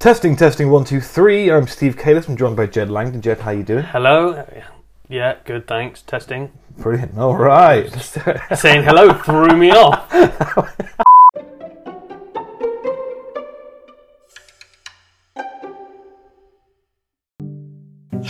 Testing, 0.00 0.34
testing, 0.34 0.70
one, 0.70 0.84
two, 0.84 0.98
three. 0.98 1.50
I'm 1.52 1.66
Steve 1.66 1.94
Kalis. 1.94 2.26
I'm 2.26 2.34
joined 2.34 2.56
by 2.56 2.64
Jed 2.64 2.90
Langdon. 2.90 3.20
Jed, 3.20 3.40
how 3.40 3.50
you 3.50 3.62
doing? 3.62 3.84
Hello. 3.84 4.46
Yeah, 5.10 5.36
good. 5.44 5.66
Thanks. 5.66 6.00
Testing. 6.00 6.52
Brilliant. 6.78 7.18
All 7.18 7.36
right. 7.36 7.92
Saying 8.56 8.84
hello 8.84 9.12
threw 9.12 9.54
me 9.54 9.72
off. 9.72 10.10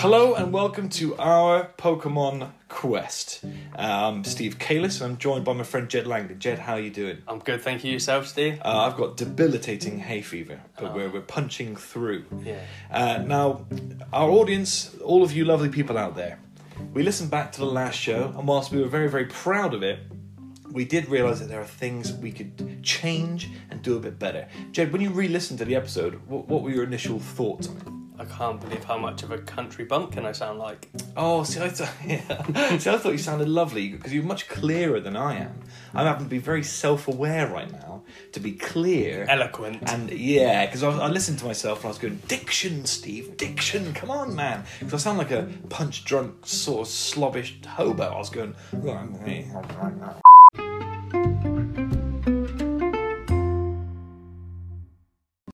Hello 0.00 0.34
and 0.34 0.50
welcome 0.50 0.88
to 0.88 1.14
our 1.18 1.68
Pokemon 1.76 2.52
Quest. 2.70 3.44
I'm 3.76 4.24
Steve 4.24 4.58
Kalis 4.58 5.02
and 5.02 5.10
I'm 5.10 5.18
joined 5.18 5.44
by 5.44 5.52
my 5.52 5.62
friend 5.62 5.90
Jed 5.90 6.06
Langdon. 6.06 6.38
Jed, 6.38 6.58
how 6.58 6.72
are 6.72 6.80
you 6.80 6.88
doing? 6.88 7.18
I'm 7.28 7.38
good. 7.38 7.60
Thank 7.60 7.84
you. 7.84 7.92
Yourself, 7.92 8.26
Steve. 8.26 8.62
Uh, 8.64 8.86
I've 8.86 8.96
got 8.96 9.18
debilitating 9.18 9.98
hay 9.98 10.22
fever, 10.22 10.62
but 10.78 10.94
we're, 10.94 11.10
we're 11.10 11.20
punching 11.20 11.76
through. 11.76 12.24
Yeah. 12.42 12.60
Uh, 12.90 13.18
now, 13.26 13.66
our 14.10 14.30
audience, 14.30 14.96
all 15.05 15.22
of 15.22 15.32
you 15.32 15.44
lovely 15.44 15.68
people 15.68 15.98
out 15.98 16.16
there, 16.16 16.38
we 16.94 17.02
listened 17.02 17.30
back 17.30 17.52
to 17.52 17.60
the 17.60 17.66
last 17.66 17.98
show, 17.98 18.32
and 18.38 18.48
whilst 18.48 18.72
we 18.72 18.80
were 18.80 18.88
very, 18.88 19.10
very 19.10 19.27
proud 19.27 19.74
of 19.74 19.82
it, 19.82 19.98
we 20.70 20.86
did 20.86 21.10
realise 21.10 21.41
that 21.41 21.50
there 21.50 21.60
are 21.60 21.66
things 21.66 22.10
we 22.14 22.32
could 22.32 22.82
change 22.82 23.50
and 23.69 23.82
do 23.82 23.98
a 23.98 24.00
bit 24.00 24.19
better. 24.19 24.48
Jed, 24.72 24.92
when 24.92 25.02
you 25.02 25.10
re 25.10 25.28
listened 25.28 25.58
to 25.58 25.66
the 25.66 25.77
episode, 25.77 26.14
what, 26.27 26.48
what 26.48 26.62
were 26.62 26.70
your 26.70 26.84
initial 26.84 27.19
thoughts 27.19 27.69
on 27.69 27.77
it? 27.77 27.99
I 28.20 28.27
can't 28.27 28.60
believe 28.60 28.84
how 28.84 28.98
much 28.98 29.23
of 29.23 29.30
a 29.30 29.38
country 29.38 29.87
bumpkin 29.87 30.27
I 30.27 30.33
sound 30.33 30.59
like. 30.59 30.91
Oh, 31.16 31.42
see, 31.42 31.59
I, 31.59 31.69
th- 31.69 31.88
yeah. 32.06 32.77
see, 32.77 32.91
I 32.91 32.98
thought 32.98 33.12
you 33.12 33.19
sounded 33.19 33.48
lovely 33.48 33.88
because 33.88 34.12
you're 34.12 34.23
much 34.23 34.47
clearer 34.47 35.01
than 35.01 35.16
I 35.16 35.38
am. 35.38 35.59
I'm 35.95 36.05
having 36.05 36.27
to 36.27 36.30
be 36.30 36.37
very 36.37 36.62
self 36.62 37.09
aware 37.09 37.47
right 37.47 37.73
now 37.73 38.02
to 38.33 38.41
be 38.41 38.52
clear. 38.52 39.25
Eloquent. 39.27 39.91
And 39.91 40.11
yeah, 40.11 40.66
because 40.66 40.83
I, 40.83 40.91
I 40.91 41.09
listened 41.09 41.38
to 41.38 41.47
myself 41.47 41.78
and 41.78 41.87
I 41.87 41.88
was 41.88 41.97
going, 41.97 42.20
Diction, 42.28 42.84
Steve, 42.84 43.38
diction, 43.38 43.95
come 43.95 44.11
on, 44.11 44.34
man. 44.34 44.64
Because 44.80 44.92
I 44.92 44.98
sound 44.98 45.16
like 45.16 45.30
a 45.30 45.48
punch 45.70 46.05
drunk, 46.05 46.47
sort 46.47 46.83
of 46.83 46.89
slobbish 46.89 47.59
hobo. 47.66 48.05
I 48.05 48.19
was 48.19 48.28
going, 48.28 48.55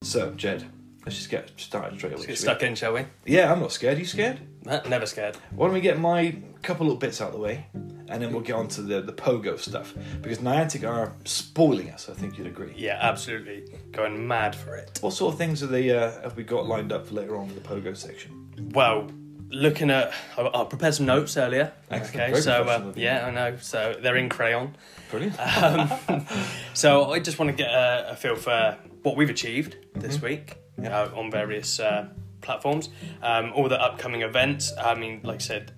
so, 0.03 0.33
Jed, 0.33 0.67
let's 1.07 1.17
just 1.17 1.31
get 1.31 1.51
started 1.59 1.97
straight 1.99 2.11
away. 2.11 2.17
Let's 2.19 2.27
get 2.27 2.39
stuck 2.39 2.62
in, 2.62 2.75
shall 2.75 2.93
we? 2.93 3.07
Yeah, 3.25 3.51
I'm 3.51 3.61
not 3.61 3.73
scared. 3.73 3.99
you 3.99 4.05
scared? 4.05 4.39
Uh, 4.67 4.81
Never 4.89 5.07
scared. 5.07 5.37
Why 5.55 5.67
don't 5.67 5.75
we 5.75 5.81
get 5.81 5.99
my 5.99 6.37
couple 6.62 6.85
little 6.87 6.99
bits 6.99 7.21
out 7.21 7.29
of 7.29 7.35
the 7.35 7.39
way, 7.41 7.67
and 8.09 8.21
then 8.21 8.33
we'll 8.33 8.43
get 8.43 8.57
on 8.57 8.67
to 8.69 8.83
the, 8.83 9.01
the 9.01 9.12
pogo 9.12 9.59
stuff 9.59 9.95
because 10.21 10.39
Niantic 10.39 10.87
are 10.89 11.12
spoiling 11.25 11.91
us. 11.91 12.09
I 12.09 12.15
think 12.15 12.37
you'd 12.37 12.49
agree. 12.49 12.75
Yeah, 12.77 12.99
absolutely. 13.01 13.65
Going 13.93 14.27
mad 14.27 14.55
for 14.57 14.75
it. 14.77 14.99
What 15.01 15.12
sort 15.12 15.33
of 15.33 15.39
things 15.39 15.62
are 15.62 15.69
they 15.69 15.91
uh, 15.97 16.21
have 16.23 16.37
we 16.37 16.43
got 16.43 16.67
lined 16.67 16.93
up 16.93 17.07
for 17.07 17.15
later 17.15 17.37
on 17.37 17.49
in 17.49 17.55
the 17.55 17.61
pogo 17.61 17.97
section? 17.97 18.51
Well, 18.75 19.09
looking 19.51 19.91
at, 19.91 20.12
I, 20.37 20.51
I 20.53 20.65
prepared 20.65 20.95
some 20.95 21.07
notes 21.07 21.37
earlier. 21.37 21.73
Excellent. 21.89 22.17
Okay, 22.17 22.31
Very 22.33 22.43
so 22.43 22.65
uh, 22.65 22.89
of 22.89 22.97
you. 22.99 23.05
yeah, 23.05 23.27
I 23.27 23.31
know. 23.31 23.57
So 23.61 23.95
they're 24.03 24.17
in 24.17 24.29
crayon. 24.29 24.77
Brilliant. 25.12 25.39
Um, 25.39 26.27
so 26.75 27.12
I 27.12 27.21
just 27.21 27.39
want 27.39 27.53
to 27.53 27.57
get 27.57 27.71
a, 27.71 28.11
a 28.11 28.17
feel 28.17 28.34
for 28.34 28.77
what 29.05 29.17
we've 29.17 29.31
achieved 29.31 29.77
this 29.95 30.17
Mm-hmm. 30.17 30.27
week 30.27 30.57
uh, 30.85 31.09
on 31.15 31.31
various 31.31 31.81
uh, 31.81 32.09
platforms, 32.41 32.91
um, 33.23 33.53
all 33.55 33.69
the 33.69 33.81
upcoming 33.81 34.23
events. 34.23 34.73
I 34.79 34.95
mean, 34.95 35.21
like 35.25 35.37
I 35.37 35.39
said, 35.39 35.73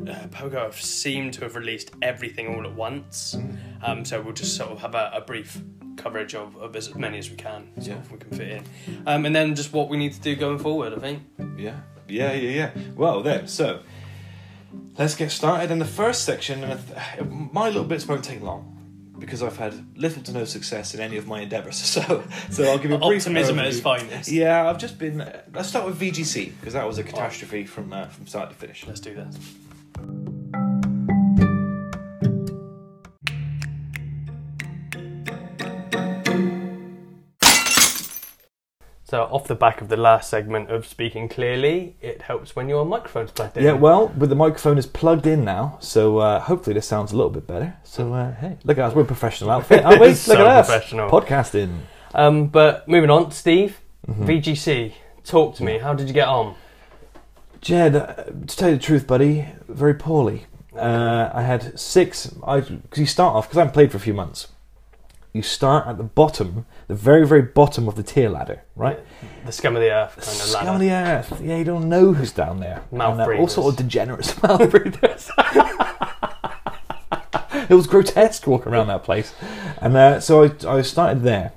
uh, 0.00 0.26
Pogo 0.28 0.62
have 0.62 0.80
seemed 0.80 1.34
to 1.34 1.42
have 1.42 1.56
released 1.56 1.90
everything 2.02 2.54
all 2.54 2.64
at 2.64 2.74
once. 2.74 3.34
Mm-hmm. 3.36 3.84
Um, 3.84 4.04
so 4.04 4.20
we'll 4.20 4.32
just 4.34 4.56
sort 4.56 4.70
of 4.70 4.80
have 4.80 4.94
a, 4.94 5.10
a 5.14 5.20
brief 5.20 5.60
coverage 5.96 6.34
of, 6.34 6.56
of 6.56 6.74
as 6.76 6.94
many 6.94 7.18
as 7.18 7.30
we 7.30 7.36
can, 7.36 7.68
sort 7.76 7.86
Yeah. 7.88 7.94
of 7.96 8.10
we 8.12 8.18
can 8.18 8.30
fit 8.30 8.48
in, 8.48 8.64
um, 9.06 9.26
and 9.26 9.36
then 9.36 9.54
just 9.54 9.72
what 9.72 9.88
we 9.90 9.98
need 9.98 10.14
to 10.14 10.20
do 10.20 10.34
going 10.34 10.58
forward. 10.58 10.94
I 10.94 10.98
think. 10.98 11.22
yeah, 11.58 11.80
yeah, 12.08 12.32
yeah, 12.32 12.50
yeah. 12.50 12.70
Well, 12.96 13.22
then, 13.22 13.46
so 13.46 13.80
let's 14.98 15.14
get 15.14 15.30
started. 15.30 15.70
In 15.70 15.78
the 15.78 15.84
first 15.84 16.24
section, 16.24 16.64
and 16.64 17.52
my 17.52 17.66
little 17.66 17.84
bits 17.84 18.08
won't 18.08 18.24
take 18.24 18.40
long. 18.40 18.79
Because 19.20 19.42
I've 19.42 19.58
had 19.58 19.96
little 19.96 20.22
to 20.22 20.32
no 20.32 20.44
success 20.44 20.94
in 20.94 21.00
any 21.00 21.16
of 21.16 21.26
my 21.28 21.42
endeavours, 21.42 21.76
so 21.94 22.24
so 22.50 22.64
I'll 22.64 22.78
give 22.78 22.90
you 22.90 22.96
a 22.96 22.98
brief 22.98 23.22
Optimism 23.22 23.58
at 23.58 23.66
its 23.66 23.80
finest. 23.80 24.30
Yeah, 24.30 24.68
I've 24.68 24.78
just 24.78 24.98
been. 24.98 25.20
Uh, 25.20 25.42
let's 25.52 25.68
start 25.68 25.86
with 25.86 26.00
VGC 26.00 26.52
because 26.58 26.72
that 26.72 26.86
was 26.86 26.98
a 26.98 27.04
catastrophe 27.04 27.64
from 27.64 27.92
uh, 27.92 28.06
from 28.06 28.26
start 28.26 28.48
to 28.50 28.56
finish. 28.56 28.86
Let's 28.86 29.00
do 29.00 29.14
this. 29.14 29.36
So, 39.10 39.24
off 39.24 39.48
the 39.48 39.56
back 39.56 39.80
of 39.80 39.88
the 39.88 39.96
last 39.96 40.30
segment 40.30 40.70
of 40.70 40.86
speaking 40.86 41.28
clearly, 41.28 41.96
it 42.00 42.22
helps 42.22 42.54
when 42.54 42.68
your 42.68 42.84
microphone's 42.86 43.32
plugged 43.32 43.56
in. 43.56 43.64
Yeah, 43.64 43.72
well, 43.72 44.06
but 44.16 44.28
the 44.28 44.36
microphone 44.36 44.78
is 44.78 44.86
plugged 44.86 45.26
in 45.26 45.44
now, 45.44 45.78
so 45.80 46.18
uh, 46.18 46.38
hopefully 46.38 46.74
this 46.74 46.86
sounds 46.86 47.10
a 47.10 47.16
little 47.16 47.30
bit 47.30 47.44
better. 47.44 47.74
So 47.82 48.14
uh, 48.14 48.32
hey, 48.36 48.58
look 48.62 48.78
at 48.78 48.84
us, 48.84 48.94
we're 48.94 49.02
a 49.02 49.06
professional 49.06 49.50
outfit, 49.56 49.84
aren't 49.84 50.00
we? 50.00 50.08
Look 50.10 50.16
So 50.16 50.34
at 50.34 50.40
us, 50.46 50.66
professional. 50.68 51.10
podcasting. 51.10 51.80
Um, 52.14 52.46
but 52.46 52.86
moving 52.88 53.10
on, 53.10 53.32
Steve, 53.32 53.80
Mm-hmm. 54.08 54.24
VGC, 54.26 54.92
talk 55.24 55.56
to 55.56 55.64
me. 55.64 55.78
How 55.78 55.92
did 55.92 56.06
you 56.08 56.14
get 56.14 56.26
on? 56.28 56.54
Jed, 57.60 57.94
uh, 57.96 58.14
to 58.46 58.56
tell 58.56 58.70
you 58.70 58.76
the 58.76 58.82
truth, 58.82 59.06
buddy, 59.06 59.46
very 59.68 59.94
poorly. 59.94 60.46
Uh, 60.74 61.30
I 61.34 61.42
had 61.42 61.78
six. 61.78 62.32
I 62.46 62.60
Because 62.60 62.98
you 62.98 63.06
start 63.06 63.34
off 63.36 63.46
because 63.46 63.58
I 63.58 63.60
haven't 63.62 63.74
played 63.74 63.90
for 63.90 63.98
a 63.98 64.00
few 64.00 64.14
months. 64.14 64.48
You 65.32 65.42
start 65.42 65.86
at 65.86 65.96
the 65.96 66.02
bottom, 66.04 66.66
the 66.88 66.94
very, 66.94 67.24
very 67.26 67.42
bottom 67.42 67.86
of 67.86 67.94
the 67.94 68.02
tier 68.02 68.28
ladder, 68.28 68.62
right? 68.74 68.98
The 69.46 69.52
scum 69.52 69.76
of 69.76 69.82
the 69.82 69.90
earth 69.92 70.10
kind 70.16 70.22
of 70.26 70.32
Scum 70.34 70.64
ladder. 70.66 70.74
of 70.74 70.80
the 70.80 70.90
earth. 70.90 71.40
Yeah, 71.40 71.56
you 71.56 71.64
don't 71.64 71.88
know 71.88 72.12
who's 72.14 72.32
down 72.32 72.58
there. 72.58 72.82
Mouth 72.90 73.18
And, 73.20 73.32
uh, 73.32 73.40
All 73.40 73.46
sort 73.48 73.72
of 73.72 73.76
degenerates 73.78 74.42
mouth 74.42 74.68
breathers. 74.70 75.30
it 77.68 77.74
was 77.74 77.86
grotesque 77.86 78.46
walking 78.46 78.72
around 78.72 78.88
that 78.88 79.04
place. 79.04 79.32
And 79.80 79.96
uh, 79.96 80.20
so 80.20 80.44
I, 80.44 80.50
I 80.78 80.82
started 80.82 81.22
there. 81.22 81.52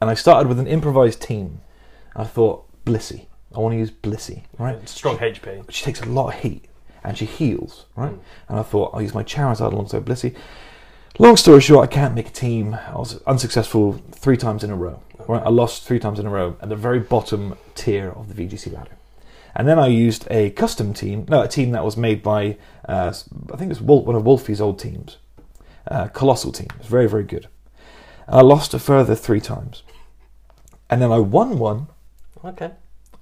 And 0.00 0.10
I 0.10 0.14
started 0.14 0.48
with 0.48 0.58
an 0.60 0.66
improvised 0.66 1.20
team. 1.22 1.62
I 2.14 2.24
thought, 2.24 2.66
Blissey. 2.84 3.26
I 3.54 3.58
want 3.58 3.72
to 3.72 3.78
use 3.78 3.90
Blissey, 3.90 4.44
right? 4.58 4.86
Strong 4.88 5.18
HP. 5.18 5.70
She 5.70 5.84
takes 5.84 6.00
a 6.02 6.06
lot 6.06 6.34
of 6.34 6.40
heat 6.40 6.66
and 7.02 7.16
she 7.16 7.24
heals, 7.24 7.86
right? 7.96 8.12
And 8.48 8.58
I 8.58 8.62
thought, 8.62 8.90
I'll 8.94 9.00
use 9.02 9.14
my 9.14 9.24
Charizard 9.24 9.72
alongside 9.72 10.04
Blissey. 10.04 10.36
Long 11.18 11.38
story 11.38 11.62
short, 11.62 11.82
I 11.88 11.92
can't 11.92 12.14
make 12.14 12.28
a 12.28 12.32
team. 12.32 12.74
I 12.74 12.92
was 12.92 13.22
unsuccessful 13.22 13.94
three 14.12 14.36
times 14.36 14.62
in 14.62 14.70
a 14.70 14.76
row. 14.76 15.00
Right? 15.26 15.42
I 15.42 15.48
lost 15.48 15.84
three 15.84 15.98
times 15.98 16.18
in 16.18 16.26
a 16.26 16.30
row 16.30 16.56
at 16.60 16.68
the 16.68 16.76
very 16.76 17.00
bottom 17.00 17.56
tier 17.74 18.10
of 18.10 18.34
the 18.34 18.46
VGC 18.46 18.72
ladder. 18.72 18.98
And 19.54 19.66
then 19.66 19.78
I 19.78 19.86
used 19.86 20.28
a 20.30 20.50
custom 20.50 20.92
team, 20.92 21.24
no, 21.28 21.40
a 21.40 21.48
team 21.48 21.70
that 21.70 21.84
was 21.84 21.96
made 21.96 22.22
by, 22.22 22.58
uh, 22.86 23.14
I 23.50 23.56
think 23.56 23.72
it 23.72 23.80
was 23.80 23.80
one 23.80 24.14
of 24.14 24.24
Wolfie's 24.24 24.60
old 24.60 24.78
teams. 24.78 25.16
Uh, 25.90 26.08
colossal 26.08 26.52
team. 26.52 26.68
It 26.74 26.80
was 26.80 26.88
very, 26.88 27.08
very 27.08 27.24
good. 27.24 27.48
And 28.26 28.36
I 28.36 28.42
lost 28.42 28.74
a 28.74 28.78
further 28.78 29.14
three 29.14 29.40
times. 29.40 29.84
And 30.90 31.00
then 31.00 31.10
I 31.10 31.18
won 31.18 31.58
one, 31.58 31.86
Okay. 32.44 32.72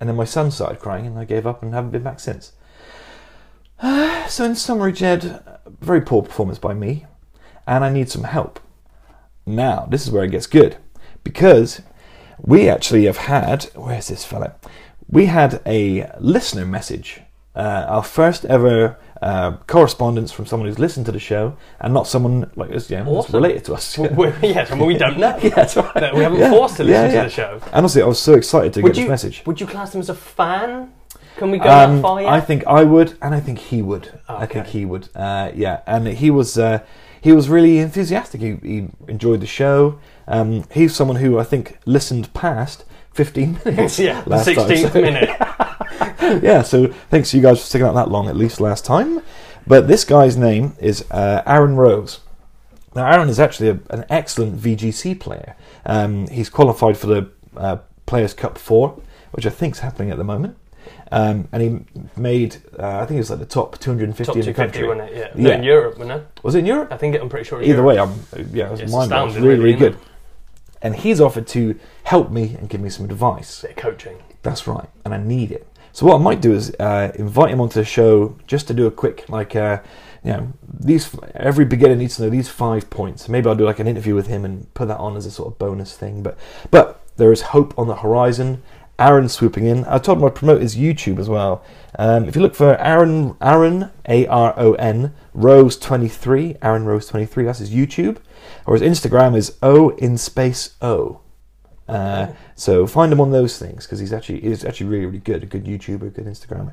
and 0.00 0.09
then 0.09 0.16
my 0.16 0.25
son 0.25 0.50
started 0.50 0.81
crying, 0.81 1.06
and 1.06 1.16
I 1.19 1.25
gave 1.25 1.47
up 1.47 1.62
and 1.62 1.72
haven't 1.72 1.93
been 1.93 2.03
back 2.03 2.19
since. 2.19 2.53
so, 4.28 4.44
in 4.44 4.56
summary, 4.56 4.93
Jed, 4.93 5.43
very 5.81 6.00
poor 6.00 6.22
performance 6.22 6.59
by 6.59 6.75
me, 6.75 7.06
and 7.66 7.84
I 7.84 7.91
need 7.92 8.08
some 8.10 8.25
help. 8.25 8.60
Now, 9.47 9.86
this 9.91 10.04
is 10.04 10.10
where 10.10 10.25
it 10.25 10.30
gets 10.30 10.47
good, 10.47 10.76
because 11.22 11.82
we 12.41 12.69
actually 12.69 13.04
have 13.04 13.19
had. 13.19 13.64
Where's 13.75 14.08
this 14.08 14.25
fella? 14.25 14.54
We 15.08 15.26
had 15.26 15.60
a 15.66 16.10
listener 16.19 16.64
message, 16.64 17.20
uh, 17.54 17.84
our 17.88 18.03
first 18.03 18.44
ever 18.47 18.97
uh, 19.20 19.53
correspondence 19.66 20.32
from 20.32 20.47
someone 20.47 20.69
who's 20.69 20.78
listened 20.78 21.06
to 21.06 21.12
the 21.12 21.19
show, 21.19 21.56
and 21.80 21.92
not 21.92 22.06
someone 22.06 22.50
like 22.56 22.70
know, 22.70 23.04
that's 23.04 23.08
Awesome. 23.08 23.34
related 23.36 23.64
to 23.66 23.74
us. 23.74 23.98
Well, 23.98 24.10
we- 24.14 24.32
yeah, 24.48 24.64
someone 24.64 24.88
we 24.88 24.97
don't 24.97 25.19
know. 25.19 25.38
Yeah, 25.42 25.50
that's 25.50 25.76
right. 25.76 25.94
That 25.94 26.14
we 26.14 26.22
haven't 26.22 26.41
Yeah, 26.41 26.50
forced 26.50 26.76
to 26.78 26.84
listen 26.84 27.10
yeah. 27.10 27.22
to 27.22 27.28
the 27.28 27.30
show. 27.34 27.60
And 27.66 27.74
honestly, 27.74 28.03
I 28.03 28.06
was 28.06 28.19
so 28.19 28.34
excited 28.34 28.72
to 28.74 28.80
Would 28.82 28.94
get 28.94 28.98
you 29.03 29.04
this 29.04 29.10
message. 29.10 29.42
would 29.47 29.60
you 29.60 29.66
class 29.66 29.94
him 29.94 30.00
as 30.00 30.09
a 30.09 30.15
fan? 30.15 30.92
Can 31.36 31.50
we 31.50 31.59
go 31.59 31.68
Um, 31.68 31.97
that 31.97 32.03
far 32.03 32.22
yet? 32.22 32.33
I 32.33 32.41
think 32.41 32.66
I 32.66 32.83
would, 32.84 33.16
and 33.21 33.34
I 33.34 33.41
think 33.41 33.59
he 33.59 33.83
would. 33.83 34.21
I 34.28 34.47
think 34.47 34.66
he 34.68 34.84
would. 34.84 35.09
Uh, 35.15 35.50
yeah, 35.54 35.80
and 35.86 36.06
he 36.09 36.30
was 36.30 36.56
uh, 36.59 36.80
he 37.24 37.32
was 37.32 37.48
really 37.48 37.78
enthusiastic. 37.78 38.42
He, 38.42 38.56
he 38.56 38.88
enjoyed 39.09 39.41
the 39.41 39.47
show. 39.47 39.98
Um, 40.28 40.65
he's 40.71 40.94
someone 40.94 41.16
who 41.16 41.38
I 41.38 41.42
think 41.42 41.78
listened 41.86 42.34
past 42.34 42.84
15 43.15 43.60
minutes. 43.65 43.98
yeah, 43.98 44.21
the 44.24 44.36
time, 44.44 44.76
so- 44.76 44.92
minute. 45.00 45.30
yeah, 46.42 46.60
so 46.60 46.88
thanks 47.09 47.30
to 47.30 47.38
you 47.38 47.42
guys 47.42 47.60
for 47.60 47.65
sticking 47.65 47.86
out 47.86 47.94
that 47.94 48.10
long 48.10 48.28
at 48.28 48.36
least 48.36 48.60
last 48.60 48.84
time. 48.84 49.22
But 49.66 49.88
this 49.88 50.04
guy's 50.04 50.36
name 50.36 50.76
is 50.78 51.10
uh, 51.10 51.41
Aaron 51.47 51.76
Rose. 51.76 52.21
Now, 52.94 53.10
Aaron 53.10 53.30
is 53.30 53.41
actually 53.41 53.70
a, 53.70 53.78
an 53.88 54.04
excellent 54.10 54.59
VGC 54.59 55.18
player. 55.18 55.56
Um, 55.86 56.27
he's 56.28 56.50
qualified 56.50 56.98
for 56.98 57.06
the 57.06 57.30
uh, 57.56 57.78
Players 58.04 58.34
Cup 58.34 58.59
4, 58.59 59.00
which 59.32 59.47
I 59.47 59.50
think 59.50 59.77
is 59.77 59.80
happening 59.80 60.10
at 60.10 60.18
the 60.18 60.24
moment. 60.24 60.59
Um, 61.12 61.48
and 61.53 61.62
he 61.62 62.01
made, 62.21 62.56
uh, 62.78 62.98
I 62.98 63.06
think 63.06 63.16
it 63.18 63.21
was 63.21 63.30
like 63.30 63.39
the 63.39 63.47
top 63.47 63.78
250 63.78 64.24
Top 64.24 64.36
in 64.36 64.47
the 64.47 64.54
country. 64.54 64.89
wasn't 64.89 65.10
it? 65.10 65.16
Yeah. 65.36 65.42
No, 65.42 65.51
in 65.51 65.62
Europe, 65.62 65.98
wasn't 65.98 66.21
it? 66.21 66.41
Was 66.42 66.54
it 66.54 66.60
in 66.60 66.66
Europe? 66.66 66.92
I 66.92 66.97
think 66.97 67.15
it, 67.15 67.21
I'm 67.21 67.28
pretty 67.28 67.45
sure. 67.45 67.60
Either 67.62 67.83
Europe. 67.83 67.86
way, 67.86 67.98
I'm 67.98 68.48
yeah, 68.53 68.66
it 68.66 68.71
was 68.71 68.80
It's 68.80 68.92
mind 68.92 69.10
blowing. 69.10 69.34
Really, 69.34 69.59
really 69.59 69.72
good. 69.74 69.98
And 70.83 70.95
he's 70.95 71.21
offered 71.21 71.47
to 71.48 71.78
help 72.04 72.30
me 72.30 72.56
and 72.59 72.68
give 72.68 72.80
me 72.80 72.91
some 72.91 73.04
advice. 73.06 73.62
Bit 73.62 73.71
of 73.72 73.77
coaching. 73.77 74.22
That's 74.42 74.66
right, 74.66 74.89
and 75.04 75.15
I 75.15 75.18
need 75.18 75.51
it. 75.53 75.66
So 75.92 76.06
what 76.06 76.16
I 76.16 76.18
might 76.18 76.41
do 76.41 76.53
is 76.53 76.74
uh, 76.80 77.12
invite 77.15 77.51
him 77.51 77.60
onto 77.60 77.78
the 77.78 77.84
show 77.84 78.36
just 78.47 78.66
to 78.68 78.74
do 78.74 78.86
a 78.86 78.91
quick 78.91 79.28
like. 79.28 79.54
Uh, 79.56 79.80
you 80.24 80.33
know, 80.33 80.53
these 80.66 81.15
every 81.34 81.66
beginner 81.66 81.97
needs 81.97 82.16
to 82.16 82.22
know 82.22 82.30
these 82.30 82.48
five 82.48 82.89
points. 82.89 83.28
Maybe 83.28 83.47
I'll 83.47 83.54
do 83.54 83.65
like 83.65 83.78
an 83.78 83.86
interview 83.86 84.15
with 84.15 84.27
him 84.27 84.45
and 84.45 84.72
put 84.72 84.89
that 84.89 84.97
on 84.97 85.16
as 85.16 85.27
a 85.27 85.30
sort 85.30 85.53
of 85.53 85.59
bonus 85.59 85.97
thing. 85.97 86.22
But 86.22 86.39
but 86.71 87.03
there 87.16 87.30
is 87.30 87.42
hope 87.42 87.78
on 87.78 87.89
the 87.89 87.97
horizon. 87.97 88.62
Aaron 88.98 89.28
swooping 89.28 89.66
in. 89.66 89.84
I 89.86 89.98
told 89.98 90.18
him 90.18 90.24
I'd 90.24 90.34
promote 90.34 90.62
his 90.62 90.76
YouTube 90.76 91.18
as 91.18 91.28
well. 91.28 91.64
Um, 91.98 92.24
if 92.24 92.36
you 92.36 92.42
look 92.42 92.54
for 92.54 92.76
Aaron 92.76 93.36
Aaron 93.41 93.91
A 94.08 94.26
R 94.26 94.54
O 94.56 94.74
N 94.74 95.14
Rose 95.32 95.76
twenty 95.76 96.08
three 96.08 96.56
Aaron 96.62 96.84
Rose 96.84 97.06
twenty 97.06 97.26
three. 97.26 97.44
That's 97.44 97.58
his 97.58 97.70
YouTube, 97.70 98.18
or 98.66 98.76
his 98.76 98.82
Instagram 98.82 99.36
is 99.36 99.56
O 99.62 99.91
in 99.91 100.16
space 100.18 100.76
O. 100.82 101.20
Uh, 101.86 102.28
so 102.54 102.86
find 102.86 103.12
him 103.12 103.20
on 103.20 103.30
those 103.30 103.58
things 103.58 103.84
because 103.84 103.98
he's 103.98 104.12
actually 104.12 104.41
he's 104.41 104.64
actually 104.64 104.86
really 104.86 105.06
really 105.06 105.18
good, 105.18 105.42
a 105.42 105.46
good 105.46 105.64
YouTuber, 105.64 106.06
a 106.06 106.10
good 106.10 106.26
Instagrammer. 106.26 106.72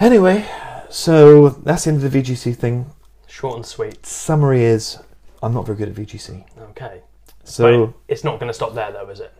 Anyway, 0.00 0.44
so 0.90 1.50
that's 1.50 1.84
the 1.84 1.90
end 1.92 2.02
of 2.02 2.10
the 2.10 2.22
VGC 2.22 2.56
thing. 2.56 2.90
Short 3.28 3.56
and 3.56 3.66
sweet. 3.66 4.04
Summary 4.06 4.64
is, 4.64 4.98
I'm 5.42 5.54
not 5.54 5.66
very 5.66 5.78
good 5.78 5.88
at 5.88 5.94
VGC. 5.94 6.44
Okay. 6.70 7.02
So, 7.44 7.86
But 7.86 7.94
it's 8.08 8.24
not 8.24 8.40
going 8.40 8.48
to 8.48 8.54
stop 8.54 8.74
there, 8.74 8.90
though, 8.90 9.08
is 9.08 9.20
it? 9.20 9.32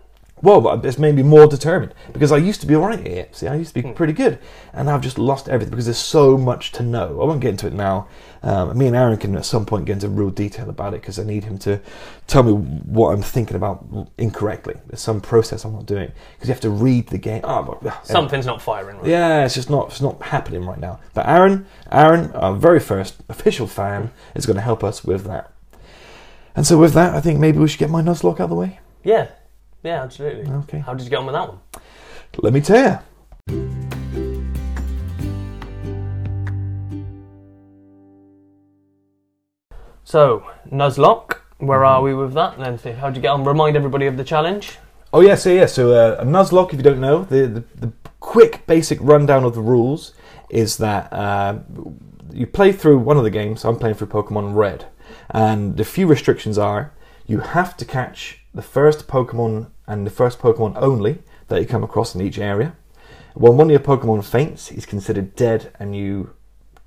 Well, 0.42 0.60
but 0.60 0.84
it's 0.84 0.98
made 0.98 1.14
me 1.14 1.22
more 1.22 1.46
determined 1.46 1.94
because 2.12 2.30
I 2.30 2.36
used 2.36 2.60
to 2.60 2.66
be 2.66 2.74
alright 2.74 3.00
at 3.00 3.06
it. 3.06 3.36
See, 3.36 3.46
I 3.46 3.54
used 3.54 3.74
to 3.74 3.82
be 3.82 3.92
pretty 3.92 4.12
good, 4.12 4.38
and 4.72 4.90
I've 4.90 5.00
just 5.00 5.18
lost 5.18 5.48
everything 5.48 5.70
because 5.70 5.86
there's 5.86 5.96
so 5.96 6.36
much 6.36 6.72
to 6.72 6.82
know. 6.82 7.22
I 7.22 7.24
won't 7.24 7.40
get 7.40 7.50
into 7.50 7.66
it 7.66 7.72
now. 7.72 8.08
Um, 8.42 8.76
me 8.76 8.86
and 8.86 8.94
Aaron 8.94 9.16
can 9.16 9.34
at 9.36 9.46
some 9.46 9.64
point 9.64 9.86
get 9.86 9.94
into 9.94 10.08
real 10.08 10.28
detail 10.28 10.68
about 10.68 10.92
it 10.92 11.00
because 11.00 11.18
I 11.18 11.24
need 11.24 11.44
him 11.44 11.56
to 11.60 11.80
tell 12.26 12.42
me 12.42 12.52
what 12.52 13.14
I'm 13.14 13.22
thinking 13.22 13.56
about 13.56 13.86
incorrectly. 14.18 14.74
There's 14.86 15.00
some 15.00 15.22
process 15.22 15.64
I'm 15.64 15.72
not 15.72 15.86
doing 15.86 16.12
because 16.34 16.48
you 16.48 16.52
have 16.52 16.60
to 16.60 16.70
read 16.70 17.06
the 17.06 17.18
game. 17.18 17.40
Oh, 17.44 17.78
but-. 17.80 18.06
Something's 18.06 18.44
not 18.44 18.60
firing 18.60 18.98
right. 18.98 19.06
Yeah, 19.06 19.46
it's 19.46 19.54
just 19.54 19.70
not 19.70 19.88
it's 19.88 20.02
not 20.02 20.20
happening 20.20 20.66
right 20.66 20.78
now. 20.78 21.00
But 21.14 21.26
Aaron, 21.26 21.64
Aaron, 21.90 22.32
our 22.32 22.54
very 22.54 22.80
first 22.80 23.16
official 23.30 23.66
fan, 23.66 24.10
is 24.34 24.44
going 24.44 24.56
to 24.56 24.62
help 24.62 24.84
us 24.84 25.04
with 25.04 25.24
that. 25.24 25.50
And 26.54 26.66
so 26.66 26.78
with 26.78 26.92
that, 26.92 27.14
I 27.14 27.20
think 27.20 27.40
maybe 27.40 27.58
we 27.58 27.68
should 27.68 27.80
get 27.80 27.90
my 27.90 28.02
Nuzlocke 28.02 28.34
out 28.34 28.40
of 28.40 28.50
the 28.50 28.56
way. 28.56 28.80
Yeah. 29.02 29.28
Yeah, 29.84 30.02
absolutely. 30.02 30.50
Okay. 30.50 30.78
How 30.78 30.94
did 30.94 31.04
you 31.04 31.10
get 31.10 31.18
on 31.18 31.26
with 31.26 31.34
that 31.34 31.46
one? 31.46 31.58
Let 32.38 32.54
me 32.54 32.62
tell 32.62 32.82
you. 32.82 32.98
So, 40.04 40.44
Nuzlocke, 40.72 41.34
where 41.58 41.84
are 41.84 42.00
we 42.00 42.14
with 42.14 42.32
that? 42.32 42.58
Then, 42.58 42.78
how 42.96 43.08
did 43.08 43.16
you 43.16 43.22
get 43.22 43.28
on? 43.28 43.44
Remind 43.44 43.76
everybody 43.76 44.06
of 44.06 44.16
the 44.16 44.24
challenge. 44.24 44.78
Oh 45.12 45.20
yeah, 45.20 45.34
so 45.34 45.50
yeah, 45.50 45.66
so 45.66 45.92
uh, 45.92 46.16
a 46.18 46.24
Nuzlocke, 46.24 46.72
if 46.72 46.78
you 46.78 46.82
don't 46.82 47.00
know, 47.00 47.24
the, 47.24 47.46
the 47.46 47.64
the 47.74 47.92
quick 48.20 48.66
basic 48.66 48.98
rundown 49.02 49.44
of 49.44 49.54
the 49.54 49.60
rules 49.60 50.14
is 50.48 50.78
that 50.78 51.12
uh, 51.12 51.58
you 52.32 52.46
play 52.46 52.72
through 52.72 52.98
one 52.98 53.18
of 53.18 53.22
the 53.22 53.30
games. 53.30 53.64
I'm 53.64 53.78
playing 53.78 53.96
through 53.96 54.08
Pokemon 54.08 54.54
Red, 54.54 54.86
and 55.30 55.76
the 55.76 55.84
few 55.84 56.06
restrictions 56.06 56.56
are 56.56 56.92
you 57.26 57.40
have 57.40 57.76
to 57.76 57.84
catch 57.84 58.40
the 58.54 58.62
first 58.62 59.06
Pokemon 59.08 59.70
and 59.86 60.06
the 60.06 60.10
first 60.10 60.38
Pokemon 60.38 60.74
only 60.76 61.18
that 61.48 61.60
you 61.60 61.66
come 61.66 61.84
across 61.84 62.14
in 62.14 62.20
each 62.20 62.38
area. 62.38 62.76
When 63.34 63.56
one 63.56 63.66
of 63.66 63.70
your 63.70 63.80
Pokemon 63.80 64.24
faints, 64.24 64.68
he's 64.68 64.86
considered 64.86 65.34
dead, 65.36 65.72
and 65.80 65.94
you 65.96 66.34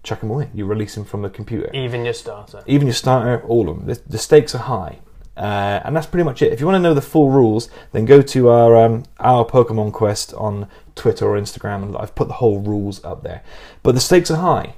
chuck 0.03 0.21
him 0.23 0.29
away. 0.31 0.49
You 0.53 0.65
release 0.65 0.95
him 0.95 1.03
from 1.03 1.21
the 1.21 1.29
computer 1.29 1.69
Even 1.73 2.05
your 2.05 2.13
starter. 2.13 2.63
even 2.65 2.87
your 2.87 2.93
starter, 2.93 3.41
all 3.45 3.69
of 3.69 3.77
them. 3.77 3.87
The, 3.87 4.01
the 4.07 4.17
stakes 4.17 4.55
are 4.55 4.59
high, 4.59 4.99
uh, 5.35 5.81
and 5.83 5.95
that's 5.95 6.07
pretty 6.07 6.23
much 6.23 6.41
it. 6.41 6.53
If 6.53 6.59
you 6.61 6.65
want 6.65 6.77
to 6.77 6.81
know 6.81 6.93
the 6.93 7.01
full 7.01 7.29
rules, 7.29 7.69
then 7.91 8.05
go 8.05 8.21
to 8.21 8.49
our 8.49 8.75
um, 8.77 9.03
our 9.19 9.45
Pokemon 9.45 9.91
Quest 9.93 10.33
on 10.35 10.69
Twitter 10.95 11.25
or 11.27 11.37
Instagram, 11.37 11.83
and 11.83 11.97
I've 11.97 12.15
put 12.15 12.27
the 12.29 12.35
whole 12.35 12.59
rules 12.61 13.03
up 13.03 13.23
there. 13.23 13.43
But 13.83 13.93
the 13.95 14.01
stakes 14.01 14.31
are 14.31 14.37
high. 14.37 14.75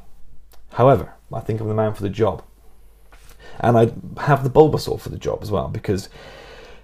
However, 0.74 1.14
I 1.32 1.40
think 1.42 1.62
I'm 1.62 1.68
the 1.68 1.74
man 1.76 1.94
for 1.94 2.02
the 2.02 2.10
job, 2.10 2.44
and 3.60 3.78
I 3.78 3.92
have 4.24 4.44
the 4.44 4.50
Bulbasaur 4.50 5.00
for 5.00 5.10
the 5.10 5.18
job 5.18 5.40
as 5.44 5.52
well 5.52 5.68
because 5.68 6.10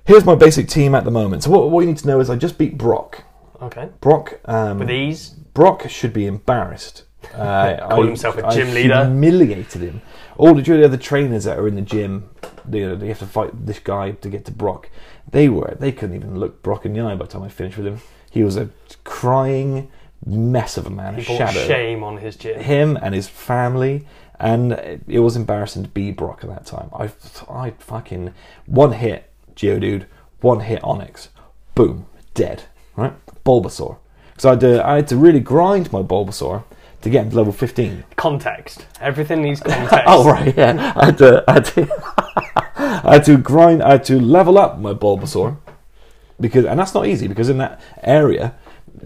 here's 0.05 0.25
my 0.25 0.35
basic 0.35 0.67
team 0.67 0.95
at 0.95 1.03
the 1.03 1.11
moment. 1.11 1.43
So 1.43 1.49
what, 1.51 1.69
what 1.69 1.81
you 1.81 1.87
need 1.87 1.97
to 1.97 2.07
know 2.07 2.19
is 2.19 2.29
I 2.29 2.35
just 2.35 2.57
beat 2.57 2.77
Brock. 2.77 3.23
Okay. 3.61 3.89
Brock 4.01 4.39
um, 4.45 4.79
With 4.79 4.91
ease. 4.91 5.29
Brock 5.53 5.89
should 5.89 6.13
be 6.13 6.25
embarrassed. 6.25 7.03
Uh, 7.33 7.89
Call 7.89 8.03
I- 8.03 8.07
himself 8.07 8.37
a 8.37 8.45
I 8.45 8.53
gym 8.53 8.71
leader. 8.73 9.03
Humiliated 9.03 9.81
him. 9.81 10.01
All 10.37 10.53
the 10.53 10.61
the 10.61 10.85
other 10.85 10.95
trainers 10.95 11.45
that 11.45 11.57
are 11.57 11.67
in 11.67 11.73
the 11.75 11.81
gym, 11.81 12.29
they, 12.63 12.85
they 12.95 13.07
have 13.07 13.19
to 13.19 13.25
fight 13.25 13.65
this 13.65 13.79
guy 13.79 14.11
to 14.11 14.29
get 14.29 14.45
to 14.45 14.51
Brock. 14.51 14.89
They 15.29 15.49
were 15.49 15.75
they 15.79 15.91
couldn't 15.91 16.15
even 16.15 16.39
look 16.39 16.61
Brock 16.61 16.85
in 16.85 16.93
the 16.93 17.01
eye 17.01 17.15
by 17.15 17.25
the 17.25 17.31
time 17.31 17.41
I 17.41 17.49
finished 17.49 17.77
with 17.77 17.87
him. 17.87 17.99
He 18.29 18.43
was 18.43 18.55
a 18.57 18.69
crying 19.03 19.91
mess 20.25 20.77
of 20.77 20.85
a 20.85 20.89
man, 20.91 21.15
He 21.15 21.25
brought 21.25 21.37
shadow. 21.51 21.65
shame 21.67 22.03
on 22.03 22.17
his 22.17 22.35
gym. 22.35 22.59
Him 22.59 22.97
and 23.01 23.15
his 23.15 23.27
family, 23.27 24.07
and 24.39 24.73
it 25.07 25.19
was 25.19 25.35
embarrassing 25.35 25.83
to 25.83 25.89
be 25.89 26.11
Brock 26.11 26.43
at 26.43 26.49
that 26.49 26.65
time. 26.67 26.89
I 26.93 27.09
I 27.49 27.71
fucking 27.71 28.33
one 28.67 28.91
hit 28.91 29.31
Geodude, 29.55 30.05
one 30.41 30.61
hit 30.61 30.81
Onix, 30.81 31.29
boom, 31.73 32.05
dead. 32.33 32.63
Right, 32.95 33.13
Bulbasaur. 33.43 33.97
Because 34.31 34.45
I 34.45 34.49
had 34.51 34.59
to 34.61 34.87
I 34.87 34.95
had 34.95 35.07
to 35.09 35.17
really 35.17 35.39
grind 35.39 35.91
my 35.91 36.01
Bulbasaur 36.01 36.63
to 37.01 37.09
get 37.09 37.25
him 37.25 37.29
to 37.31 37.35
level 37.37 37.53
fifteen. 37.53 38.03
Context. 38.15 38.85
Everything 39.01 39.41
needs 39.41 39.59
context. 39.61 40.03
Oh 40.07 40.29
right, 40.29 40.55
yeah. 40.55 40.93
I 40.95 41.05
had 41.05 41.17
to, 41.19 41.43
I 41.47 41.53
had 41.53 41.65
to, 41.65 42.03
I 43.05 43.13
had 43.13 43.25
to 43.25 43.37
grind. 43.37 43.83
I 43.83 43.91
had 43.91 44.03
to 44.05 44.19
level 44.19 44.57
up 44.57 44.79
my 44.79 44.93
Bulbasaur 44.93 45.57
because, 46.39 46.65
and 46.65 46.79
that's 46.79 46.93
not 46.93 47.07
easy 47.07 47.27
because 47.27 47.49
in 47.49 47.57
that 47.59 47.81
area, 48.03 48.55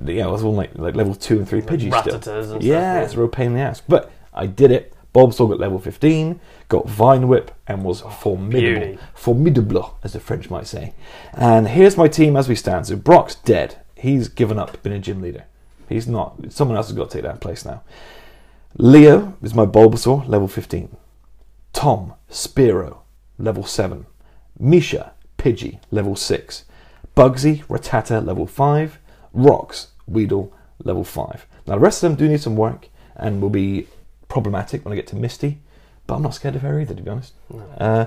yeah, 0.06 0.26
I 0.26 0.30
was 0.30 0.44
on 0.44 0.56
like 0.56 0.72
like 0.76 0.96
level 0.96 1.16
two 1.16 1.38
and 1.38 1.48
three 1.48 1.62
Pidgey 1.62 1.96
still. 2.00 2.20
Rattatas 2.20 2.38
and 2.38 2.46
stuff, 2.46 2.64
yeah, 2.64 2.96
yeah. 2.96 3.02
it's 3.02 3.14
a 3.14 3.20
real 3.20 3.28
pain 3.28 3.48
in 3.48 3.54
the 3.54 3.62
ass. 3.62 3.82
But 3.88 4.12
I 4.34 4.46
did 4.46 4.72
it. 4.72 4.94
Bulbasaur 5.20 5.50
got 5.50 5.60
level 5.60 5.80
fifteen, 5.80 6.40
got 6.70 6.88
Vine 6.88 7.28
Whip, 7.28 7.52
and 7.68 7.84
was 7.84 8.02
oh, 8.04 8.10
formidable. 8.10 8.80
beauty. 8.80 9.00
Formidable, 9.14 9.98
as 10.04 10.14
the 10.14 10.20
French 10.20 10.50
might 10.50 10.68
say. 10.68 10.94
And 11.34 11.68
here's 11.68 11.98
my 11.98 12.08
team 12.08 12.38
as 12.38 12.48
we 12.48 12.56
stand. 12.56 12.88
So 12.88 12.96
Brock's 12.96 13.36
dead. 13.36 13.78
He's 13.96 14.30
given 14.30 14.58
up 14.58 14.82
being 14.82 14.96
a 14.96 15.00
gym 15.00 15.22
leader. 15.22 15.44
He's 15.90 16.08
not. 16.08 16.54
Someone 16.54 16.78
else 16.78 16.88
has 16.88 16.96
got 16.96 17.10
to 17.10 17.18
take 17.18 17.24
that 17.24 17.42
place 17.42 17.66
now. 17.66 17.84
Leo 18.78 19.36
is 19.42 19.54
my 19.54 19.66
Bulbasaur, 19.66 20.28
level 20.28 20.48
15. 20.48 20.96
Tom, 21.74 22.14
Spearow, 22.30 23.00
level 23.38 23.66
7. 23.66 24.06
Misha, 24.58 25.14
Pidgey, 25.38 25.80
level 25.92 26.16
6. 26.16 26.66
Bugsy, 27.16 27.66
Rattata, 27.66 28.26
level 28.26 28.48
5. 28.48 29.00
Rocks, 29.34 29.88
Weedle, 30.08 30.54
level 30.84 31.04
5. 31.04 31.46
Now, 31.68 31.74
the 31.74 31.80
rest 31.80 32.04
of 32.04 32.10
them 32.10 32.18
do 32.18 32.30
need 32.30 32.42
some 32.42 32.56
work 32.56 32.88
and 33.16 33.42
will 33.42 33.50
be 33.50 33.88
problematic 34.30 34.86
when 34.86 34.94
I 34.94 34.96
get 34.96 35.08
to 35.08 35.18
Misty, 35.18 35.60
but 36.08 36.16
I'm 36.16 36.22
not 36.22 36.34
scared 36.34 36.56
of 36.56 36.62
her 36.62 36.80
either, 36.80 36.96
to 36.96 37.02
be 37.02 37.10
honest. 37.10 37.34
Uh, 37.78 38.06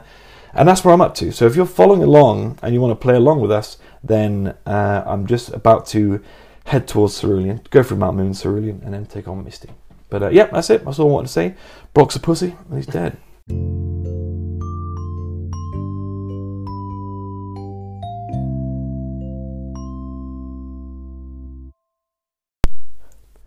and 0.55 0.69
that's 0.69 0.85
where 0.85 0.95
I'm 0.95 1.01
up 1.01 1.15
to. 1.17 1.31
So 1.33 1.47
if 1.47 1.55
you're 1.55 1.67
following 1.67 2.03
along 2.03 2.59
and 2.63 2.73
you 2.73 2.81
want 2.81 2.99
to 2.99 3.03
play 3.03 3.15
along 3.15 3.41
with 3.41 3.53
us, 3.53 3.77
then 4.03 4.55
uh, 4.67 5.03
I'm 5.05 5.27
just 5.27 5.51
about 5.51 5.87
to 5.89 6.23
head 6.67 6.89
towards 6.89 7.21
Cerulean, 7.21 7.61
go 7.71 7.83
through 7.83 7.99
Mount 7.99 8.17
Moon, 8.17 8.33
Cerulean, 8.33 8.81
and 8.85 8.95
then 8.95 9.05
take 9.07 9.29
on 9.29 9.45
Misty. 9.45 9.69
But 10.09 10.23
uh, 10.23 10.29
yeah, 10.31 10.47
that's 10.47 10.71
it. 10.71 10.85
That's 10.85 10.99
all 10.99 11.11
I 11.11 11.13
wanted 11.13 11.27
to 11.29 11.33
say. 11.33 11.55
Brock's 11.95 12.17
a 12.17 12.21
pussy, 12.21 12.55
and 12.71 12.77
he's 12.77 12.87
dead. 12.87 13.17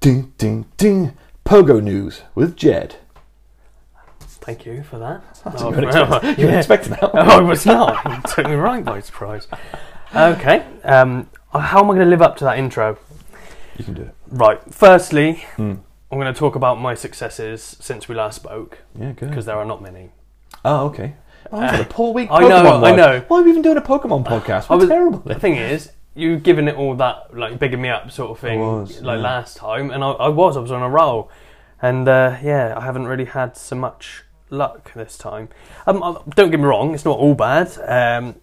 Ding, 0.06 0.32
ding, 0.38 0.66
ding. 0.78 1.18
Pogo 1.46 1.82
news 1.82 2.24
with 2.34 2.56
Jed. 2.56 2.96
Thank 4.20 4.66
you 4.66 4.84
for 4.84 4.98
that. 5.00 5.24
That's 5.44 5.62
Oh, 5.62 5.70
you 5.80 5.86
weren't 5.86 6.38
you 6.40 6.48
yeah. 6.48 6.58
expecting 6.58 6.92
that. 6.92 7.04
Oh, 7.14 7.18
I 7.20 7.40
was 7.42 7.66
not. 7.66 8.04
You 8.06 8.22
took 8.34 8.48
me 8.48 8.56
right 8.56 8.84
by 8.84 9.00
surprise. 9.00 9.48
Okay. 10.16 10.66
Um, 10.84 11.30
how 11.52 11.80
am 11.80 11.86
I 11.86 11.96
going 11.96 12.00
to 12.00 12.06
live 12.06 12.22
up 12.22 12.38
to 12.38 12.44
that 12.46 12.58
intro? 12.58 12.98
You 13.78 13.86
can 13.86 13.94
do 13.94 14.02
it. 14.04 14.16
Right. 14.30 14.60
Firstly, 14.74 15.46
Hmm. 15.56 15.76
I'm 16.12 16.20
going 16.20 16.32
to 16.34 16.38
talk 16.40 16.56
about 16.56 16.80
my 16.80 16.94
successes 16.96 17.78
since 17.80 18.08
we 18.08 18.16
last 18.16 18.36
spoke 18.38 18.80
Yeah, 18.98 19.12
good. 19.12 19.30
because 19.30 19.46
there 19.46 19.58
are 19.58 19.66
not 19.66 19.82
many. 19.82 20.12
Oh, 20.64 20.86
okay. 20.88 21.16
Oh, 21.52 21.60
I've 21.60 21.72
had 21.72 21.80
a 21.82 21.86
poor 21.86 22.14
week. 22.14 22.30
I 22.32 22.40
know, 22.48 22.64
Pokemon 22.64 22.84
I 22.92 22.96
know. 22.96 23.24
Why 23.28 23.40
are 23.40 23.44
we 23.44 23.50
even 23.52 23.62
doing 23.62 23.78
a 23.78 23.82
Pokemon 23.82 24.26
podcast? 24.26 24.70
We're 24.70 24.78
was- 24.78 24.88
terrible. 24.90 25.20
The 25.20 25.36
thing 25.36 25.56
is, 25.58 25.92
you 26.16 26.38
giving 26.38 26.68
it 26.68 26.76
all 26.76 26.96
that 26.96 27.36
like 27.36 27.60
bigging 27.60 27.82
me 27.82 27.90
up 27.90 28.10
sort 28.10 28.32
of 28.32 28.40
thing 28.40 28.60
was, 28.60 29.02
like 29.02 29.18
yeah. 29.18 29.24
last 29.24 29.58
time, 29.58 29.92
and 29.92 30.04
I, 30.04 30.12
I 30.12 30.30
was 30.30 30.58
I 30.58 30.62
was 30.62 30.72
on 30.72 30.82
a 30.82 30.90
roll, 30.90 31.30
and 31.82 32.08
uh, 32.08 32.38
yeah, 32.42 32.74
I 32.76 32.82
haven't 32.82 33.06
really 33.06 33.26
had 33.26 33.58
so 33.58 33.76
much 33.76 34.24
luck 34.50 34.94
this 34.94 35.18
time. 35.18 35.50
Um, 35.86 36.02
uh, 36.02 36.20
don't 36.30 36.52
get 36.52 36.60
me 36.60 36.66
wrong, 36.66 36.94
it's 36.94 37.06
not 37.06 37.18
all 37.18 37.36
bad. 37.36 37.78
Um, 37.88 38.36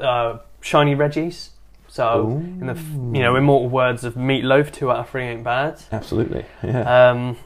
uh, 0.00 0.38
shiny 0.60 0.96
Reggies. 0.96 1.50
So 1.88 2.28
in 2.30 2.66
the 2.66 2.74
f- 2.74 2.92
you 2.92 3.22
know 3.22 3.36
immortal 3.36 3.68
words 3.68 4.04
of 4.04 4.14
Meatloaf, 4.14 4.72
two 4.72 4.90
out 4.90 4.98
of 4.98 5.08
three 5.08 5.24
ain't 5.24 5.44
bad. 5.44 5.82
Absolutely. 5.92 6.44
Yeah. 6.62 7.10
Um, 7.10 7.38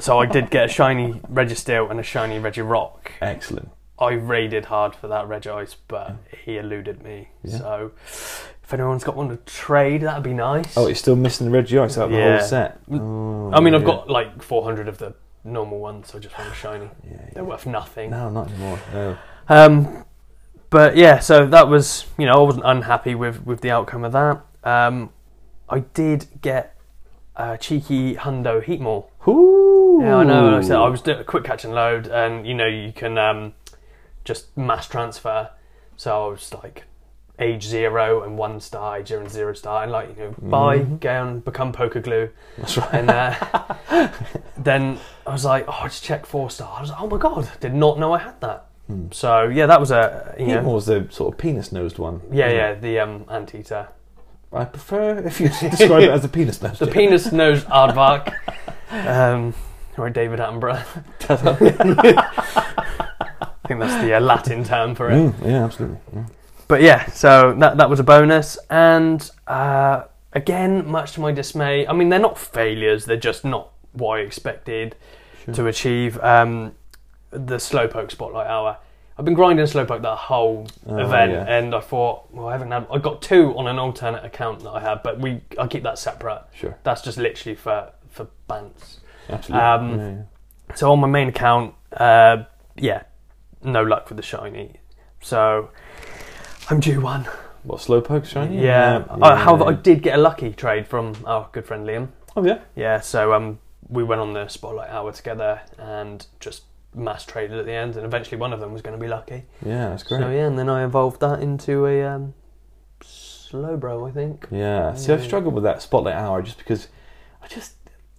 so 0.00 0.18
I 0.18 0.26
did 0.26 0.50
get 0.50 0.64
a 0.64 0.68
shiny 0.68 1.12
Registeel 1.30 1.88
and 1.90 2.00
a 2.00 2.02
shiny 2.02 2.40
Regirock. 2.40 2.98
Excellent. 3.20 3.70
I 4.02 4.12
raided 4.14 4.64
hard 4.66 4.94
for 4.96 5.06
that 5.08 5.26
Regice, 5.26 5.76
but 5.86 6.16
he 6.44 6.56
eluded 6.58 7.02
me. 7.02 7.28
Yeah. 7.44 7.58
So 7.58 7.92
if 8.62 8.74
anyone's 8.74 9.04
got 9.04 9.16
one 9.16 9.28
to 9.28 9.36
trade, 9.36 10.02
that'd 10.02 10.24
be 10.24 10.34
nice. 10.34 10.76
Oh, 10.76 10.86
you're 10.86 10.94
still 10.96 11.14
missing 11.16 11.50
the 11.50 11.56
Regice 11.56 11.96
out 11.96 12.06
of 12.06 12.10
the 12.10 12.16
Yeah. 12.16 12.38
whole 12.38 12.46
set. 12.48 12.80
Oh, 12.90 13.50
I 13.52 13.60
mean, 13.60 13.74
I've 13.74 13.82
yeah. 13.82 13.86
got 13.86 14.10
like 14.10 14.42
400 14.42 14.88
of 14.88 14.98
the 14.98 15.14
normal 15.44 15.78
ones, 15.78 16.08
so 16.10 16.18
I 16.18 16.20
just 16.20 16.36
want 16.36 16.50
a 16.50 16.54
shiny. 16.54 16.90
Yeah, 17.04 17.10
yeah. 17.12 17.30
They're 17.34 17.44
worth 17.44 17.64
nothing. 17.66 18.10
No, 18.10 18.28
not 18.28 18.48
anymore. 18.48 18.78
No. 18.92 19.16
Um, 19.48 20.04
but 20.70 20.96
yeah, 20.96 21.18
so 21.20 21.46
that 21.46 21.68
was 21.68 22.06
you 22.18 22.26
know 22.26 22.32
I 22.32 22.42
wasn't 22.42 22.64
unhappy 22.66 23.14
with 23.14 23.46
with 23.46 23.60
the 23.60 23.70
outcome 23.70 24.04
of 24.04 24.12
that. 24.12 24.40
Um, 24.64 25.10
I 25.68 25.80
did 25.80 26.26
get 26.40 26.76
a 27.36 27.56
cheeky 27.58 28.14
Hundo 28.16 28.64
Heatmor. 28.64 29.06
Ooh. 29.28 30.00
Yeah, 30.02 30.16
I 30.16 30.24
know. 30.24 30.46
Like 30.50 30.64
I 30.64 30.66
said 30.66 30.76
I 30.76 30.88
was 30.88 31.02
doing 31.02 31.20
a 31.20 31.24
quick 31.24 31.44
catch 31.44 31.64
and 31.64 31.74
load, 31.74 32.08
and 32.08 32.46
you 32.46 32.54
know 32.54 32.66
you 32.66 32.92
can 32.92 33.18
um, 33.18 33.52
just 34.24 34.56
mass 34.56 34.86
transfer. 34.86 35.50
So 35.96 36.26
I 36.26 36.28
was 36.28 36.52
like 36.54 36.84
age 37.38 37.64
zero 37.64 38.22
and 38.22 38.38
one 38.38 38.60
star, 38.60 38.98
age 38.98 39.08
zero 39.08 39.22
and 39.22 39.30
zero 39.30 39.52
star, 39.52 39.82
and 39.82 39.92
like 39.92 40.16
you 40.16 40.24
know 40.24 40.34
buy, 40.42 40.78
go 40.78 41.26
and 41.26 41.44
become 41.44 41.72
poker 41.72 42.00
glue. 42.00 42.30
That's 42.58 42.76
right. 42.76 42.94
And 42.94 43.10
uh, 43.10 44.10
then 44.56 44.98
I 45.26 45.32
was 45.32 45.44
like, 45.44 45.66
oh, 45.68 45.78
I 45.82 45.88
just 45.88 46.04
check 46.04 46.26
four 46.26 46.50
star. 46.50 46.78
I 46.78 46.80
was 46.80 46.90
like, 46.90 47.00
oh 47.00 47.06
my 47.08 47.18
god, 47.18 47.50
did 47.60 47.74
not 47.74 47.98
know 47.98 48.12
I 48.12 48.18
had 48.18 48.40
that. 48.40 48.66
Hmm. 48.86 49.06
So 49.10 49.44
yeah, 49.44 49.66
that 49.66 49.80
was 49.80 49.90
a 49.90 50.34
you 50.38 50.46
know, 50.46 50.62
Heatmor's 50.62 50.86
the 50.86 51.06
sort 51.10 51.34
of 51.34 51.38
penis-nosed 51.38 51.98
one. 51.98 52.20
yeah, 52.32 52.50
yeah, 52.50 52.70
it? 52.70 52.80
the 52.82 52.98
um, 52.98 53.24
anteater, 53.30 53.88
I 54.52 54.64
prefer 54.64 55.18
if 55.18 55.40
you 55.40 55.48
describe 55.70 56.02
it 56.02 56.10
as 56.10 56.24
a 56.24 56.28
penis-nosed. 56.28 56.78
the 56.80 56.86
penis 56.86 57.32
nosed 57.32 57.66
aardvark, 57.68 58.34
um, 58.90 59.54
or 59.96 60.10
David 60.10 60.40
Attenborough. 60.40 60.84
Think 63.78 63.80
that's 63.90 64.04
the 64.04 64.14
uh, 64.14 64.20
Latin 64.20 64.64
term 64.64 64.94
for 64.94 65.10
it. 65.10 65.14
Mm, 65.14 65.44
yeah, 65.46 65.64
absolutely. 65.64 65.98
Yeah. 66.14 66.24
But 66.68 66.82
yeah, 66.82 67.06
so 67.06 67.54
that 67.58 67.76
that 67.78 67.88
was 67.90 68.00
a 68.00 68.04
bonus, 68.04 68.58
and 68.70 69.30
uh, 69.46 70.04
again, 70.32 70.86
much 70.86 71.12
to 71.12 71.20
my 71.20 71.32
dismay, 71.32 71.86
I 71.86 71.92
mean 71.92 72.08
they're 72.08 72.18
not 72.18 72.38
failures; 72.38 73.04
they're 73.04 73.16
just 73.16 73.44
not 73.44 73.70
what 73.92 74.18
I 74.18 74.22
expected 74.22 74.96
Sure. 75.44 75.54
to 75.54 75.66
achieve. 75.66 76.18
Um, 76.22 76.74
the 77.30 77.56
slowpoke 77.56 78.10
spotlight 78.10 78.46
hour. 78.46 78.76
I've 79.18 79.24
been 79.24 79.34
grinding 79.34 79.64
slowpoke 79.66 80.02
that 80.02 80.16
whole 80.16 80.66
Oh, 80.86 80.98
event, 80.98 81.32
yeah. 81.32 81.44
and 81.58 81.74
I 81.74 81.80
thought, 81.80 82.32
well, 82.32 82.48
I 82.48 82.52
haven't 82.52 82.70
had. 82.70 82.86
I 82.90 82.98
got 82.98 83.20
two 83.22 83.56
on 83.58 83.66
an 83.66 83.78
alternate 83.78 84.24
account 84.24 84.60
that 84.64 84.70
I 84.70 84.80
have, 84.80 85.02
but 85.02 85.18
we 85.20 85.40
I 85.58 85.66
keep 85.66 85.82
that 85.82 85.98
separate. 85.98 86.42
Sure. 86.54 86.76
That's 86.84 87.02
just 87.02 87.18
literally 87.18 87.54
for 87.56 87.90
for 88.10 88.28
bants. 88.48 88.98
Absolutely. 89.28 89.62
Um, 89.66 89.98
yeah, 89.98 90.10
yeah. 90.10 90.74
So 90.76 90.90
on 90.92 91.00
my 91.00 91.08
main 91.08 91.28
account, 91.28 91.74
uh, 91.96 92.44
yeah, 92.76 93.02
no 93.64 93.82
luck 93.82 94.08
with 94.08 94.16
the 94.16 94.22
shiny. 94.22 94.80
So 95.20 95.70
I'm 96.68 96.80
due 96.80 97.00
one. 97.00 97.26
What 97.62 97.80
slowpoke 97.80 98.24
shiny? 98.24 98.62
Yeah. 98.62 99.04
Uh, 99.08 99.36
however, 99.36 99.64
I 99.64 99.72
did 99.72 100.02
get 100.02 100.18
a 100.18 100.22
lucky 100.22 100.52
trade 100.52 100.86
from 100.86 101.14
our 101.24 101.48
good 101.52 101.64
friend 101.64 101.86
Liam. 101.86 102.08
Oh 102.36 102.44
yeah. 102.44 102.60
Yeah. 102.74 103.00
So 103.00 103.32
um, 103.32 103.58
we 103.88 104.02
went 104.02 104.20
on 104.20 104.32
the 104.32 104.48
spotlight 104.48 104.90
hour 104.90 105.12
together 105.12 105.60
and 105.78 106.26
just 106.40 106.64
mass 106.94 107.24
traded 107.24 107.58
at 107.58 107.66
the 107.66 107.72
end, 107.72 107.96
and 107.96 108.04
eventually 108.04 108.36
one 108.36 108.52
of 108.52 108.60
them 108.60 108.72
was 108.72 108.82
going 108.82 108.98
to 108.98 109.00
be 109.02 109.08
lucky. 109.08 109.44
Yeah, 109.64 109.90
that's 109.90 110.02
great. 110.02 110.20
So 110.20 110.28
yeah, 110.30 110.46
and 110.46 110.58
then 110.58 110.68
I 110.68 110.84
evolved 110.84 111.20
that 111.20 111.40
into 111.40 111.86
a 111.86 112.02
um, 112.02 112.34
Slowbro, 113.52 114.08
I 114.08 114.12
think. 114.12 114.46
Yeah. 114.50 114.94
See, 114.94 115.12
I've 115.12 115.22
struggled 115.22 115.54
with 115.54 115.64
that 115.64 115.82
spotlight 115.82 116.14
hour 116.14 116.42
just 116.42 116.58
because 116.58 116.88
I 117.42 117.48
just 117.48 117.74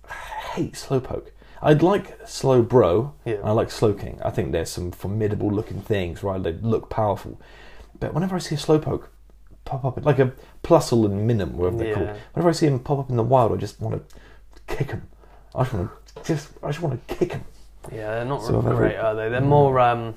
hate 0.54 0.74
slowpoke. 0.74 1.30
I'd 1.65 1.82
like 1.82 2.20
Slowbro. 2.25 3.13
Yeah. 3.25 3.36
I 3.43 3.51
like 3.51 3.70
Slowking. 3.70 4.20
I 4.24 4.29
think 4.29 4.51
there's 4.51 4.70
some 4.70 4.91
formidable 4.91 5.50
looking 5.50 5.82
things, 5.82 6.22
right? 6.22 6.41
They 6.43 6.51
look 6.53 6.89
powerful. 6.89 7.39
But 8.00 8.13
whenever 8.13 8.36
I 8.36 8.39
see 8.39 8.55
a 8.55 8.58
slowpoke 8.58 9.05
pop 9.63 9.86
up, 9.86 10.03
like 10.05 10.20
a 10.20 10.34
plusle 10.62 11.05
and 11.05 11.29
Minun, 11.29 11.51
whatever 11.53 11.77
they're 11.77 11.93
called, 11.96 12.10
whenever 12.34 12.50
I 12.50 12.51
see 12.51 12.67
him 12.67 12.79
pop 12.79 13.00
up 13.00 13.10
in 13.10 13.15
the 13.15 13.24
wild, 13.24 13.53
I 13.53 13.55
just 13.55 13.79
want 13.79 13.96
to 14.10 14.15
kick 14.75 14.89
him. 14.91 15.03
I 15.55 15.63
just 15.63 15.74
want 15.74 15.89
to 16.15 16.24
just, 16.24 16.50
I 16.62 16.67
just 16.67 16.82
want 16.82 17.08
to 17.08 17.15
kick 17.15 17.32
him. 17.32 17.46
Yeah, 17.91 18.15
they're 18.15 18.25
not 18.25 18.41
So 18.43 18.60
ever- 18.60 18.75
great, 18.75 18.98
are 18.98 19.15
they? 19.15 19.29
They're 19.29 19.41
Mm. 19.41 19.46
more 19.48 19.79
um, 19.79 20.15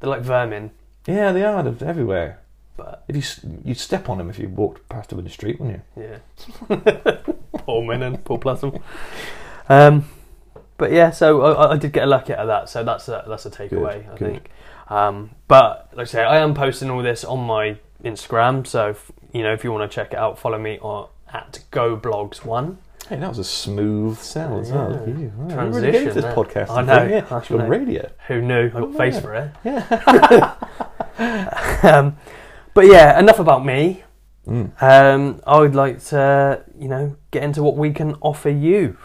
they're 0.00 0.10
like 0.10 0.22
vermin, 0.22 0.70
Yeah, 1.06 1.32
they 1.32 1.44
are. 1.44 1.62
They're 1.62 1.88
everywhere. 1.88 2.38
but 2.78 3.04
If 3.08 3.16
you 3.16 3.58
you'd 3.64 3.78
step 3.78 4.08
on 4.08 4.20
him 4.20 4.30
if 4.30 4.38
you 4.38 4.48
walked 4.48 4.88
past 4.88 5.12
him 5.12 5.18
in 5.18 5.24
the 5.24 5.30
street, 5.30 5.60
wouldn't 5.60 5.82
you? 5.96 6.02
Yeah. 6.02 6.18
poor 7.58 7.82
Minun, 7.82 8.24
poor 8.24 8.38
Plasm. 8.38 8.72
Um, 9.66 10.04
but 10.76 10.92
yeah, 10.92 11.10
so 11.10 11.42
I, 11.42 11.72
I 11.72 11.76
did 11.76 11.92
get 11.92 12.04
a 12.04 12.06
lucky 12.06 12.32
out 12.32 12.40
of 12.40 12.46
that, 12.48 12.68
so 12.68 12.82
that's 12.84 13.08
a, 13.08 13.24
that's 13.28 13.46
a 13.46 13.50
takeaway, 13.50 14.08
I 14.12 14.16
good. 14.16 14.32
think. 14.32 14.50
Um, 14.88 15.30
but 15.48 15.90
like 15.94 16.08
I 16.08 16.10
say, 16.10 16.22
I 16.24 16.38
am 16.38 16.54
posting 16.54 16.90
all 16.90 17.02
this 17.02 17.24
on 17.24 17.40
my 17.40 17.78
Instagram, 18.04 18.66
so 18.66 18.90
if, 18.90 19.10
you 19.32 19.42
know 19.42 19.52
if 19.52 19.64
you 19.64 19.72
want 19.72 19.90
to 19.90 19.94
check 19.94 20.12
it 20.12 20.18
out, 20.18 20.38
follow 20.38 20.58
me 20.58 20.78
on 20.80 21.08
at 21.32 21.60
GoBlogs1. 21.72 22.76
Hey, 23.08 23.16
that 23.16 23.28
was 23.28 23.38
a 23.38 23.44
smooth 23.44 24.18
sell 24.18 24.60
as 24.60 24.72
well. 24.72 24.90
Look 24.90 25.02
at 25.02 25.08
Yeah. 25.08 25.14
you. 25.18 25.32
Right, 25.36 25.52
Transition 25.54 25.72
really 25.82 25.92
getting 25.92 26.08
into 26.08 26.20
this 26.22 26.34
podcast. 26.34 26.70
I 26.70 26.82
know, 26.82 26.98
thing, 27.00 27.10
Yeah, 27.10 27.20
got 27.28 27.68
radio. 27.68 28.10
Who 28.28 28.40
knew? 28.40 28.66
I 28.66 28.68
got 28.70 28.82
Oh, 28.82 28.92
face 28.92 29.20
for 29.20 29.34
it. 29.34 29.50
Yeah. 29.62 30.54
um, 31.82 32.16
but 32.72 32.86
yeah, 32.86 33.18
enough 33.18 33.38
about 33.38 33.64
me. 33.64 34.04
Mm. 34.46 34.82
Um, 34.82 35.40
I 35.46 35.58
would 35.60 35.74
like 35.74 36.02
to, 36.06 36.62
you 36.78 36.88
know, 36.88 37.16
get 37.30 37.42
into 37.42 37.62
what 37.62 37.76
we 37.76 37.92
can 37.92 38.16
offer 38.22 38.50
you. 38.50 38.96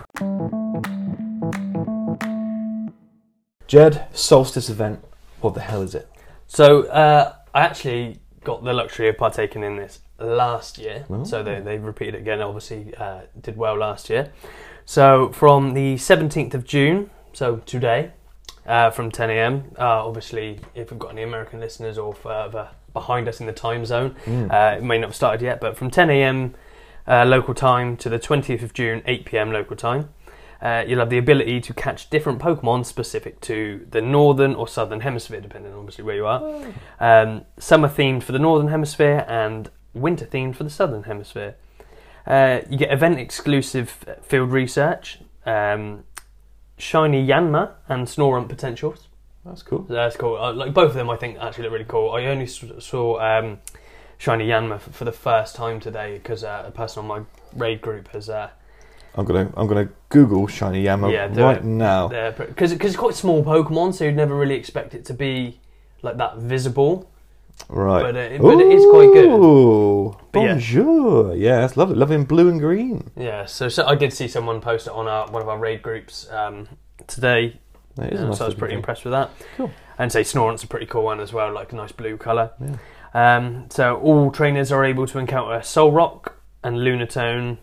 Jed, 3.68 4.08
solstice 4.14 4.70
event. 4.70 5.04
What 5.42 5.54
the 5.54 5.62
hell 5.62 5.82
is 5.82 5.94
it? 5.96 6.10
So 6.48 6.84
uh, 6.88 7.34
I 7.54 7.62
actually 7.62 8.20
got 8.44 8.64
the 8.64 8.74
luxury 8.74 9.10
of 9.10 9.18
partaking 9.18 9.64
in 9.64 9.76
this 9.78 10.00
last 10.20 10.78
year. 10.78 11.06
Oh. 11.10 11.24
So 11.24 11.44
they 11.44 11.60
they 11.62 11.78
repeated 11.78 12.16
it 12.16 12.22
again. 12.22 12.42
Obviously, 12.42 12.94
uh, 12.98 13.22
did 13.40 13.58
well 13.58 13.78
last 13.78 14.10
year. 14.10 14.32
So 14.86 15.30
from 15.30 15.74
the 15.76 15.98
seventeenth 15.98 16.56
of 16.56 16.66
June, 16.66 17.10
so 17.34 17.58
today, 17.58 18.12
uh, 18.66 18.90
from 18.90 19.12
ten 19.12 19.30
a.m. 19.30 19.66
Uh, 19.78 20.06
obviously, 20.08 20.60
if 20.74 20.90
we've 20.92 21.00
got 21.00 21.12
any 21.12 21.22
American 21.24 21.60
listeners 21.60 21.98
or 21.98 22.14
further 22.14 22.70
behind 22.92 23.28
us 23.28 23.40
in 23.40 23.46
the 23.46 23.54
time 23.54 23.86
zone, 23.86 24.16
Mm. 24.26 24.52
uh, 24.52 24.78
it 24.78 24.84
may 24.84 24.98
not 24.98 25.08
have 25.10 25.16
started 25.16 25.44
yet, 25.44 25.62
but 25.62 25.78
from 25.78 25.92
10 25.92 26.10
a.m. 26.10 26.56
Uh, 27.08 27.24
local 27.24 27.54
time 27.54 27.96
to 27.98 28.10
the 28.10 28.18
20th 28.18 28.64
of 28.64 28.74
June, 28.74 29.04
8 29.06 29.26
p.m. 29.26 29.52
local 29.52 29.76
time, 29.76 30.10
uh, 30.62 30.84
you'll 30.86 31.00
have 31.00 31.10
the 31.10 31.18
ability 31.18 31.62
to 31.62 31.74
catch 31.74 32.10
different 32.10 32.40
Pokemon 32.40 32.86
specific 32.86 33.40
to 33.42 33.86
the 33.92 34.02
northern 34.02 34.56
or 34.56 34.68
southern 34.68 35.02
hemisphere, 35.02 35.40
depending 35.40 35.72
on 35.72 35.80
obviously 35.80 36.04
where 36.04 36.16
you 36.16 36.26
are. 36.26 36.66
Um, 37.00 37.46
summer 37.58 37.88
themed 37.88 38.24
for 38.24 38.34
the 38.34 38.40
northern 38.40 38.68
hemisphere 38.68 39.26
and 39.28 39.70
winter 39.94 40.26
themed 40.26 40.56
for 40.56 40.66
the 40.66 40.70
southern 40.70 41.04
hemisphere. 41.04 41.56
Uh, 42.28 42.60
you 42.70 42.78
get 42.78 42.92
event 42.92 43.20
exclusive 43.20 44.06
field 44.22 44.52
research, 44.52 45.20
um, 45.46 46.04
shiny 46.78 47.26
Yanma 47.26 47.72
and 47.88 48.06
Snorunt 48.06 48.50
potentials. 48.50 49.08
That's 49.46 49.64
cool. 49.64 49.84
That's 49.84 50.18
cool. 50.18 50.36
Uh, 50.36 50.54
like 50.54 50.74
both 50.74 50.90
of 50.90 50.96
them, 50.96 51.10
I 51.10 51.16
think 51.16 51.38
actually 51.40 51.64
look 51.64 51.74
really 51.74 51.86
cool. 51.86 52.12
I 52.12 52.26
only 52.26 52.46
saw 52.46 53.20
um, 53.20 53.60
Shiny 54.18 54.48
Yanma 54.48 54.82
for 54.82 55.06
the 55.06 55.14
first 55.14 55.56
time 55.56 55.80
today 55.80 56.18
because 56.18 56.44
uh, 56.44 56.66
a 56.68 56.72
person 56.72 57.00
on 57.00 57.08
my 57.08 57.22
raid 57.56 57.82
group 57.82 58.10
has. 58.10 58.30
Uh, 59.16 59.20
I'm 59.22 59.26
gonna 59.26 59.52
I'm 59.58 59.68
gonna 59.68 59.90
Google 60.10 60.48
shiny 60.48 60.84
Yanma 60.84 61.12
Yeah, 61.12 61.28
right 61.44 61.58
it. 61.58 61.64
now. 61.64 62.08
because 62.38 62.72
it's 62.72 62.96
quite 62.96 63.16
small 63.16 63.44
Pokemon, 63.44 63.94
so 63.94 64.06
you'd 64.06 64.16
never 64.16 64.36
really 64.36 64.56
expect 64.56 64.94
it 64.96 65.06
to 65.06 65.14
be 65.14 65.60
like 66.02 66.18
that 66.18 66.38
visible. 66.38 67.10
Right. 67.68 68.02
But, 68.02 68.16
it, 68.16 68.42
but 68.42 68.60
it 68.62 68.72
is 68.72 68.86
quite 68.90 69.12
good. 69.14 70.18
But 70.32 70.40
yeah. 70.40 70.54
bonjour. 70.54 71.36
Yeah, 71.36 71.60
that's 71.62 71.76
lovely. 71.76 71.96
Lovely 71.96 72.16
in 72.16 72.24
blue 72.24 72.50
and 72.50 72.60
green. 72.60 73.12
Yeah. 73.18 73.46
So, 73.46 73.68
so 73.68 73.86
I 73.86 73.96
did 73.96 74.14
see 74.14 74.30
someone 74.30 74.62
post 74.62 74.88
it 74.88 74.94
on 74.94 75.08
our, 75.10 75.28
one 75.30 75.42
of 75.42 75.50
our 75.50 75.58
raid 75.60 75.82
groups 75.82 76.30
um, 76.32 76.70
today. 77.08 77.60
That 77.96 78.14
is 78.14 78.20
Yeah, 78.22 78.28
nice 78.28 78.38
so 78.38 78.46
I 78.46 78.48
was 78.48 78.56
pretty 78.56 78.72
thing. 78.72 78.80
impressed 78.80 79.04
with 79.04 79.12
that. 79.12 79.30
Cool. 79.58 79.72
And 79.98 80.10
say 80.10 80.22
Snorunt's 80.22 80.64
a 80.64 80.68
pretty 80.68 80.86
cool 80.86 81.04
one 81.04 81.20
as 81.20 81.34
well, 81.34 81.52
like 81.52 81.74
a 81.74 81.76
nice 81.76 81.92
blue 81.92 82.16
colour. 82.16 82.52
Yeah. 82.62 82.78
Um, 83.14 83.66
so 83.70 83.98
all 83.98 84.32
trainers 84.32 84.72
are 84.72 84.86
able 84.86 85.06
to 85.08 85.20
encounter 85.20 85.60
Solrock 85.60 86.32
and 86.64 86.78
Lunatone 86.78 87.58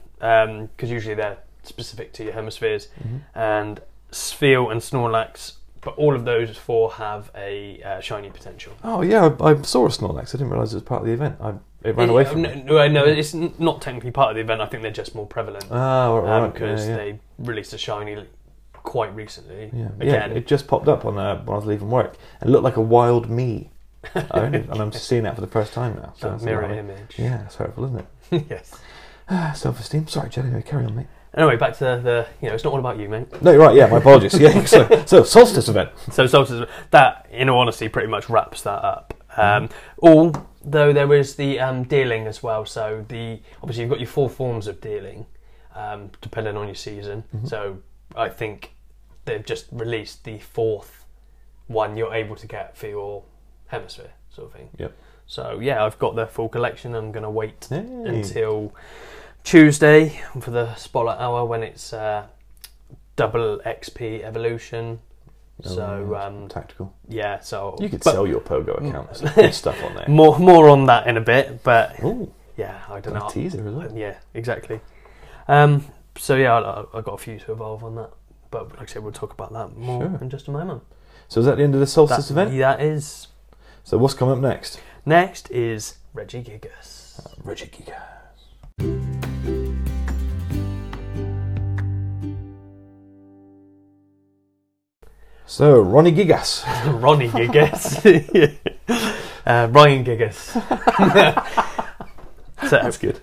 because 0.76 0.90
usually 0.90 1.14
they're 1.14 1.38
specific 1.62 2.12
to 2.14 2.24
your 2.24 2.32
hemispheres, 2.32 2.88
Mhm. 3.02 3.20
and 3.34 3.80
Spheal 4.12 4.70
and 4.70 4.80
Snorlax. 4.80 5.54
But 5.82 5.94
all 5.98 6.16
of 6.16 6.24
those 6.24 6.56
four 6.56 6.92
have 6.94 7.30
a 7.36 7.80
uh, 7.82 8.00
shiny 8.00 8.30
potential. 8.30 8.72
Oh 8.82 9.02
yeah, 9.02 9.30
I, 9.40 9.50
I 9.50 9.62
saw 9.62 9.86
a 9.86 9.88
Snorlax. 9.88 10.30
I 10.34 10.38
didn't 10.38 10.50
realise 10.50 10.72
it 10.72 10.76
was 10.76 10.82
part 10.82 11.02
of 11.02 11.06
the 11.06 11.12
event. 11.12 11.36
I, 11.40 11.54
it 11.84 11.94
ran 11.94 12.08
away 12.08 12.24
from 12.24 12.42
no, 12.42 12.48
me. 12.52 12.62
no, 12.64 12.88
no, 12.88 13.04
it's 13.04 13.32
not 13.34 13.80
technically 13.82 14.10
part 14.10 14.30
of 14.30 14.34
the 14.34 14.40
event. 14.40 14.60
I 14.60 14.66
think 14.66 14.82
they're 14.82 14.90
just 14.90 15.14
more 15.14 15.26
prevalent 15.26 15.66
Ah, 15.70 16.12
right, 16.16 16.40
right. 16.40 16.52
because 16.52 16.84
yeah, 16.86 16.90
yeah. 16.90 16.96
they 16.96 17.18
released 17.38 17.72
a 17.72 17.78
shiny 17.78 18.24
quite 18.72 19.14
recently. 19.14 19.70
Yeah, 19.72 19.88
yeah, 20.00 20.26
it 20.26 20.48
just 20.48 20.66
popped 20.66 20.88
up 20.88 21.04
on 21.04 21.18
uh, 21.18 21.36
when 21.44 21.54
I 21.54 21.56
was 21.56 21.66
leaving 21.66 21.88
work. 21.90 22.16
It 22.42 22.48
looked 22.48 22.64
like 22.64 22.76
a 22.76 22.80
wild 22.80 23.30
me, 23.30 23.70
and 24.14 24.68
I'm 24.80 24.90
seeing 24.92 25.22
that 25.22 25.36
for 25.36 25.40
the 25.40 25.46
first 25.46 25.72
time 25.72 25.94
now. 25.96 26.14
So 26.16 26.36
mirror 26.38 26.64
image. 26.72 27.14
Yeah, 27.16 27.44
it's 27.44 27.54
hurtful, 27.56 27.84
isn't 27.84 27.98
it? 28.30 28.46
yes. 28.50 28.74
Self-esteem. 29.54 30.06
Sorry, 30.08 30.30
Jed. 30.30 30.44
Anyway, 30.46 30.62
carry 30.62 30.84
on, 30.84 30.94
mate. 30.94 31.06
Anyway, 31.34 31.56
back 31.56 31.74
to 31.74 32.00
the, 32.02 32.26
you 32.40 32.48
know, 32.48 32.54
it's 32.54 32.64
not 32.64 32.72
all 32.72 32.78
about 32.78 32.98
you, 32.98 33.08
mate. 33.08 33.42
No, 33.42 33.50
you're 33.50 33.60
right. 33.60 33.76
Yeah, 33.76 33.86
my 33.88 33.98
apologies. 33.98 34.34
Yeah. 34.40 34.64
So, 34.64 35.04
so 35.04 35.22
solstice 35.22 35.68
event. 35.68 35.90
So 36.10 36.26
solstice, 36.26 36.68
that, 36.92 37.26
in 37.30 37.48
all 37.50 37.60
honesty, 37.60 37.88
pretty 37.88 38.08
much 38.08 38.30
wraps 38.30 38.62
that 38.62 38.82
up. 38.84 39.12
Um, 39.36 39.68
although 39.98 40.92
there 40.94 41.12
is 41.12 41.36
the 41.36 41.60
um, 41.60 41.84
Deerling 41.84 42.26
as 42.26 42.42
well. 42.42 42.64
So 42.64 43.04
the 43.08 43.40
obviously 43.62 43.82
you've 43.82 43.90
got 43.90 44.00
your 44.00 44.08
four 44.08 44.30
forms 44.30 44.66
of 44.66 44.80
Deerling, 44.80 45.26
um, 45.74 46.10
depending 46.22 46.56
on 46.56 46.66
your 46.66 46.74
season. 46.74 47.24
So 47.44 47.78
I 48.16 48.30
think 48.30 48.74
they've 49.26 49.44
just 49.44 49.66
released 49.70 50.24
the 50.24 50.38
fourth 50.38 51.04
one 51.66 51.96
you're 51.98 52.14
able 52.14 52.36
to 52.36 52.46
get 52.46 52.76
for 52.78 52.86
your 52.86 53.24
hemisphere 53.66 54.12
sort 54.30 54.48
of 54.48 54.54
thing. 54.54 54.70
Yep. 54.78 54.96
So 55.26 55.58
yeah, 55.60 55.84
I've 55.84 55.98
got 55.98 56.14
the 56.14 56.26
full 56.26 56.48
collection. 56.48 56.94
I'm 56.94 57.12
going 57.12 57.22
to 57.24 57.30
wait 57.30 57.66
Hey. 57.68 57.78
until 57.78 58.72
Tuesday 59.44 60.20
for 60.40 60.50
the 60.50 60.74
spotlight 60.76 61.18
hour 61.20 61.44
when 61.44 61.62
it's 61.62 61.92
uh, 61.92 62.26
double 63.16 63.58
XP 63.64 64.22
evolution. 64.22 65.00
So 65.62 66.04
Oh, 66.08 66.12
yeah, 66.12 66.24
um, 66.24 66.48
tactical. 66.48 66.92
yeah, 67.08 67.40
so 67.40 67.76
You 67.80 67.88
could 67.88 68.04
but 68.04 68.12
sell 68.12 68.26
your 68.26 68.40
Pogo 68.40 68.76
account. 68.86 69.14
There's 69.14 69.32
good 69.34 69.54
stuff 69.54 69.82
on 69.84 69.94
there. 69.94 70.04
more 70.06 70.38
more 70.38 70.68
on 70.68 70.84
that 70.86 71.06
in 71.06 71.16
a 71.16 71.20
bit, 71.22 71.62
but 71.62 71.98
Ooh, 72.04 72.30
yeah, 72.58 72.80
I 72.90 73.00
don't 73.00 73.14
know. 73.14 73.28
teaser 73.30 73.66
as 73.66 73.74
well. 73.74 73.90
Yeah, 73.96 74.16
exactly. 74.34 74.80
Um, 75.48 75.86
so 76.18 76.34
yeah, 76.36 76.52
I, 76.58 76.98
I 76.98 77.00
got 77.00 77.14
a 77.14 77.18
few 77.18 77.38
to 77.38 77.52
evolve 77.52 77.82
on 77.84 77.94
that, 77.94 78.10
but 78.50 78.68
like 78.72 78.82
I 78.82 78.84
said, 78.92 79.02
we'll 79.02 79.12
talk 79.12 79.32
about 79.32 79.50
that 79.54 79.74
more 79.78 80.02
Sure. 80.02 80.18
in 80.20 80.28
just 80.28 80.46
a 80.48 80.50
moment. 80.50 80.82
So 81.28 81.40
is 81.40 81.46
that 81.46 81.56
the 81.56 81.62
end 81.64 81.72
of 81.74 81.80
the 81.80 81.86
solstice 81.86 82.28
That, 82.28 82.48
event? 82.48 82.58
that 82.58 82.82
is 82.82 83.28
So 83.82 83.96
what's 83.96 84.12
coming 84.14 84.34
up 84.34 84.40
next? 84.40 84.78
Next 85.08 85.48
is 85.52 85.98
Regigigas. 86.16 87.20
Reggie 87.44 87.66
Giga. 87.66 88.02
So 95.46 95.80
Ronnie 95.80 96.10
Gigas. 96.10 96.64
Ronnie 97.00 97.28
Gigas. 97.28 98.04
uh, 99.46 99.68
Ryan 99.70 100.04
Gigas. 100.04 100.38
so, 102.68 102.68
That's 102.68 102.98
good. 102.98 103.20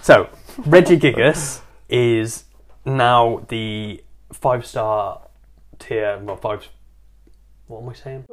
So, 0.00 0.30
Regigigas 0.62 1.60
is 1.90 2.44
now 2.86 3.44
the 3.50 4.02
five 4.32 4.64
star 4.64 5.28
tier, 5.78 6.18
well, 6.22 6.36
five. 6.36 6.66
What 7.68 7.82
am 7.82 7.88
I 7.90 7.92
saying? 7.92 8.24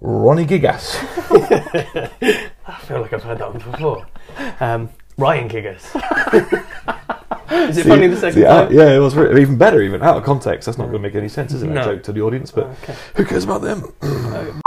Ronnie 0.00 0.46
Gigas. 0.46 0.96
I 2.66 2.74
feel 2.86 3.00
like 3.02 3.12
I've 3.12 3.22
heard 3.22 3.38
that 3.38 3.54
one 3.54 3.70
before. 3.70 4.06
Um, 4.60 4.88
Ryan 5.18 5.48
Gigas. 5.48 5.84
is 7.68 7.78
it 7.78 7.86
funny 7.86 8.06
the 8.06 8.16
second 8.16 8.34
See, 8.40 8.44
uh, 8.46 8.68
yeah, 8.70 8.94
it 8.94 8.98
was 8.98 9.14
re- 9.14 9.40
even 9.40 9.58
better, 9.58 9.82
even 9.82 10.02
out 10.02 10.16
of 10.16 10.24
context. 10.24 10.66
That's 10.66 10.78
not 10.78 10.84
going 10.84 10.94
to 11.02 11.08
make 11.08 11.14
any 11.14 11.28
sense, 11.28 11.52
is 11.52 11.62
it? 11.62 11.68
No. 11.68 11.80
A 11.82 11.84
joke 11.84 12.02
to 12.04 12.12
the 12.12 12.22
audience, 12.22 12.50
but 12.50 12.66
Okay. 12.82 12.94
who 13.16 13.24
cares 13.24 13.44
about 13.44 13.62
them? 13.62 13.92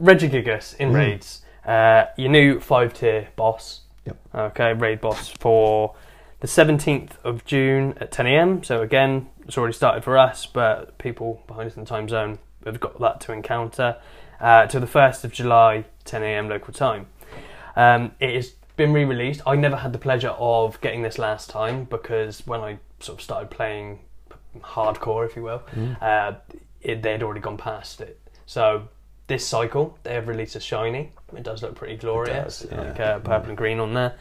Regigigas 0.00 0.76
in 0.78 0.90
Mm. 0.90 0.94
raids. 0.94 1.42
Uh, 1.66 2.06
your 2.16 2.30
new 2.30 2.58
five 2.60 2.94
tier 2.94 3.28
boss. 3.36 3.80
Yep. 4.06 4.16
Okay, 4.34 4.72
raid 4.72 5.00
boss 5.02 5.28
for 5.28 5.94
the 6.40 6.46
17th 6.46 7.12
of 7.22 7.44
June 7.44 7.94
at 8.00 8.10
10 8.10 8.26
am. 8.26 8.62
So, 8.64 8.82
again, 8.82 9.28
it's 9.46 9.56
already 9.56 9.74
started 9.74 10.04
for 10.04 10.18
us, 10.18 10.46
but 10.46 10.98
people 10.98 11.42
behind 11.46 11.70
us 11.70 11.76
in 11.76 11.84
the 11.84 11.88
time 11.88 12.08
zone 12.08 12.38
have 12.64 12.80
got 12.80 12.98
that 13.00 13.20
to 13.22 13.32
encounter. 13.32 13.96
Uh, 14.40 14.66
to 14.66 14.80
the 14.80 14.86
1st 14.86 15.24
of 15.24 15.32
July, 15.32 15.84
10 16.04 16.22
am 16.22 16.48
local 16.48 16.72
time. 16.72 17.06
Um, 17.76 18.12
it 18.20 18.34
has 18.34 18.50
been 18.76 18.92
re 18.92 19.04
released. 19.04 19.42
I 19.46 19.54
never 19.56 19.76
had 19.76 19.92
the 19.92 19.98
pleasure 19.98 20.30
of 20.30 20.80
getting 20.80 21.02
this 21.02 21.18
last 21.18 21.50
time 21.50 21.84
because 21.84 22.46
when 22.46 22.60
I 22.60 22.78
sort 23.00 23.18
of 23.18 23.22
started 23.22 23.50
playing 23.50 24.00
hardcore, 24.60 25.26
if 25.26 25.36
you 25.36 25.42
will, 25.42 25.62
uh, 26.00 26.32
it, 26.80 27.02
they'd 27.02 27.22
already 27.22 27.40
gone 27.40 27.58
past 27.58 28.00
it. 28.00 28.18
So 28.46 28.88
this 29.26 29.46
cycle, 29.46 29.98
they 30.02 30.14
have 30.14 30.26
released 30.26 30.56
a 30.56 30.60
shiny. 30.60 31.12
It 31.36 31.42
does 31.42 31.62
look 31.62 31.74
pretty 31.74 31.96
glorious, 31.96 32.60
does, 32.60 32.72
yeah. 32.72 32.80
like 32.80 33.00
uh, 33.00 33.18
purple 33.18 33.50
and 33.50 33.58
green 33.58 33.78
on 33.78 33.92
there. 33.92 34.14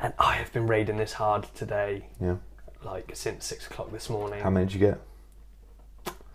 And 0.00 0.12
I 0.18 0.34
have 0.34 0.52
been 0.52 0.66
raiding 0.66 0.96
this 0.98 1.14
hard 1.14 1.44
today, 1.54 2.06
Yeah. 2.20 2.36
like 2.84 3.10
since 3.14 3.44
six 3.46 3.66
o'clock 3.66 3.90
this 3.92 4.10
morning. 4.10 4.40
How 4.42 4.50
many 4.50 4.66
did 4.66 4.74
you 4.74 4.80
get? 4.80 5.00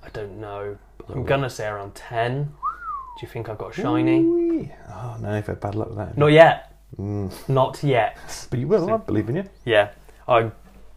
I 0.04 0.10
don't 0.14 0.40
know. 0.40 0.78
I'm 1.10 1.24
gonna 1.26 1.50
say 1.50 1.68
around 1.68 1.94
ten. 1.96 2.44
Do 2.46 3.26
you 3.26 3.28
think 3.28 3.50
I've 3.50 3.58
got 3.58 3.78
a 3.78 3.82
shiny? 3.82 4.20
Ooh-wee. 4.22 4.72
Oh 4.90 5.18
no, 5.20 5.36
you've 5.36 5.46
had 5.46 5.60
bad 5.60 5.76
luck 5.76 5.90
with 5.90 5.98
that. 5.98 6.18
Not 6.18 6.28
yet. 6.32 6.74
Mm. 6.98 7.32
Not 7.50 7.84
yet. 7.84 8.18
But 8.50 8.60
you 8.60 8.68
will. 8.68 8.92
I 8.94 8.98
believe 8.98 9.30
in 9.30 9.36
you. 9.38 9.44
Yeah, 9.64 9.90
I'm 10.28 10.52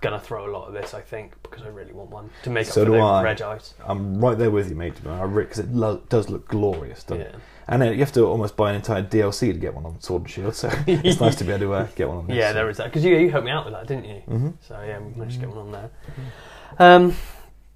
gonna 0.04 0.20
throw 0.20 0.48
a 0.48 0.52
lot 0.56 0.68
of 0.68 0.74
this. 0.74 0.94
I 0.94 1.00
think 1.00 1.32
because 1.42 1.62
I 1.62 1.68
really 1.68 1.92
want 1.92 2.10
one 2.10 2.30
to 2.44 2.50
make 2.50 2.66
So 2.66 2.82
up 2.82 2.86
for 2.88 2.92
do 2.92 2.98
the 2.98 3.04
I. 3.04 3.24
Regice. 3.24 3.72
I'm 3.84 4.20
right 4.24 4.38
there 4.38 4.50
with 4.50 4.68
you, 4.70 4.76
mate. 4.76 4.94
Because 5.02 5.58
it 5.58 5.72
lo- 5.72 6.02
does 6.08 6.28
look 6.30 6.46
glorious, 6.48 7.02
doesn't 7.02 7.20
Yeah. 7.22 7.28
it? 7.30 7.34
And 7.66 7.80
then 7.80 7.92
you 7.94 7.98
have 8.00 8.12
to 8.12 8.26
almost 8.26 8.56
buy 8.56 8.68
an 8.70 8.76
entire 8.76 9.02
DLC 9.02 9.50
to 9.52 9.58
get 9.58 9.72
one 9.74 9.86
on 9.86 9.98
Sword 10.00 10.22
and 10.22 10.30
Shield. 10.30 10.54
So 10.54 10.68
it's 10.86 11.18
nice 11.20 11.34
to 11.36 11.44
be 11.44 11.50
able 11.52 11.60
to 11.66 11.72
uh, 11.74 11.86
get 11.96 12.08
one 12.08 12.18
on 12.18 12.26
this. 12.26 12.36
Yeah, 12.36 12.48
so. 12.50 12.54
there 12.54 12.68
is 12.70 12.76
that 12.76 12.84
because 12.84 13.04
you 13.04 13.16
you 13.16 13.30
helped 13.30 13.46
me 13.46 13.50
out 13.52 13.64
with 13.64 13.72
that, 13.74 13.86
didn't 13.86 14.04
you? 14.04 14.22
Mhm. 14.28 14.52
So 14.60 14.74
yeah, 14.86 14.98
we 15.00 15.14
managed 15.18 15.40
to 15.40 15.46
get 15.46 15.48
one 15.56 15.66
on 15.66 15.72
there. 15.72 15.90
Um, 16.78 17.14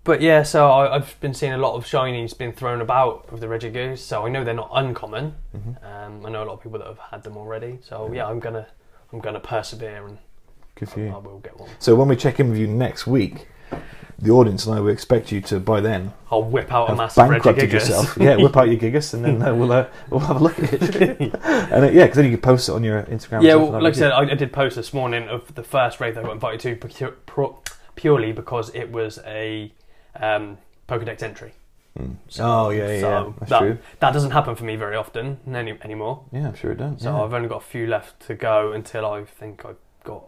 but 0.04 0.20
yeah, 0.20 0.42
so 0.42 0.70
I, 0.70 0.94
I've 0.96 1.18
been 1.20 1.34
seeing 1.34 1.52
a 1.52 1.58
lot 1.58 1.74
of 1.74 1.84
shinies 1.84 2.36
being 2.36 2.52
thrown 2.52 2.80
about 2.80 3.30
with 3.32 3.40
the 3.40 3.46
Regigigas, 3.46 3.98
so 3.98 4.26
I 4.26 4.30
know 4.30 4.42
they're 4.44 4.54
not 4.54 4.70
uncommon. 4.72 5.34
Mhm. 5.56 5.76
Um, 5.84 6.26
I 6.26 6.30
know 6.30 6.42
a 6.44 6.46
lot 6.46 6.54
of 6.54 6.62
people 6.62 6.78
that 6.80 6.88
have 6.88 6.98
had 7.10 7.22
them 7.22 7.36
already. 7.36 7.78
So 7.82 8.10
yeah, 8.12 8.26
I'm 8.26 8.40
gonna 8.40 8.66
I'm 9.12 9.20
gonna 9.20 9.40
persevere 9.40 10.06
and 10.06 10.18
Good 10.78 10.88
for 10.88 11.00
you. 11.00 11.08
I 11.08 11.18
will 11.18 11.40
get 11.40 11.58
one. 11.58 11.68
So 11.78 11.94
when 11.94 12.08
we 12.08 12.16
check 12.16 12.38
in 12.40 12.50
with 12.50 12.58
you 12.58 12.66
next 12.66 13.06
week, 13.06 13.48
the 14.20 14.30
audience 14.30 14.66
and 14.66 14.76
I 14.76 14.80
will 14.80 14.90
expect 14.90 15.30
you 15.30 15.40
to 15.42 15.60
by 15.60 15.80
then 15.80 16.12
I'll 16.30 16.42
whip 16.42 16.72
out 16.72 16.86
a 16.86 16.88
have 16.88 16.98
massive 16.98 17.28
bankrupted 17.28 17.72
yourself. 17.72 18.16
yeah, 18.20 18.36
whip 18.36 18.56
out 18.56 18.68
your 18.68 18.76
gigas 18.76 19.14
and 19.14 19.24
then 19.24 19.40
uh, 19.42 19.54
we'll 19.54 19.72
uh, 19.72 19.86
we'll 20.10 20.20
have 20.20 20.40
a 20.40 20.42
look 20.42 20.58
at 20.58 20.72
it. 20.72 21.20
and 21.20 21.32
uh, 21.84 21.90
yeah, 21.90 22.04
because 22.04 22.16
then 22.16 22.24
you 22.24 22.32
can 22.32 22.40
post 22.40 22.68
it 22.68 22.72
on 22.72 22.82
your 22.82 23.02
Instagram. 23.04 23.42
Yeah, 23.42 23.54
well, 23.54 23.80
like 23.80 23.94
I 23.94 23.96
said, 23.96 24.12
I, 24.12 24.22
I 24.22 24.34
did 24.34 24.52
post 24.52 24.76
this 24.76 24.92
morning 24.92 25.28
of 25.28 25.54
the 25.54 25.62
first 25.62 26.00
raid 26.00 26.14
that 26.14 26.20
I 26.20 26.22
got 26.24 26.32
invited 26.32 26.80
to 26.80 27.54
purely 27.94 28.32
because 28.32 28.70
it 28.74 28.90
was 28.90 29.18
a 29.24 29.72
um, 30.16 30.58
Pokedex 30.88 31.22
entry. 31.22 31.52
Mm. 31.98 32.16
So- 32.28 32.44
oh 32.44 32.70
yeah, 32.70 32.92
yeah, 32.92 33.00
so 33.00 33.34
that's 33.38 33.50
that, 33.50 33.58
true. 33.58 33.78
That 34.00 34.12
doesn't 34.12 34.30
happen 34.30 34.54
for 34.54 34.64
me 34.64 34.76
very 34.76 34.96
often 34.96 35.38
any, 35.52 35.78
anymore. 35.82 36.24
Yeah, 36.32 36.48
I'm 36.48 36.54
sure 36.54 36.72
it 36.72 36.78
does. 36.78 37.02
So 37.02 37.10
yeah. 37.10 37.22
I've 37.22 37.34
only 37.34 37.48
got 37.48 37.58
a 37.58 37.66
few 37.66 37.86
left 37.86 38.20
to 38.26 38.34
go 38.34 38.72
until 38.72 39.06
I 39.06 39.24
think 39.24 39.64
I've 39.64 39.76
got 40.04 40.24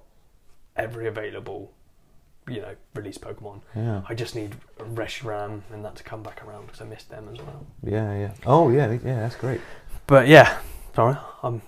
every 0.77 1.07
available, 1.07 1.73
you 2.49 2.61
know, 2.61 2.75
released 2.95 3.21
Pokemon. 3.21 3.61
yeah, 3.77 4.03
I 4.09 4.15
just 4.15 4.35
need 4.35 4.57
Reshiram 4.79 5.63
and 5.73 5.85
that 5.85 5.97
to 5.97 6.03
come 6.03 6.23
back 6.23 6.45
around 6.45 6.67
because 6.67 6.81
I 6.81 6.85
missed 6.85 7.11
them 7.11 7.29
as 7.33 7.39
well. 7.39 7.67
yeah, 7.83 8.17
yeah. 8.19 8.33
Oh 8.47 8.71
yeah, 8.71 8.91
yeah, 8.93 9.21
that's 9.21 9.37
great. 9.37 9.61
But 10.07 10.27
yeah, 10.29 10.59
sorry, 10.95 11.17
I'm 11.43 11.63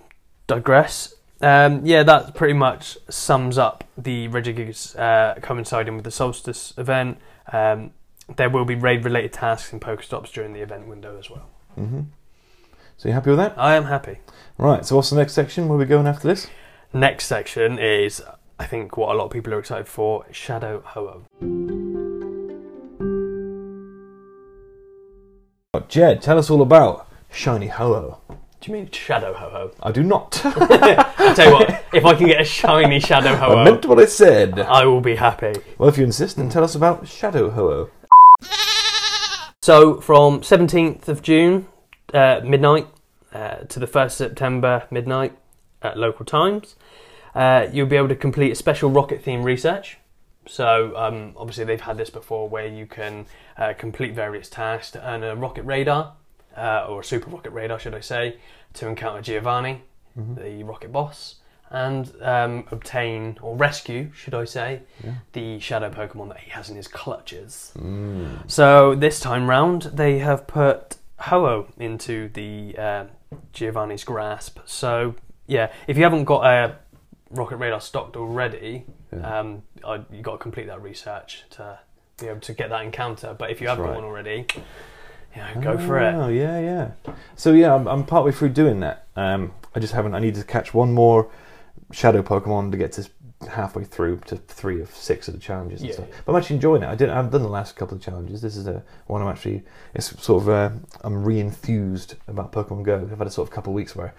digress. 0.46 1.14
Um, 1.40 1.84
yeah, 1.84 2.04
that 2.04 2.34
pretty 2.36 2.54
much 2.54 2.96
sums 3.08 3.58
up 3.58 3.82
the 3.98 4.28
Regigigas 4.28 4.96
uh, 4.98 5.40
coinciding 5.40 5.96
with 5.96 6.04
the 6.04 6.10
Solstice 6.12 6.72
event. 6.78 7.18
Um, 7.52 7.90
there 8.36 8.48
will 8.48 8.64
be 8.64 8.76
raid-related 8.76 9.32
tasks 9.32 9.72
and 9.72 9.82
Pokestops 9.82 10.30
during 10.32 10.52
the 10.52 10.60
event 10.60 10.86
window 10.86 11.18
as 11.18 11.28
well. 11.28 11.48
hmm 11.74 12.02
So 12.96 13.08
you 13.08 13.12
happy 13.14 13.30
with 13.30 13.38
that? 13.40 13.54
I 13.58 13.74
am 13.74 13.84
happy. 13.86 14.18
Right. 14.56 14.86
So 14.86 14.94
what's 14.94 15.10
the 15.10 15.16
next 15.16 15.32
section? 15.32 15.68
Where 15.68 15.76
we 15.76 15.84
going 15.84 16.06
after 16.06 16.28
this? 16.28 16.46
Next 16.92 17.26
section 17.26 17.76
is, 17.80 18.22
I 18.58 18.66
think, 18.66 18.96
what 18.96 19.14
a 19.14 19.18
lot 19.18 19.26
of 19.26 19.30
people 19.30 19.54
are 19.54 19.58
excited 19.58 19.88
for: 19.88 20.26
Shadow 20.30 20.82
Ho-Oh. 20.84 21.22
Oh, 25.74 25.80
Jed, 25.88 26.22
tell 26.22 26.38
us 26.38 26.50
all 26.50 26.62
about 26.62 27.08
Shiny 27.30 27.68
Ho-Oh. 27.68 28.18
Do 28.60 28.70
you 28.70 28.74
mean 28.74 28.90
Shadow 28.92 29.32
Ho-Oh? 29.32 29.72
I 29.82 29.90
do 29.90 30.02
not. 30.04 30.40
I 30.44 31.34
tell 31.34 31.46
you 31.46 31.52
what, 31.54 31.84
if 31.92 32.04
I 32.04 32.14
can 32.14 32.28
get 32.28 32.40
a 32.40 32.44
shiny 32.44 33.00
Shadow 33.00 33.34
Ho 33.34 33.56
I 33.56 33.64
meant 33.64 33.84
what 33.86 33.98
I 33.98 34.04
said. 34.04 34.60
I 34.60 34.84
will 34.86 35.00
be 35.00 35.16
happy. 35.16 35.54
Well, 35.78 35.88
if 35.88 35.98
you 35.98 36.04
insist, 36.04 36.36
then 36.36 36.48
tell 36.48 36.62
us 36.62 36.76
about 36.76 37.08
Shadow 37.08 37.50
Ho-Oh. 37.50 37.90
So 39.62 40.00
from 40.00 40.42
17th 40.42 41.08
of 41.08 41.22
June, 41.22 41.66
uh, 42.14 42.40
midnight, 42.44 42.86
uh, 43.32 43.58
to 43.68 43.80
the 43.80 43.86
1st 43.86 44.04
of 44.04 44.12
September, 44.12 44.86
midnight, 44.90 45.36
at 45.82 45.96
local 45.96 46.24
times, 46.24 46.76
uh, 47.34 47.66
you'll 47.72 47.86
be 47.86 47.96
able 47.96 48.08
to 48.08 48.16
complete 48.16 48.52
a 48.52 48.54
special 48.54 48.90
rocket 48.90 49.22
theme 49.22 49.42
research. 49.42 49.98
So 50.46 50.92
um, 50.96 51.34
obviously 51.36 51.64
they've 51.64 51.80
had 51.80 51.96
this 51.96 52.10
before 52.10 52.48
where 52.48 52.66
you 52.66 52.86
can 52.86 53.26
uh, 53.56 53.74
complete 53.78 54.12
various 54.14 54.48
tasks 54.48 54.90
to 54.92 55.08
earn 55.08 55.22
a 55.22 55.36
rocket 55.36 55.62
radar, 55.62 56.14
uh, 56.56 56.86
or 56.88 57.00
a 57.00 57.04
super 57.04 57.30
rocket 57.30 57.50
radar, 57.50 57.78
should 57.78 57.94
I 57.94 58.00
say, 58.00 58.36
to 58.74 58.88
encounter 58.88 59.22
Giovanni, 59.22 59.82
the 60.16 60.62
rocket 60.64 60.92
boss, 60.92 61.36
and 61.70 62.12
um, 62.20 62.64
obtain 62.70 63.38
or 63.40 63.56
rescue, 63.56 64.10
should 64.12 64.34
I 64.34 64.44
say, 64.44 64.80
Yeah. 65.02 65.14
the 65.32 65.58
shadow 65.60 65.90
Pokemon 65.90 66.28
that 66.28 66.38
he 66.40 66.50
has 66.50 66.68
in 66.68 66.76
his 66.76 66.88
clutches. 66.88 67.72
Mm. 67.78 68.50
So 68.50 68.94
this 68.94 69.20
time 69.20 69.48
round, 69.48 69.82
they 69.94 70.18
have 70.18 70.46
put 70.46 70.96
Ho-Oh 71.20 71.68
into 71.78 72.28
the 72.28 72.76
uh, 72.76 73.04
Giovanni's 73.52 74.04
grasp. 74.04 74.58
So 74.66 75.14
yeah, 75.46 75.72
if 75.86 75.96
you 75.96 76.02
haven't 76.02 76.24
got 76.24 76.44
a 76.44 76.76
rocket 77.32 77.56
radar 77.56 77.80
stocked 77.80 78.16
already, 78.16 78.84
Yeah. 79.12 79.38
um, 79.40 79.62
I, 79.84 80.00
you 80.12 80.22
got 80.22 80.32
to 80.32 80.38
complete 80.38 80.66
that 80.66 80.82
research 80.82 81.44
to 81.50 81.78
be 82.18 82.28
able 82.28 82.40
to 82.40 82.52
get 82.54 82.70
that 82.70 82.84
encounter. 82.84 83.34
But 83.38 83.50
if 83.50 83.60
you 83.60 83.68
have 83.68 83.78
That's 83.78 83.88
got 83.88 83.94
one 83.96 84.04
already, 84.04 84.46
you 85.34 85.42
know, 85.42 85.60
go 85.60 85.78
for 85.78 85.98
it. 85.98 86.14
Oh 86.14 86.28
yeah, 86.28 86.58
yeah. 86.60 86.90
So 87.36 87.52
yeah, 87.52 87.74
I'm, 87.74 87.88
I'm 87.88 88.04
partway 88.04 88.32
through 88.32 88.50
doing 88.50 88.80
that. 88.80 89.06
Um, 89.16 89.52
I 89.74 89.80
just 89.80 89.94
haven't. 89.94 90.14
I 90.14 90.18
need 90.18 90.34
to 90.36 90.44
catch 90.44 90.74
one 90.74 90.92
more 90.92 91.30
shadow 91.90 92.22
Pokemon 92.22 92.70
to 92.72 92.76
get 92.76 92.92
to 92.92 93.08
halfway 93.50 93.82
through 93.82 94.16
to 94.18 94.36
three 94.36 94.80
of 94.80 94.94
six 94.94 95.26
of 95.26 95.34
the 95.34 95.40
challenges 95.40 95.80
and 95.80 95.88
Yeah, 95.88 95.94
stuff. 95.96 96.06
yeah. 96.10 96.16
But 96.24 96.32
I'm 96.32 96.38
actually 96.38 96.56
enjoying 96.56 96.82
it. 96.82 96.88
I 96.88 96.94
did. 96.94 97.08
I've 97.08 97.30
done 97.30 97.42
the 97.42 97.48
last 97.48 97.74
couple 97.76 97.96
of 97.96 98.02
challenges. 98.02 98.40
This 98.42 98.56
is 98.56 98.66
a 98.66 98.82
one 99.06 99.20
I'm 99.22 99.28
actually. 99.28 99.62
It's 99.94 100.22
sort 100.22 100.42
of. 100.42 100.48
Uh, 100.48 100.70
I'm 101.02 101.24
re-enthused 101.24 102.14
about 102.28 102.52
Pokemon 102.52 102.84
Go. 102.84 103.08
I've 103.10 103.18
had 103.18 103.26
a 103.26 103.30
sort 103.30 103.48
of 103.48 103.54
couple 103.54 103.72
of 103.72 103.74
weeks 103.74 103.96
where 103.96 104.14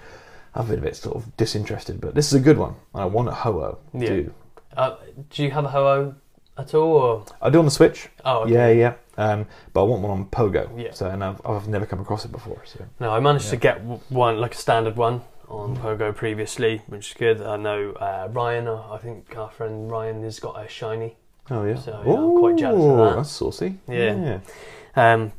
I've 0.56 0.68
been 0.70 0.80
a 0.80 0.82
bit 0.82 0.96
sort 0.96 1.16
of 1.16 1.36
disinterested, 1.38 2.00
but 2.00 2.14
this 2.16 2.28
is 2.28 2.34
a 2.34 2.44
good 2.44 2.58
one. 2.58 2.76
I 2.94 3.06
want 3.06 3.28
a 3.28 3.32
Ho-Oh. 3.32 3.80
Yeah. 3.94 4.08
Do 4.10 4.34
Uh, 4.78 4.96
do 5.30 5.44
you 5.44 5.52
have 5.52 5.66
a 5.66 5.70
Ho-Oh 5.70 6.16
at 6.58 6.74
all? 6.74 6.92
Or? 6.94 7.26
I 7.42 7.50
do 7.50 7.60
on 7.60 7.66
the 7.66 7.72
Switch. 7.72 8.10
Oh, 8.26 8.42
okay. 8.44 8.54
Yeah, 8.54 8.68
yeah. 8.70 8.94
Um, 9.18 9.46
but 9.74 9.82
I 9.82 9.84
want 9.86 10.02
one 10.02 10.12
on 10.12 10.26
Pogo. 10.26 10.70
Yeah. 10.80 10.92
So 10.92 11.08
and 11.10 11.24
I've, 11.24 11.42
I've 11.46 11.68
never 11.68 11.86
come 11.86 12.00
across 12.00 12.26
it 12.26 12.32
before. 12.32 12.62
So 12.66 12.86
No, 13.00 13.12
I 13.12 13.20
managed 13.20 13.50
to 13.50 13.58
get 13.58 13.82
one, 14.10 14.40
like 14.40 14.54
a 14.54 14.58
standard 14.58 14.96
one, 14.96 15.22
on 15.48 15.78
Pogo 15.78 16.16
previously, 16.16 16.82
which 16.88 17.10
is 17.12 17.14
good. 17.18 17.42
I 17.42 17.58
know 17.58 17.92
uh, 17.94 18.28
Ryan, 18.32 18.68
uh, 18.68 18.92
I 18.92 18.98
think 18.98 19.36
our 19.38 19.50
friend 19.52 19.90
Ryan 19.92 20.24
has 20.24 20.40
got 20.40 20.64
a 20.64 20.68
shiny. 20.68 21.16
oh 21.52 21.64
yeah. 21.66 21.76
So, 21.80 22.02
yeah, 22.06 22.14
I'm 22.14 22.38
quite 22.40 22.58
jealous 22.58 22.84
of 22.84 22.98
that. 22.98 23.16
That's 23.18 23.32
saucy. 23.32 23.78
Yeah. 23.88 24.40
Yeah. 24.96 25.14
Um, 25.14 25.32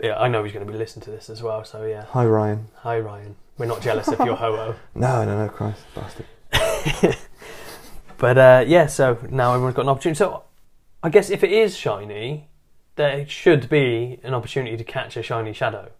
yeah, 0.00 0.18
I 0.18 0.28
know 0.28 0.42
he's 0.44 0.52
going 0.52 0.66
to 0.66 0.70
be 0.72 0.76
listening 0.78 1.04
to 1.04 1.10
this 1.12 1.30
as 1.30 1.42
well, 1.42 1.64
so 1.64 1.84
yeah. 1.84 2.04
Hi 2.10 2.26
Ryan. 2.26 2.68
Hi, 2.78 2.98
Ryan. 2.98 3.36
We're 3.58 3.66
not 3.66 3.80
jealous 3.82 4.08
of 4.08 4.18
your 4.26 4.36
ho 4.36 4.74
No, 4.94 5.24
no, 5.24 5.44
no, 5.44 5.48
Christ, 5.48 5.82
bastard. 5.94 6.26
But 8.16 8.38
uh, 8.38 8.64
yeah, 8.66 8.86
so 8.86 9.18
now 9.30 9.52
everyone's 9.54 9.74
got 9.76 9.82
an 9.82 9.88
opportunity. 9.88 10.16
So 10.16 10.44
I 11.02 11.08
guess 11.10 11.30
if 11.30 11.42
it 11.44 11.52
is 11.52 11.76
shiny, 11.76 12.48
there 12.96 13.26
should 13.28 13.68
be 13.68 14.20
an 14.22 14.34
opportunity 14.34 14.76
to 14.76 14.84
catch 14.84 15.16
a 15.16 15.22
shiny 15.22 15.52
shadow. 15.52 15.90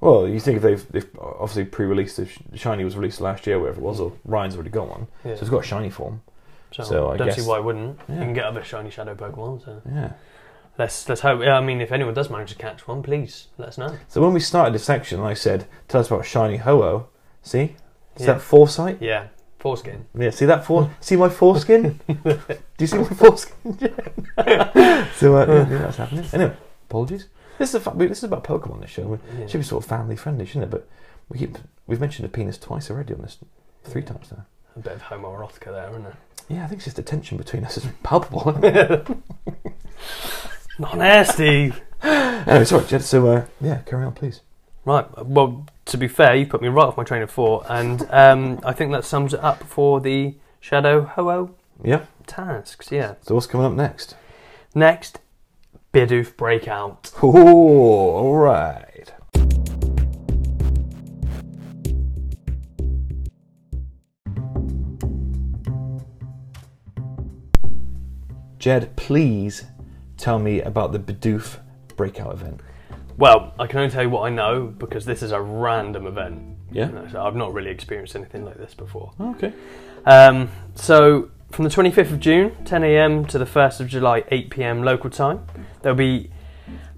Well, 0.00 0.28
you 0.28 0.38
think 0.38 0.56
if 0.58 0.62
they've, 0.62 0.92
they've 0.92 1.10
obviously 1.18 1.64
pre-released, 1.64 2.18
if 2.18 2.38
Shiny 2.54 2.84
was 2.84 2.94
released 2.94 3.22
last 3.22 3.46
year, 3.46 3.58
wherever 3.58 3.80
it 3.80 3.82
was, 3.82 4.00
or 4.00 4.12
Ryan's 4.26 4.54
already 4.54 4.68
got 4.70 4.88
one, 4.88 5.06
Yeah. 5.24 5.36
so 5.36 5.40
it's 5.40 5.48
got 5.50 5.64
a 5.64 5.66
shiny 5.66 5.88
form. 5.88 6.20
So, 6.72 6.82
so 6.82 7.10
I 7.10 7.16
don't 7.16 7.28
guess- 7.28 7.36
see 7.42 7.48
why 7.48 7.56
it 7.56 7.64
wouldn't. 7.64 7.98
Yeah. 8.08 8.16
You 8.16 8.20
can 8.20 8.34
get 8.34 8.44
other 8.44 8.62
shiny 8.62 8.90
shadow 8.90 9.14
Pokemon. 9.14 9.64
So 9.64 9.80
Yeah. 9.90 10.12
Let's 10.78 11.08
let's 11.08 11.20
hope. 11.22 11.40
I 11.42 11.60
mean, 11.60 11.80
if 11.80 11.92
anyone 11.92 12.14
does 12.14 12.30
manage 12.30 12.50
to 12.52 12.56
catch 12.58 12.86
one, 12.88 13.02
please 13.02 13.48
let 13.58 13.68
us 13.68 13.78
know. 13.78 13.96
So 14.08 14.20
when 14.20 14.32
we 14.32 14.40
started 14.40 14.74
this 14.74 14.84
section, 14.84 15.20
I 15.20 15.34
said, 15.34 15.66
"Tell 15.88 16.00
us 16.00 16.08
about 16.08 16.24
shiny 16.26 16.56
Ho-Oh." 16.58 17.06
See, 17.42 17.76
is 18.16 18.22
Yeah. 18.22 18.26
that 18.34 18.40
foresight? 18.40 18.98
Yeah, 19.00 19.28
foreskin. 19.58 20.06
Yeah. 20.18 20.30
See 20.30 20.46
that 20.46 20.64
for? 20.64 20.90
see 21.00 21.16
my 21.16 21.28
foreskin? 21.28 22.00
Do 22.24 22.38
you 22.78 22.86
see 22.86 22.98
my 22.98 23.04
foreskin? 23.04 23.78
so 25.16 25.36
uh, 25.36 25.46
yeah, 25.46 25.64
that's 25.78 25.96
happening. 25.98 26.24
Anyway, 26.32 26.56
apologies. 26.88 27.28
This 27.58 27.68
is 27.68 27.74
a, 27.76 27.80
fa- 27.80 27.92
this 27.96 28.18
is 28.18 28.24
about 28.24 28.42
Pokemon. 28.44 28.80
This 28.80 28.90
show. 28.90 29.18
Yeah. 29.38 29.46
Should 29.46 29.58
be 29.58 29.64
sort 29.64 29.84
of 29.84 29.88
family 29.88 30.16
friendly, 30.16 30.44
shouldn't 30.46 30.64
it? 30.64 30.70
But 30.70 30.88
we 31.28 31.38
keep 31.38 31.56
we've 31.86 32.00
mentioned 32.00 32.26
a 32.26 32.28
penis 32.28 32.58
twice 32.58 32.90
already 32.90 33.14
on 33.14 33.20
this, 33.22 33.38
three 33.84 34.02
times 34.02 34.32
now. 34.32 34.44
A 34.76 34.80
bit 34.80 34.92
of 34.94 35.02
homoerotica 35.02 35.66
there, 35.66 35.88
isn't 35.90 36.06
it? 36.06 36.14
Yeah, 36.48 36.64
I 36.64 36.66
think 36.66 36.78
it's 36.78 36.84
just 36.86 36.96
the 36.96 37.02
tension 37.02 37.38
between 37.38 37.64
us 37.64 37.76
is 37.76 37.86
palpable. 38.02 38.52
Not 40.78 40.96
nasty. 40.98 41.72
anyway, 42.02 42.64
sorry, 42.64 42.84
Jed. 42.86 43.02
So 43.02 43.26
uh, 43.28 43.46
yeah, 43.60 43.78
carry 43.86 44.04
on, 44.04 44.12
please. 44.12 44.40
Right. 44.84 45.06
Well, 45.24 45.66
to 45.86 45.96
be 45.96 46.08
fair, 46.08 46.34
you 46.34 46.46
put 46.46 46.60
me 46.60 46.68
right 46.68 46.84
off 46.86 46.96
my 46.96 47.04
train 47.04 47.22
of 47.22 47.30
thought, 47.30 47.64
and 47.68 48.06
um, 48.10 48.60
I 48.64 48.72
think 48.72 48.92
that 48.92 49.04
sums 49.04 49.32
it 49.32 49.40
up 49.40 49.62
for 49.64 50.00
the 50.00 50.34
Shadow 50.60 51.02
Ho-Oh 51.04 51.54
Yeah. 51.82 52.04
tasks. 52.26 52.90
Yeah. 52.92 53.14
So 53.22 53.34
what's 53.34 53.46
coming 53.46 53.66
up 53.66 53.72
next? 53.72 54.16
Next, 54.74 55.20
Bidoof 55.92 56.36
Breakout. 56.36 57.12
Oh, 57.22 57.30
all 57.36 58.36
right. 58.36 59.12
Jed, 68.58 68.96
please 68.96 69.64
tell 70.24 70.38
me 70.38 70.62
about 70.62 70.90
the 70.92 70.98
Bidoof 70.98 71.58
breakout 71.96 72.32
event. 72.32 72.60
Well, 73.18 73.52
I 73.58 73.66
can 73.66 73.78
only 73.80 73.90
tell 73.90 74.02
you 74.02 74.08
what 74.08 74.22
I 74.22 74.30
know 74.30 74.66
because 74.66 75.04
this 75.04 75.22
is 75.22 75.32
a 75.32 75.40
random 75.40 76.06
event. 76.06 76.56
Yeah. 76.72 76.86
You 76.86 76.92
know, 76.92 77.08
so 77.12 77.22
I've 77.22 77.36
not 77.36 77.52
really 77.52 77.70
experienced 77.70 78.16
anything 78.16 78.42
like 78.44 78.56
this 78.56 78.72
before. 78.72 79.12
Okay. 79.20 79.52
Um, 80.06 80.48
so, 80.74 81.30
from 81.52 81.64
the 81.64 81.70
25th 81.70 82.10
of 82.10 82.20
June, 82.20 82.56
10 82.64 82.82
a.m. 82.84 83.26
to 83.26 83.38
the 83.38 83.44
1st 83.44 83.80
of 83.80 83.88
July, 83.88 84.24
8 84.30 84.48
p.m. 84.50 84.82
local 84.82 85.10
time, 85.10 85.46
there'll 85.82 85.94
be 85.96 86.30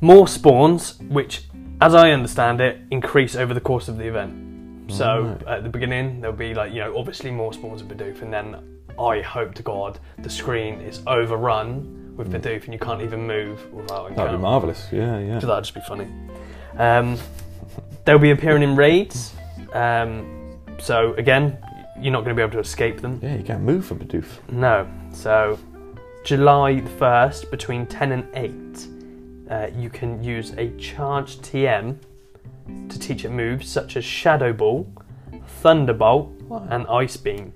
more 0.01 0.29
spawns, 0.29 0.97
which, 1.01 1.43
as 1.81 1.95
I 1.97 2.11
understand 2.13 2.61
it, 2.61 2.79
increase 2.93 3.35
over 3.35 3.53
the 3.53 3.61
course 3.61 3.89
of 3.89 3.99
the 3.99 4.07
event. 4.07 4.93
So, 4.93 5.37
Right. 5.45 5.57
at 5.59 5.63
the 5.65 5.69
beginning, 5.69 6.21
there'll 6.21 6.37
be 6.37 6.55
like, 6.55 6.73
you 6.73 6.79
know, 6.79 6.97
obviously 6.97 7.33
more 7.33 7.53
spawns 7.53 7.83
of 7.83 7.89
Bidoof, 7.89 8.23
and 8.23 8.33
then 8.33 8.57
I 8.99 9.21
hope 9.21 9.53
to 9.55 9.63
God 9.65 9.99
the 10.19 10.31
screen 10.31 10.81
is 10.81 11.03
overrun 11.09 12.05
with 12.17 12.33
Bidoof 12.33 12.65
and 12.65 12.73
you 12.73 12.79
can't 12.79 13.03
even 13.03 13.27
move 13.27 13.73
without 13.73 14.15
That'd 14.15 14.33
be 14.33 14.39
marvellous. 14.39 14.89
Yeah, 14.93 15.19
yeah. 15.19 15.39
So 15.39 15.47
that'd 15.47 15.65
just 15.65 15.75
be 15.75 15.81
funny. 15.83 16.09
Um, 16.79 17.19
they'll 18.05 18.19
be 18.19 18.31
appearing 18.31 18.63
in 18.63 18.77
raids. 18.77 19.35
Um, 19.73 20.59
so 20.79 21.15
again, 21.15 21.59
you're 22.01 22.13
not 22.13 22.25
going 22.25 22.35
to 22.35 22.39
be 22.39 22.43
able 22.43 22.53
to 22.53 22.61
escape 22.61 23.01
them. 23.01 23.21
Yeah, 23.23 23.37
you 23.37 23.43
can't 23.43 23.63
move 23.63 23.87
from 23.87 23.99
Bidoof. 23.99 24.27
No. 24.51 24.89
So 25.13 25.59
July 26.25 26.81
the 26.81 26.91
first, 26.91 27.51
between 27.51 27.87
ten 27.87 28.13
and 28.13 28.27
eight, 28.35 28.87
uh, 29.51 29.69
you 29.77 29.91
can 29.91 30.23
use 30.23 30.53
a 30.59 30.71
charged 30.77 31.43
TM 31.43 31.97
to 32.89 32.99
teach 32.99 33.25
it 33.25 33.31
moves 33.31 33.69
such 33.69 33.97
as 33.97 34.05
Shadow 34.05 34.53
Ball, 34.53 34.93
Thunderbolt, 35.61 36.33
and 36.71 36.87
Ice 36.89 37.17
Beam. 37.17 37.53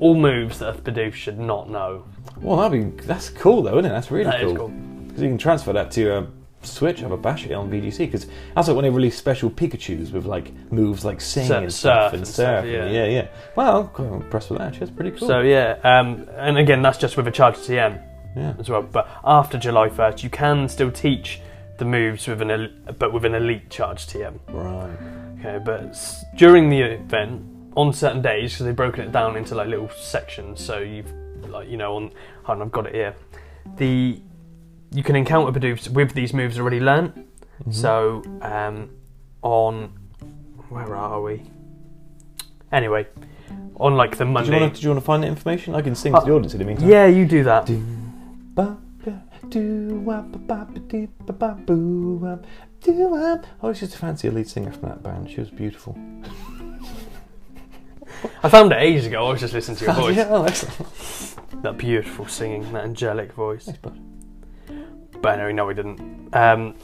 All 0.00 0.14
moves 0.14 0.58
that 0.58 0.74
a 0.74 0.78
Bidoof 0.78 1.12
should 1.14 1.38
not 1.38 1.70
know. 1.70 2.04
Well, 2.42 2.56
that'd 2.56 2.96
be 2.96 3.02
that's 3.06 3.28
cool 3.30 3.62
though, 3.62 3.78
isn't 3.78 3.84
it? 3.86 3.94
That's 3.94 4.10
really 4.10 4.24
That 4.24 4.42
is 4.42 4.56
cool. 4.56 4.68
Because 4.68 5.22
you 5.22 5.28
can 5.28 5.38
transfer 5.38 5.72
that 5.72 5.90
to 5.92 6.18
a 6.18 6.26
Switch, 6.62 7.00
have 7.00 7.10
a 7.10 7.16
bash 7.16 7.46
it 7.46 7.52
on 7.52 7.70
VGC. 7.70 7.98
Because 7.98 8.26
that's 8.54 8.68
like 8.68 8.74
when 8.76 8.82
they 8.84 8.90
release 8.90 9.16
special 9.16 9.48
Pikachu's 9.50 10.12
with 10.12 10.26
like 10.26 10.52
moves 10.70 11.06
like 11.06 11.20
sing 11.20 11.50
and 11.50 11.72
stuff 11.72 11.72
surf 11.72 12.12
and 12.12 12.18
and 12.18 12.28
stuff, 12.28 12.64
surf. 12.64 12.66
yeah. 12.66 12.86
yeah, 12.86 13.06
yeah. 13.06 13.28
Well, 13.56 13.84
quite 13.84 14.08
impressed 14.12 14.50
with 14.50 14.58
that. 14.58 14.74
That's 14.78 14.90
pretty 14.90 15.12
cool. 15.12 15.26
So 15.26 15.40
yeah, 15.40 15.78
um, 15.84 16.28
and 16.36 16.58
again, 16.58 16.82
that's 16.82 16.98
just 16.98 17.16
with 17.16 17.26
a 17.26 17.30
charged 17.30 17.60
TM. 17.60 18.02
yeah. 18.36 18.54
as 18.58 18.68
well. 18.68 18.82
But 18.82 19.08
after 19.24 19.56
July 19.58 19.88
1st, 19.88 20.22
you 20.22 20.28
can 20.28 20.68
still 20.68 20.90
teach 20.90 21.40
the 21.78 21.86
moves 21.86 22.26
with 22.28 22.42
an 22.42 22.50
el- 22.50 22.92
but 22.98 23.14
with 23.14 23.24
an 23.24 23.34
elite 23.34 23.70
charge 23.70 24.06
TM. 24.06 24.38
Right. 24.48 24.98
Okay, 25.40 25.58
but 25.64 25.80
s- 25.84 26.22
during 26.36 26.68
the 26.68 26.80
event, 26.82 27.42
on 27.74 27.90
certain 27.94 28.20
days, 28.20 28.52
because 28.52 28.66
they've 28.66 28.76
broken 28.76 29.02
it 29.04 29.12
down 29.12 29.34
into 29.38 29.54
like 29.54 29.68
little 29.68 29.88
sections, 29.88 30.62
so 30.62 30.80
you've 30.80 31.10
like 31.48 31.68
you 31.68 31.76
know 31.76 31.96
on 31.96 32.12
on, 32.46 32.62
I've 32.62 32.72
got 32.72 32.86
it 32.86 32.94
here. 32.94 33.14
The 33.76 34.20
you 34.92 35.02
can 35.02 35.16
encounter 35.16 35.58
Bidoofs 35.58 35.88
with 35.88 36.14
these 36.14 36.34
moves 36.34 36.58
already 36.58 36.80
learnt. 36.80 37.14
Mm-hmm. 37.16 37.72
So 37.72 38.22
um, 38.42 38.90
on 39.42 39.92
where 40.68 40.96
are 40.96 41.20
we? 41.20 41.42
Anyway, 42.72 43.06
on 43.76 43.96
like 43.96 44.16
the 44.16 44.24
Did 44.24 44.46
you, 44.46 44.52
want 44.52 44.74
to, 44.74 44.74
did 44.74 44.82
you 44.84 44.90
want 44.90 45.00
to 45.00 45.04
find 45.04 45.22
that 45.22 45.28
information? 45.28 45.74
I 45.74 45.82
can 45.82 45.94
sing 45.94 46.14
Uh, 46.14 46.20
to 46.20 46.26
the 46.26 46.32
audience 46.32 46.52
in 46.54 46.58
the 46.58 46.64
meantime. 46.64 46.88
yeah, 46.88 47.06
you 47.06 47.26
do 47.26 47.42
that. 47.44 47.66
Ba, 48.54 48.78
ba, 49.04 49.22
do, 49.48 50.00
wah, 50.04 50.22
ba, 50.22 50.38
ba, 50.38 50.80
dee, 50.86 51.08
ba, 51.26 51.32
ba, 51.32 51.58
boo, 51.66 52.38
do, 52.80 52.92
wah. 53.08 53.18
I 53.34 53.40
always 53.62 53.80
used 53.80 53.92
to 53.94 53.98
fancy 53.98 54.30
lead 54.30 54.48
singer 54.48 54.72
from 54.72 54.88
that 54.88 55.02
band. 55.02 55.30
She 55.30 55.40
was 55.40 55.50
beautiful. 55.50 55.98
I 58.42 58.48
found 58.48 58.72
it 58.72 58.76
ages 58.80 59.06
ago. 59.06 59.26
I 59.26 59.30
was 59.30 59.40
just 59.40 59.54
listening 59.54 59.76
to 59.78 59.84
your 59.84 59.94
voice. 59.94 60.16
yeah, 60.16 60.28
oh, 60.30 60.44
excellent. 60.44 61.62
That 61.62 61.76
beautiful 61.76 62.26
singing, 62.26 62.72
that 62.72 62.84
angelic 62.84 63.32
voice. 63.32 63.64
Thanks, 63.66 63.80
bud. 63.80 63.98
But 65.20 65.38
anyway, 65.38 65.52
no, 65.52 65.66
we 65.66 65.74
didn't. 65.74 66.34
Um, 66.34 66.74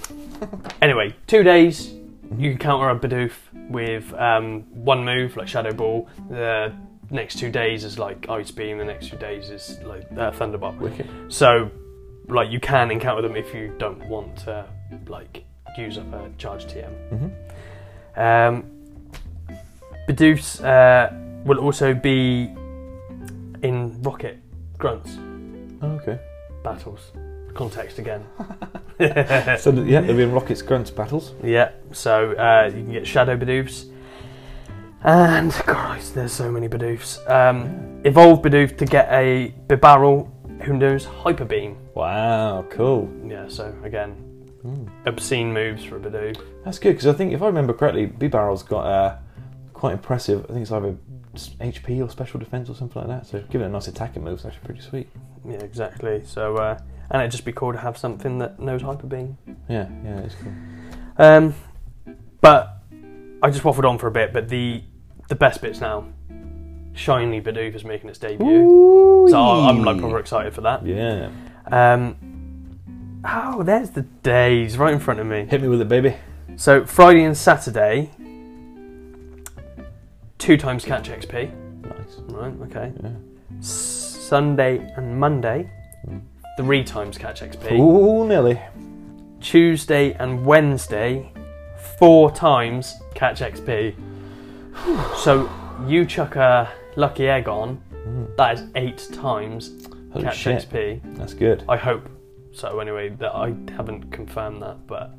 anyway, 0.83 1.15
two 1.27 1.43
days, 1.43 1.95
you 2.37 2.51
can 2.51 2.59
counter 2.59 2.91
a 2.91 2.99
Bidoof 2.99 3.33
with 3.71 4.13
um, 4.15 4.63
one 4.85 5.05
move, 5.05 5.37
like 5.37 5.49
Shadow 5.49 5.73
Ball. 5.73 6.09
The 6.29 6.75
next 7.11 7.39
two 7.39 7.51
days 7.51 7.85
is 7.85 7.99
like 7.99 8.29
Ice 8.29 8.51
Beam, 8.51 8.79
the 8.79 8.85
next 8.85 9.09
two 9.09 9.17
days 9.17 9.51
is 9.51 9.79
like 9.85 10.07
uh, 10.17 10.33
Thunderbolt. 10.33 10.77
Wicked. 10.77 11.09
So, 11.29 11.71
like, 12.29 12.51
you 12.51 12.61
can 12.61 12.91
encounter 12.91 13.23
them 13.23 13.37
if 13.37 13.55
you 13.55 13.75
don't 13.79 14.05
want 14.09 14.37
to, 14.39 14.67
like, 15.07 15.45
use 15.79 15.99
up 15.99 16.13
a 16.13 16.31
charge 16.39 16.67
TM. 16.67 16.91
Mm-hmm. 17.11 18.21
Um, 18.21 18.65
Bidoofs 20.09 20.65
uh, 20.65 21.13
will 21.47 21.59
also 21.59 21.95
be 21.95 22.51
in 23.63 24.03
Rocket 24.03 24.39
Grunts 24.79 25.17
Oh, 25.83 25.93
okay. 26.03 26.19
battles. 26.63 27.13
context 27.55 27.99
again. 27.99 28.25
So 29.59 29.71
yeah, 29.73 30.01
there'll 30.01 30.17
be 30.17 30.25
rockets 30.25 30.63
grunts 30.63 30.91
battles. 30.91 31.33
Yeah, 31.43 31.71
so 31.93 32.33
uh, 32.33 32.67
you 32.75 32.83
can 32.83 32.93
get 32.93 33.07
Shadow 33.07 33.37
Bidoofs. 33.37 33.91
And, 35.05 35.53
Christ, 35.53 36.15
there's 36.15 36.33
so 36.33 36.51
many 36.51 36.67
Bidoofs. 36.69 37.19
Um, 37.31 38.01
evolve 38.05 38.41
Bidoof 38.43 38.77
to 38.79 38.87
get 38.87 39.09
a 39.13 39.55
Bibarel 39.69 40.29
who 40.63 40.73
knows 40.79 41.05
Hyper 41.05 41.45
Beam. 41.45 41.77
Wow, 41.95 42.65
cool. 42.71 43.09
Yeah, 43.27 43.49
so 43.49 43.75
again, 43.85 44.17
obscene 45.05 45.53
moves 45.53 45.85
for 45.85 45.97
a 45.97 46.01
Bidoof. 46.01 46.39
That's 46.65 46.79
good 46.79 46.93
because 46.95 47.07
I 47.07 47.13
think 47.13 47.33
if 47.35 47.43
I 47.43 47.47
remember 47.47 47.75
correctly, 47.75 48.07
Bibarel's 48.07 48.63
got 48.63 48.87
uh, 48.87 49.17
quite 49.77 49.93
impressive. 49.93 50.45
I 50.45 50.49
think 50.55 50.63
it's 50.63 50.73
either 50.73 50.97
HP 51.35 52.03
or 52.03 52.09
special 52.09 52.41
defense 52.41 52.71
or 52.71 52.75
something 52.75 53.01
like 53.03 53.09
that. 53.11 53.27
So 53.27 53.41
giving 53.51 53.67
it 53.67 53.69
a 53.69 53.73
nice 53.73 53.89
attacking 53.89 54.25
move 54.25 54.39
is 54.39 54.47
actually 54.47 54.65
pretty 54.65 54.81
sweet. 54.81 55.09
Yeah, 55.47 55.57
exactly. 55.59 56.23
So, 56.25 56.57
uh, 56.57 56.79
and 57.11 57.21
it'd 57.21 57.31
just 57.31 57.45
be 57.45 57.53
cool 57.53 57.73
to 57.73 57.79
have 57.79 57.99
something 57.99 58.39
that 58.39 58.59
knows 58.59 58.81
Hyper 58.83 59.07
Beam. 59.07 59.37
Yeah, 59.69 59.89
yeah, 60.03 60.19
it's 60.21 60.35
cool. 60.37 60.53
Um, 61.19 61.55
but 62.41 62.79
I 63.43 63.51
just 63.51 63.63
waffled 63.65 63.85
on 63.89 63.99
for 63.99 64.07
a 64.07 64.11
bit, 64.11 64.33
but 64.33 64.49
the 64.49 64.83
the 65.29 65.35
best 65.35 65.61
bits 65.61 65.81
now. 65.81 66.07
Shiny 66.95 67.43
Bidoof 67.43 67.75
is 67.75 67.85
making 67.85 68.09
its 68.09 68.19
debut. 68.19 69.27
So 69.29 69.39
I- 69.39 69.69
I'm 69.69 69.83
like 69.83 69.99
proper 69.99 70.19
excited 70.19 70.55
for 70.55 70.63
that. 70.63 70.87
Yeah, 70.87 71.29
Um, 71.71 72.17
oh, 73.25 73.63
there's 73.63 73.91
the 73.91 74.03
days 74.23 74.79
right 74.79 74.95
in 74.95 75.01
front 75.01 75.21
of 75.21 75.27
me. 75.27 75.45
hit 75.45 75.61
me 75.61 75.69
with 75.69 75.83
it, 75.83 75.89
baby. 75.89 76.17
So 76.57 76.87
Friday 76.87 77.25
and 77.25 77.37
Saturday, 77.37 78.11
two 80.39 80.57
times 80.57 80.85
catch 80.85 81.09
XP. 81.09 81.51
Nice. 81.83 82.21
Right, 82.29 82.53
okay. 82.63 82.93
Yeah. 83.03 83.11
Sunday 83.61 84.79
and 84.97 85.19
Monday, 85.19 85.71
Mm. 86.09 86.21
three 86.59 86.85
times 86.85 87.19
catch 87.19 87.43
XP. 87.43 87.79
Ooh, 87.79 88.27
nearly. 88.27 88.61
Tuesday 89.41 90.13
and 90.15 90.45
Wednesday, 90.45 91.31
four 91.99 92.31
times 92.31 92.95
catch 93.15 93.41
XP. 93.41 93.95
so 95.17 95.49
you 95.87 96.05
chuck 96.05 96.37
a 96.37 96.69
lucky 96.97 97.29
egg 97.29 97.49
on, 97.49 97.81
Mm. 98.07 98.37
that 98.37 98.55
is 98.55 98.65
eight 98.77 99.09
times 99.13 99.89
Holy 100.13 100.25
catch 100.25 100.37
shit, 100.39 100.63
XP. 100.69 101.01
that's 101.17 101.35
good. 101.35 101.65
I 101.69 101.77
hope 101.77 102.09
so. 102.53 102.79
Anyway, 102.81 103.09
that 103.11 103.35
I 103.35 103.55
haven't 103.77 104.11
confirmed 104.13 104.63
that, 104.63 104.87
but 104.87 105.15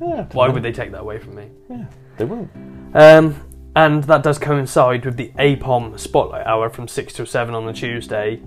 Yeah, 0.00 0.26
why 0.32 0.48
would 0.48 0.62
they 0.62 0.72
take 0.72 0.92
that 0.92 1.00
away 1.00 1.18
from 1.18 1.34
me? 1.36 1.48
Yeah, 1.68 1.84
they 2.16 2.24
won't. 2.24 2.50
Um, 2.94 3.36
and 3.76 4.04
that 4.04 4.22
does 4.22 4.38
coincide 4.38 5.04
with 5.04 5.16
the 5.16 5.28
Aipom 5.38 5.98
Spotlight 5.98 6.46
Hour 6.46 6.70
from 6.70 6.88
6 6.88 7.12
till 7.12 7.26
7 7.26 7.54
on 7.54 7.66
the 7.66 7.72
Tuesday, 7.72 8.40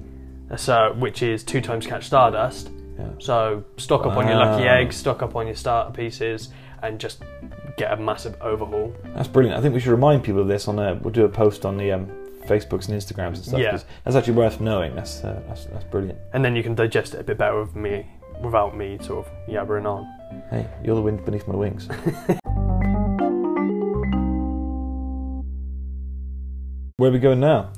uh, 0.51 0.55
so, 0.57 0.93
which 0.99 1.21
is 1.23 1.43
two 1.43 1.62
times 1.62 1.86
catch 1.88 2.05
Stardust. 2.05 2.69
Yeah. 2.99 3.07
So 3.19 3.63
stock 3.77 4.05
up 4.05 4.17
on 4.17 4.27
your 4.27 4.36
lucky 4.38 4.65
Wow. 4.65 4.75
eggs, 4.75 4.95
stock 4.95 5.23
up 5.23 5.36
on 5.36 5.47
your 5.47 5.55
starter 5.55 5.91
pieces, 5.91 6.49
and 6.83 6.99
just 6.99 7.23
get 7.77 7.91
a 7.91 7.97
massive 7.97 8.36
overhaul. 8.41 8.93
That's 9.15 9.27
brilliant. 9.27 9.57
I 9.57 9.62
think 9.62 9.73
we 9.73 9.79
should 9.79 9.91
remind 9.91 10.23
people 10.23 10.41
of 10.41 10.47
this 10.47 10.67
on 10.67 10.77
a. 10.77 10.95
We'll 10.95 11.12
do 11.13 11.25
a 11.25 11.29
post 11.29 11.65
on 11.65 11.77
the 11.77 11.91
um, 11.93 12.05
Facebooks 12.45 12.89
and 12.89 12.99
Instagrams 13.01 13.36
and 13.36 13.45
stuff. 13.45 13.59
Yeah. 13.59 13.71
'cause 13.71 13.86
that's 14.03 14.15
actually 14.15 14.33
worth 14.33 14.59
knowing. 14.62 14.93
That's 14.93 15.23
uh, 15.23 15.41
that's, 15.47 15.65
that's 15.65 15.86
brilliant. 15.86 16.19
And 16.33 16.45
then 16.45 16.55
you 16.55 16.62
can 16.62 16.75
digest 16.75 17.15
it 17.15 17.21
a 17.21 17.23
bit 17.23 17.38
better 17.39 17.59
with 17.59 17.75
me, 17.75 18.05
without 18.43 18.77
me 18.77 18.99
sort 19.01 19.25
of 19.25 19.31
yabbering 19.49 19.86
on. 19.88 20.05
Hey, 20.51 20.67
you're 20.83 20.95
the 20.95 21.01
wind 21.01 21.25
beneath 21.25 21.47
my 21.47 21.55
wings. 21.55 21.88
Where 27.04 27.10
are 27.10 27.13
we 27.13 27.20
going 27.20 27.42
now? 27.42 27.70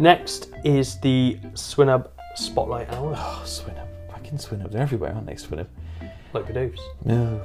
Next 0.00 0.50
is 0.64 0.98
the 0.98 1.38
Swinub 1.52 2.08
Spotlight 2.34 2.92
Hour. 2.92 3.14
Oh, 3.16 3.42
Swinub. 3.44 3.86
Fucking 4.10 4.38
Swinub. 4.38 4.72
They're 4.72 4.82
everywhere, 4.82 5.12
aren't 5.14 5.28
they, 5.28 5.34
Swinub? 5.34 5.68
Like 6.32 6.46
Bidoofs. 6.46 6.80
No. 7.04 7.40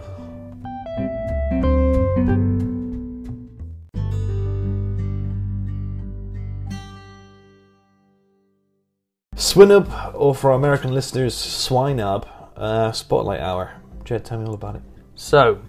Swinub, 9.36 10.16
or 10.16 10.34
for 10.34 10.50
our 10.50 10.58
American 10.58 10.92
listeners, 10.92 11.36
Swinub, 11.36 12.28
uh, 12.56 12.92
Spotlight 12.94 13.42
Hour. 13.42 13.80
Jed, 14.06 14.26
tell 14.26 14.40
me 14.40 14.48
all 14.48 14.56
about 14.56 14.78
it. 14.78 14.82
So, 15.14 15.62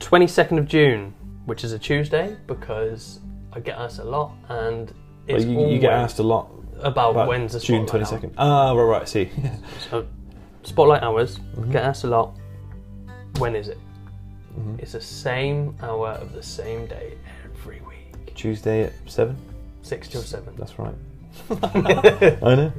22nd 0.00 0.58
of 0.58 0.68
June, 0.68 1.14
which 1.46 1.64
is 1.64 1.72
a 1.72 1.78
Tuesday, 1.78 2.36
because 2.46 3.20
I 3.52 3.60
get 3.60 3.78
asked 3.78 3.98
a 3.98 4.04
lot, 4.04 4.32
and 4.48 4.92
it's 5.26 5.44
you, 5.44 5.66
you 5.68 5.78
get 5.78 5.92
asked 5.92 6.18
a 6.18 6.22
lot 6.22 6.50
about, 6.80 7.10
about 7.12 7.28
when's 7.28 7.52
the 7.54 7.60
June 7.60 7.86
twenty 7.86 8.04
second. 8.04 8.34
Ah, 8.38 8.72
right, 8.72 8.82
right. 8.84 9.02
I 9.02 9.04
see. 9.06 9.30
So, 9.90 10.06
Spotlight 10.64 11.02
hours, 11.02 11.38
Mhm. 11.56 11.72
get 11.72 11.82
asked 11.84 12.04
a 12.04 12.08
lot. 12.08 12.36
When 13.38 13.54
is 13.56 13.68
it? 13.68 13.78
Mhm. 14.58 14.78
It's 14.80 14.92
the 14.92 15.00
same 15.00 15.74
hour 15.82 16.10
of 16.10 16.32
the 16.34 16.42
same 16.42 16.86
day 16.86 17.14
every 17.44 17.80
week. 17.88 18.34
Tuesday 18.34 18.82
at 18.84 18.92
seven. 19.06 19.36
6 19.82 20.08
till 20.08 20.20
7. 20.20 20.52
That's 20.58 20.78
right. 20.78 20.94
I 22.42 22.54
know. 22.54 22.72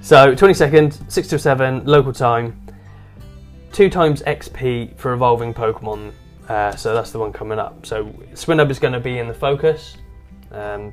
So, 0.00 0.34
22nd, 0.34 0.98
6 1.12 1.28
till 1.28 1.38
7, 1.38 1.84
local 1.84 2.12
time. 2.12 2.60
Two 3.72 3.88
times 3.88 4.22
XP 4.22 4.96
for 4.96 5.12
evolving 5.12 5.54
Pokemon. 5.54 6.10
Uh, 6.50 6.74
so, 6.76 6.94
that's 6.94 7.12
the 7.12 7.18
one 7.18 7.32
coming 7.32 7.58
up. 7.58 7.86
So, 7.86 8.06
Swinub 8.32 8.70
is 8.70 8.78
going 8.78 8.92
to 8.92 9.00
be 9.00 9.18
in 9.18 9.28
the 9.28 9.34
focus. 9.34 9.96
Um, 10.50 10.92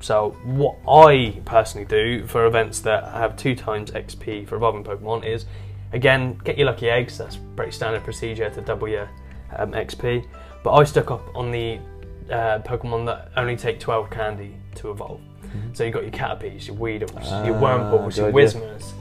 so, 0.00 0.30
what 0.44 0.76
I 0.88 1.40
personally 1.44 1.86
do 1.86 2.26
for 2.26 2.46
events 2.46 2.80
that 2.80 3.04
have 3.04 3.36
two 3.36 3.54
times 3.54 3.90
XP 3.90 4.46
for 4.46 4.56
evolving 4.56 4.84
Pokemon 4.84 5.24
is 5.24 5.46
again, 5.92 6.38
get 6.44 6.58
your 6.58 6.66
lucky 6.66 6.88
eggs. 6.90 7.18
That's 7.18 7.38
pretty 7.56 7.72
standard 7.72 8.04
procedure 8.04 8.50
to 8.50 8.60
double 8.60 8.88
your 8.88 9.08
um, 9.56 9.72
XP. 9.72 10.26
But 10.62 10.72
I 10.74 10.84
stuck 10.84 11.10
up 11.10 11.22
on 11.34 11.50
the 11.50 11.78
uh, 12.30 12.60
Pokemon 12.60 13.06
that 13.06 13.30
only 13.36 13.56
take 13.56 13.80
12 13.80 14.10
candy 14.10 14.56
to 14.76 14.90
evolve. 14.90 15.20
So 15.74 15.84
you've 15.84 15.92
got 15.92 16.02
your 16.02 16.12
Caterpies, 16.12 16.66
your 16.66 16.76
Weedles, 16.76 17.12
your 17.12 17.22
Ah, 17.24 17.44
your 17.44 17.58
good 18.16 18.24
idea. 18.24 18.32
Whismers. 18.32 18.94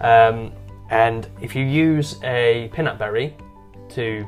Um, 0.00 0.52
and 0.90 1.28
if 1.40 1.56
you 1.56 1.64
use 1.64 2.20
a 2.22 2.70
Pinap 2.74 2.98
Berry 2.98 3.34
to, 3.90 4.26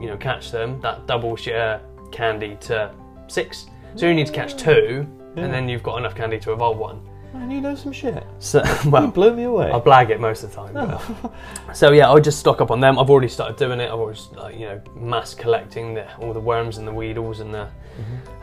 you 0.00 0.06
know, 0.06 0.16
catch 0.16 0.50
them, 0.50 0.80
that 0.80 1.06
doubles 1.06 1.46
your 1.46 1.80
candy 2.12 2.56
to 2.62 2.92
six. 3.28 3.66
So 3.96 4.06
you 4.06 4.14
need 4.14 4.26
to 4.26 4.32
catch 4.32 4.56
two, 4.56 5.06
Yeah. 5.36 5.44
and 5.44 5.52
then 5.52 5.68
you've 5.68 5.82
got 5.82 5.98
enough 5.98 6.14
candy 6.14 6.38
to 6.40 6.52
evolve 6.52 6.78
one. 6.78 7.00
Man, 7.32 7.50
you 7.50 7.60
know 7.60 7.74
some 7.74 7.90
shit. 7.92 8.24
So, 8.38 8.62
You 8.84 8.90
well, 8.92 9.06
blow 9.08 9.34
me 9.34 9.42
away. 9.44 9.70
I 9.70 9.80
blag 9.80 10.10
it 10.10 10.20
most 10.20 10.44
of 10.44 10.50
the 10.50 10.56
time. 10.56 10.74
but- 10.74 11.32
So 11.76 11.90
yeah, 11.92 12.10
I 12.10 12.20
just 12.20 12.38
stock 12.38 12.60
up 12.60 12.70
on 12.70 12.78
them. 12.80 12.96
I've 12.98 13.10
already 13.10 13.26
started 13.28 13.56
doing 13.56 13.80
it. 13.80 13.86
I've 13.86 13.98
always, 13.98 14.28
like, 14.36 14.54
you 14.54 14.66
know, 14.66 14.80
mass 14.94 15.34
collecting 15.34 15.94
the, 15.94 16.06
all 16.18 16.32
the 16.32 16.38
worms 16.40 16.78
and 16.78 16.86
the 16.86 16.92
weedles 16.92 17.40
and 17.40 17.52
the 17.52 17.68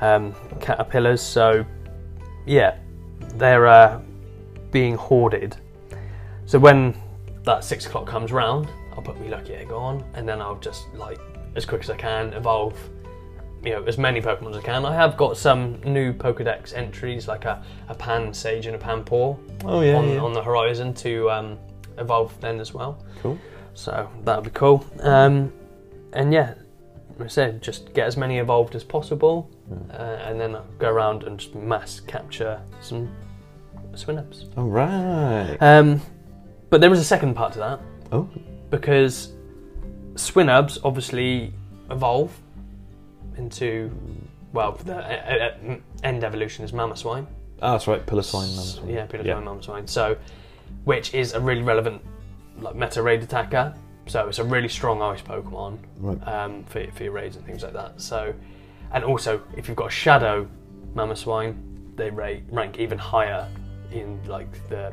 um, 0.01 0.35
caterpillars. 0.59 1.21
So 1.21 1.65
yeah, 2.45 2.77
they're 3.35 3.67
uh, 3.67 4.01
being 4.71 4.95
hoarded. 4.95 5.55
So 6.45 6.59
when 6.59 6.93
that 7.43 7.63
six 7.63 7.85
o'clock 7.85 8.05
comes 8.07 8.31
round, 8.33 8.67
I'll 8.93 9.01
put 9.01 9.17
my 9.21 9.27
lucky 9.27 9.53
egg 9.53 9.71
on, 9.71 10.03
and 10.15 10.27
then 10.27 10.41
I'll 10.41 10.59
just 10.59 10.93
like 10.95 11.19
as 11.55 11.65
quick 11.65 11.81
as 11.83 11.89
I 11.89 11.97
can 11.97 12.33
evolve. 12.33 12.77
You 13.63 13.71
know, 13.73 13.83
as 13.83 13.97
many 13.97 14.21
Pokemon 14.21 14.51
as 14.51 14.57
I 14.57 14.61
can. 14.61 14.85
I 14.85 14.95
have 14.95 15.15
got 15.17 15.37
some 15.37 15.79
new 15.83 16.13
Pokedex 16.13 16.73
entries, 16.73 17.27
like 17.27 17.45
a, 17.45 17.63
a 17.89 17.95
Pansage 17.95 18.65
and 18.65 18.75
a 18.75 18.79
Panpour, 18.79 19.37
oh 19.65 19.81
yeah, 19.81 19.95
on, 19.95 20.09
yeah. 20.09 20.19
on 20.19 20.33
the 20.33 20.41
horizon 20.41 20.93
to 20.95 21.29
um, 21.29 21.59
evolve 21.99 22.33
then 22.41 22.59
as 22.59 22.73
well. 22.73 23.05
Cool. 23.21 23.37
So 23.75 24.09
that'll 24.23 24.41
be 24.41 24.49
cool. 24.49 24.83
Um, 25.01 25.53
and 26.13 26.33
yeah, 26.33 26.55
like 27.19 27.25
I 27.25 27.29
said, 27.29 27.61
just 27.61 27.93
get 27.93 28.07
as 28.07 28.17
many 28.17 28.39
evolved 28.39 28.73
as 28.73 28.83
possible, 28.83 29.49
Yeah. 29.69 29.95
uh, 29.95 30.29
and 30.29 30.39
then 30.41 30.55
I'll 30.55 30.65
go 30.79 30.89
around 30.89 31.23
and 31.23 31.39
just 31.39 31.53
mass 31.53 31.99
capture 31.99 32.59
some 32.81 33.09
Swinubs. 33.93 34.45
All 34.57 34.69
right. 34.69 35.57
Um, 35.61 36.01
but 36.71 36.81
there 36.81 36.91
is 36.91 36.99
a 36.99 37.03
second 37.03 37.35
part 37.35 37.53
to 37.53 37.59
that 37.59 37.79
oh, 38.11 38.29
because 38.69 39.33
Swinubs 40.29 40.77
obviously 40.83 41.53
evolve 41.89 42.31
into 43.37 43.91
well, 44.53 44.73
the 44.73 44.95
uh, 44.97 45.49
uh, 45.71 45.75
end 46.03 46.23
evolution 46.23 46.65
is 46.65 46.71
Mamoswine. 46.73 47.25
ah, 47.61 47.71
that's 47.73 47.87
right. 47.87 48.05
Piloswine. 48.05 48.43
S- 48.57 48.75
Mammoth. 48.77 48.89
Yeah, 48.93 49.05
Peter 49.05 49.23
Yeah. 49.23 49.41
Swine, 49.41 49.45
Mamoswine. 49.85 49.89
So, 49.89 50.17
which 50.83 51.13
is 51.13 51.33
a 51.33 51.39
really 51.39 51.61
relevant 51.63 52.01
like 52.59 52.75
meta 52.75 53.01
raid 53.01 53.23
attacker. 53.23 53.73
So 54.07 54.27
it's 54.27 54.39
a 54.39 54.43
really 54.43 54.67
strong 54.67 55.01
ice 55.01 55.21
Pokemon 55.21 55.77
Right. 55.99 56.27
um, 56.27 56.63
for, 56.65 56.85
for 56.91 57.03
your 57.03 57.13
raids 57.13 57.35
and 57.37 57.45
things 57.45 57.63
like 57.63 57.73
that. 57.73 58.01
So, 58.01 58.33
and 58.91 59.03
also 59.05 59.41
if 59.55 59.67
you've 59.67 59.77
got 59.77 59.87
a 59.87 59.91
Shadow 59.91 60.47
Mamoswine, 60.95 61.55
they 61.95 62.09
rate, 62.09 62.43
rank 62.49 62.77
even 62.79 62.97
higher 62.97 63.47
in 63.91 64.19
like 64.27 64.51
the 64.69 64.91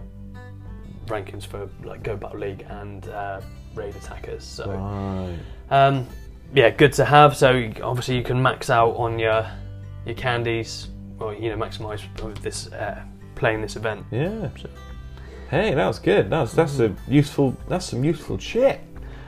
rankings 1.07 1.45
for 1.47 1.69
like 1.83 2.03
Go 2.03 2.17
Battle 2.17 2.39
League 2.39 2.65
and 2.69 3.09
uh, 3.09 3.41
raid 3.79 3.97
attackers. 3.97 4.45
So. 4.45 4.71
Right. 4.71 5.39
Um, 5.71 6.07
yeah, 6.55 6.71
good 6.71 6.93
to 6.95 7.05
have. 7.05 7.37
So 7.37 7.71
obviously 7.83 8.17
you 8.17 8.23
can 8.23 8.43
max 8.43 8.71
out 8.71 8.97
on 8.97 9.19
your 9.19 9.47
your 10.07 10.15
candies, 10.15 10.89
or 11.19 11.35
you 11.35 11.51
know 11.51 11.57
maximize 11.57 12.03
with 12.23 12.39
this 12.43 12.73
uh, 12.73 13.03
playing 13.35 13.63
this 13.63 13.77
event. 13.77 14.05
Yeah. 14.11 14.49
Hey, 15.51 15.75
that 15.75 15.87
was 15.87 15.99
good. 15.99 16.31
That's 16.31 16.53
that's 16.53 16.79
a 16.81 16.95
useful. 17.07 17.57
That's 17.69 17.87
some 17.87 18.05
useful 18.05 18.39
shit. 18.39 18.81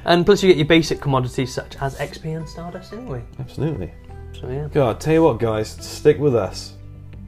And 0.04 0.24
plus, 0.24 0.42
you 0.42 0.48
get 0.48 0.56
your 0.56 0.66
basic 0.66 1.00
commodities 1.00 1.52
such 1.52 1.76
as 1.76 1.96
XP 1.98 2.36
and 2.36 2.48
Stardust 2.48 2.92
anyway. 2.92 3.22
Absolutely. 3.38 3.92
So 4.32 4.48
yeah. 4.48 4.68
God, 4.72 5.00
tell 5.00 5.12
you 5.12 5.22
what, 5.22 5.38
guys, 5.38 5.70
stick 5.70 6.18
with 6.18 6.34
us. 6.34 6.74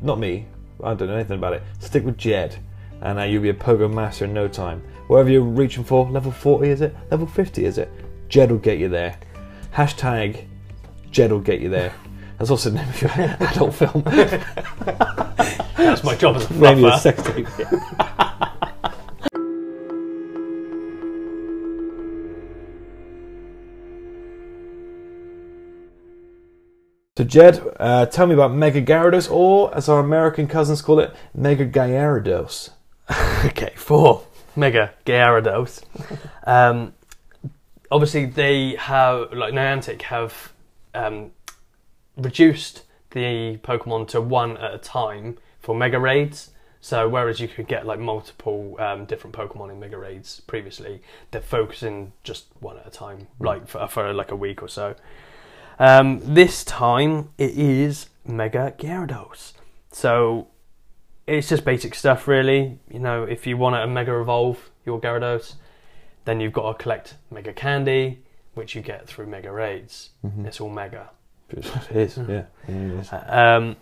Not 0.00 0.18
me. 0.18 0.46
I 0.82 0.94
don't 0.94 1.08
know 1.08 1.14
anything 1.14 1.38
about 1.38 1.52
it. 1.52 1.62
Stick 1.80 2.04
with 2.04 2.16
Jed, 2.16 2.56
and 3.02 3.18
uh, 3.18 3.22
you'll 3.22 3.42
be 3.42 3.50
a 3.50 3.54
pogo 3.54 3.92
master 3.92 4.24
in 4.24 4.32
no 4.32 4.48
time. 4.48 4.82
Whatever 5.12 5.28
you're 5.28 5.42
reaching 5.42 5.84
for, 5.84 6.08
level 6.08 6.32
40 6.32 6.70
is 6.70 6.80
it? 6.80 6.96
Level 7.10 7.26
50 7.26 7.66
is 7.66 7.76
it? 7.76 7.90
Jed 8.30 8.50
will 8.50 8.56
get 8.56 8.78
you 8.78 8.88
there. 8.88 9.18
Hashtag 9.74 10.46
Jed 11.10 11.30
will 11.30 11.40
get 11.40 11.60
you 11.60 11.68
there. 11.68 11.92
That's 12.38 12.50
also 12.50 12.70
the 12.70 12.76
name 12.76 12.88
of 12.88 13.02
your 13.02 13.10
adult 13.40 13.74
film. 13.74 14.02
That's 15.76 16.02
my 16.02 16.16
job 16.16 16.36
as 16.36 16.50
a 16.50 16.54
Maybe 16.54 16.86
a 16.86 16.96
sex 16.96 17.22
tape. 17.24 17.46
So 27.18 27.24
Jed, 27.24 27.62
uh, 27.78 28.06
tell 28.06 28.26
me 28.26 28.32
about 28.32 28.54
Mega 28.54 28.80
Gyarados, 28.80 29.30
or 29.30 29.76
as 29.76 29.90
our 29.90 30.00
American 30.00 30.48
cousins 30.48 30.80
call 30.80 30.98
it, 31.00 31.14
Mega 31.34 31.66
Gyarados. 31.66 32.70
Okay, 33.44 33.74
four 33.76 34.22
Mega 34.56 34.92
Gyarados. 35.06 35.82
um, 36.44 36.94
obviously, 37.90 38.26
they 38.26 38.76
have 38.76 39.32
like 39.32 39.54
Niantic 39.54 40.02
have 40.02 40.52
um, 40.94 41.32
reduced 42.16 42.84
the 43.10 43.58
Pokemon 43.58 44.08
to 44.08 44.20
one 44.20 44.56
at 44.56 44.74
a 44.74 44.78
time 44.78 45.38
for 45.60 45.74
Mega 45.74 45.98
Raids. 45.98 46.50
So 46.80 47.08
whereas 47.08 47.38
you 47.38 47.46
could 47.46 47.68
get 47.68 47.86
like 47.86 48.00
multiple 48.00 48.74
um, 48.80 49.04
different 49.04 49.36
Pokemon 49.36 49.70
in 49.70 49.78
Mega 49.78 49.96
Raids 49.96 50.40
previously, 50.40 51.00
they're 51.30 51.40
focusing 51.40 52.12
just 52.24 52.46
one 52.58 52.76
at 52.76 52.86
a 52.86 52.90
time, 52.90 53.28
like 53.38 53.68
for, 53.68 53.86
for 53.86 54.12
like 54.12 54.32
a 54.32 54.36
week 54.36 54.62
or 54.62 54.68
so. 54.68 54.96
Um, 55.78 56.20
this 56.22 56.64
time 56.64 57.30
it 57.38 57.52
is 57.52 58.08
Mega 58.26 58.74
Gyarados. 58.76 59.52
So 59.92 60.48
it's 61.26 61.48
just 61.48 61.64
basic 61.64 61.94
stuff, 61.94 62.26
really. 62.28 62.78
You 62.90 62.98
know, 62.98 63.24
if 63.24 63.46
you 63.46 63.56
want 63.56 63.76
to 63.76 63.86
Mega 63.86 64.18
Evolve 64.20 64.70
your 64.84 65.00
Gyarados, 65.00 65.54
then 66.24 66.40
you've 66.40 66.52
got 66.52 66.76
to 66.76 66.82
collect 66.82 67.14
Mega 67.30 67.52
Candy, 67.52 68.20
which 68.54 68.74
you 68.74 68.82
get 68.82 69.06
through 69.06 69.26
Mega 69.26 69.50
Raids. 69.52 70.10
It's 70.44 70.60
all 70.60 70.70
Mega. 70.70 71.10
It 71.50 71.66
is, 71.90 72.16
yeah. 72.16 72.44
it 72.68 72.74
is. 72.74 73.08
Um, 73.12 73.76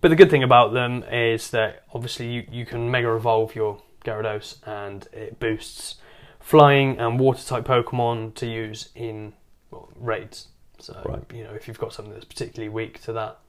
but 0.00 0.08
the 0.08 0.16
good 0.16 0.30
thing 0.30 0.42
about 0.42 0.72
them 0.72 1.02
is 1.04 1.50
that 1.50 1.82
obviously 1.92 2.32
you, 2.32 2.46
you 2.50 2.64
can 2.66 2.90
Mega 2.90 3.14
Evolve 3.14 3.54
your 3.54 3.82
Gyarados 4.04 4.56
and 4.66 5.06
it 5.12 5.38
boosts 5.38 5.96
flying 6.38 6.98
and 6.98 7.20
water 7.20 7.42
type 7.44 7.64
Pokemon 7.66 8.34
to 8.36 8.46
use 8.46 8.88
in 8.94 9.34
well, 9.70 9.90
raids. 9.96 10.48
So 10.78 11.00
Right. 11.04 11.22
you 11.34 11.44
know 11.44 11.52
if 11.52 11.68
you've 11.68 11.78
got 11.78 11.92
something 11.92 12.14
that's 12.14 12.24
particularly 12.24 12.70
weak 12.70 13.02
to 13.02 13.12
that, 13.12 13.40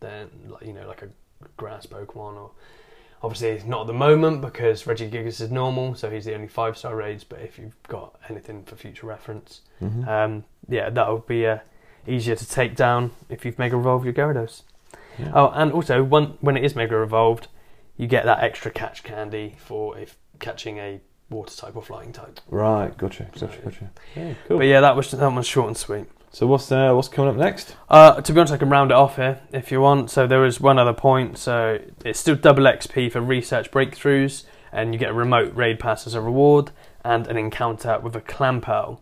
then 0.00 0.28
like 0.48 0.66
you 0.66 0.72
know 0.72 0.88
like 0.88 1.02
a 1.02 1.08
grass 1.56 1.86
Pokemon 1.86 2.34
or 2.36 2.50
obviously 3.22 3.48
it's 3.48 3.64
not 3.64 3.82
at 3.82 3.86
the 3.86 3.92
moment 3.92 4.40
because 4.40 4.86
Reggie 4.86 5.08
Regigigas 5.10 5.40
is 5.40 5.50
normal, 5.50 5.94
so 5.94 6.10
he's 6.10 6.24
the 6.24 6.34
only 6.34 6.48
five 6.48 6.76
star 6.76 6.96
raids. 6.96 7.24
But 7.24 7.40
if 7.40 7.58
you've 7.58 7.80
got 7.88 8.14
anything 8.28 8.64
for 8.64 8.76
future 8.76 9.06
reference, 9.06 9.60
Mhm. 9.82 10.06
um, 10.08 10.44
yeah, 10.68 10.90
that 10.90 11.12
would 11.12 11.26
be 11.26 11.46
uh, 11.46 11.58
easier 12.06 12.36
to 12.36 12.48
take 12.48 12.76
down 12.76 13.10
if 13.28 13.44
you've 13.44 13.58
Mega 13.58 13.76
Evolved 13.78 14.04
your 14.04 14.14
Gyarados. 14.14 14.62
Yeah. 15.18 15.32
Oh, 15.34 15.48
and 15.54 15.72
also 15.72 16.02
when 16.02 16.38
when 16.40 16.56
it 16.56 16.64
is 16.64 16.74
Mega 16.74 17.00
Evolved, 17.02 17.48
you 17.96 18.06
get 18.06 18.24
that 18.24 18.42
extra 18.42 18.70
catch 18.70 19.02
candy 19.02 19.56
for 19.58 19.98
if 19.98 20.16
catching 20.38 20.78
a 20.78 21.00
water 21.28 21.54
type 21.54 21.76
or 21.76 21.82
flying 21.82 22.12
type. 22.12 22.40
Right, 22.48 22.96
gotcha, 22.96 23.24
gotcha, 23.38 23.58
gotcha. 23.62 23.90
Yeah, 24.16 24.34
cool. 24.48 24.58
But 24.58 24.66
yeah, 24.66 24.80
that 24.80 24.96
was 24.96 25.10
that 25.10 25.32
one's 25.32 25.46
short 25.46 25.68
and 25.68 25.76
sweet. 25.76 26.06
So 26.32 26.46
what's 26.46 26.70
uh, 26.70 26.92
what's 26.92 27.08
coming 27.08 27.30
up 27.30 27.36
next? 27.36 27.74
Uh, 27.88 28.20
to 28.20 28.32
be 28.32 28.38
honest, 28.38 28.52
I 28.52 28.56
can 28.56 28.70
round 28.70 28.90
it 28.92 28.94
off 28.94 29.16
here 29.16 29.40
if 29.52 29.72
you 29.72 29.80
want. 29.80 30.10
So 30.10 30.26
there 30.26 30.44
is 30.44 30.60
one 30.60 30.78
other 30.78 30.92
point. 30.92 31.38
So 31.38 31.80
it's 32.04 32.20
still 32.20 32.36
double 32.36 32.64
XP 32.64 33.10
for 33.12 33.20
research 33.20 33.70
breakthroughs, 33.70 34.44
and 34.72 34.94
you 34.94 34.98
get 35.00 35.10
a 35.10 35.14
remote 35.14 35.54
raid 35.56 35.80
pass 35.80 36.06
as 36.06 36.14
a 36.14 36.20
reward, 36.20 36.70
and 37.04 37.26
an 37.26 37.36
encounter 37.36 37.98
with 37.98 38.14
a 38.14 38.20
Clamperl. 38.20 39.00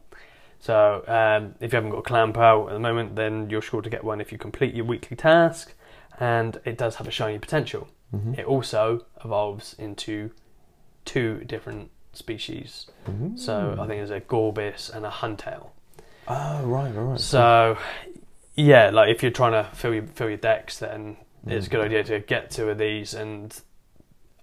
So 0.58 1.04
um, 1.06 1.54
if 1.60 1.72
you 1.72 1.76
haven't 1.76 1.90
got 1.90 1.98
a 1.98 2.02
Clamperl 2.02 2.66
at 2.68 2.72
the 2.72 2.78
moment, 2.80 3.14
then 3.16 3.48
you're 3.50 3.62
sure 3.62 3.82
to 3.82 3.90
get 3.90 4.02
one 4.04 4.20
if 4.20 4.32
you 4.32 4.38
complete 4.38 4.74
your 4.74 4.86
weekly 4.86 5.16
task, 5.16 5.74
and 6.18 6.58
it 6.64 6.78
does 6.78 6.96
have 6.96 7.06
a 7.06 7.10
shiny 7.12 7.38
potential. 7.38 7.88
Mhm. 8.14 8.38
It 8.38 8.46
also 8.46 9.04
evolves 9.22 9.74
into 9.78 10.30
two 11.04 11.44
different 11.44 11.90
species. 12.14 12.86
Mhm. 13.06 13.38
So 13.38 13.74
I 13.78 13.86
think 13.86 14.00
there's 14.00 14.10
a 14.10 14.20
Gorebyss 14.20 14.88
and 14.94 15.04
a 15.04 15.10
Huntail. 15.10 15.68
Oh, 16.28 16.62
right, 16.64 16.92
right, 16.94 17.02
right. 17.02 17.20
So, 17.20 17.78
yeah, 18.54 18.90
like 18.90 19.10
if 19.10 19.22
you're 19.22 19.32
trying 19.32 19.52
to 19.52 19.68
fill 19.74 19.94
your 19.94 20.02
fill 20.04 20.28
your 20.28 20.36
decks, 20.38 20.78
then 20.78 21.16
it's 21.46 21.66
a 21.66 21.68
Mm. 21.68 21.72
good 21.72 21.80
idea 21.86 22.04
to 22.04 22.20
get 22.20 22.50
two 22.50 22.68
of 22.68 22.78
these. 22.78 23.14
And 23.14 23.58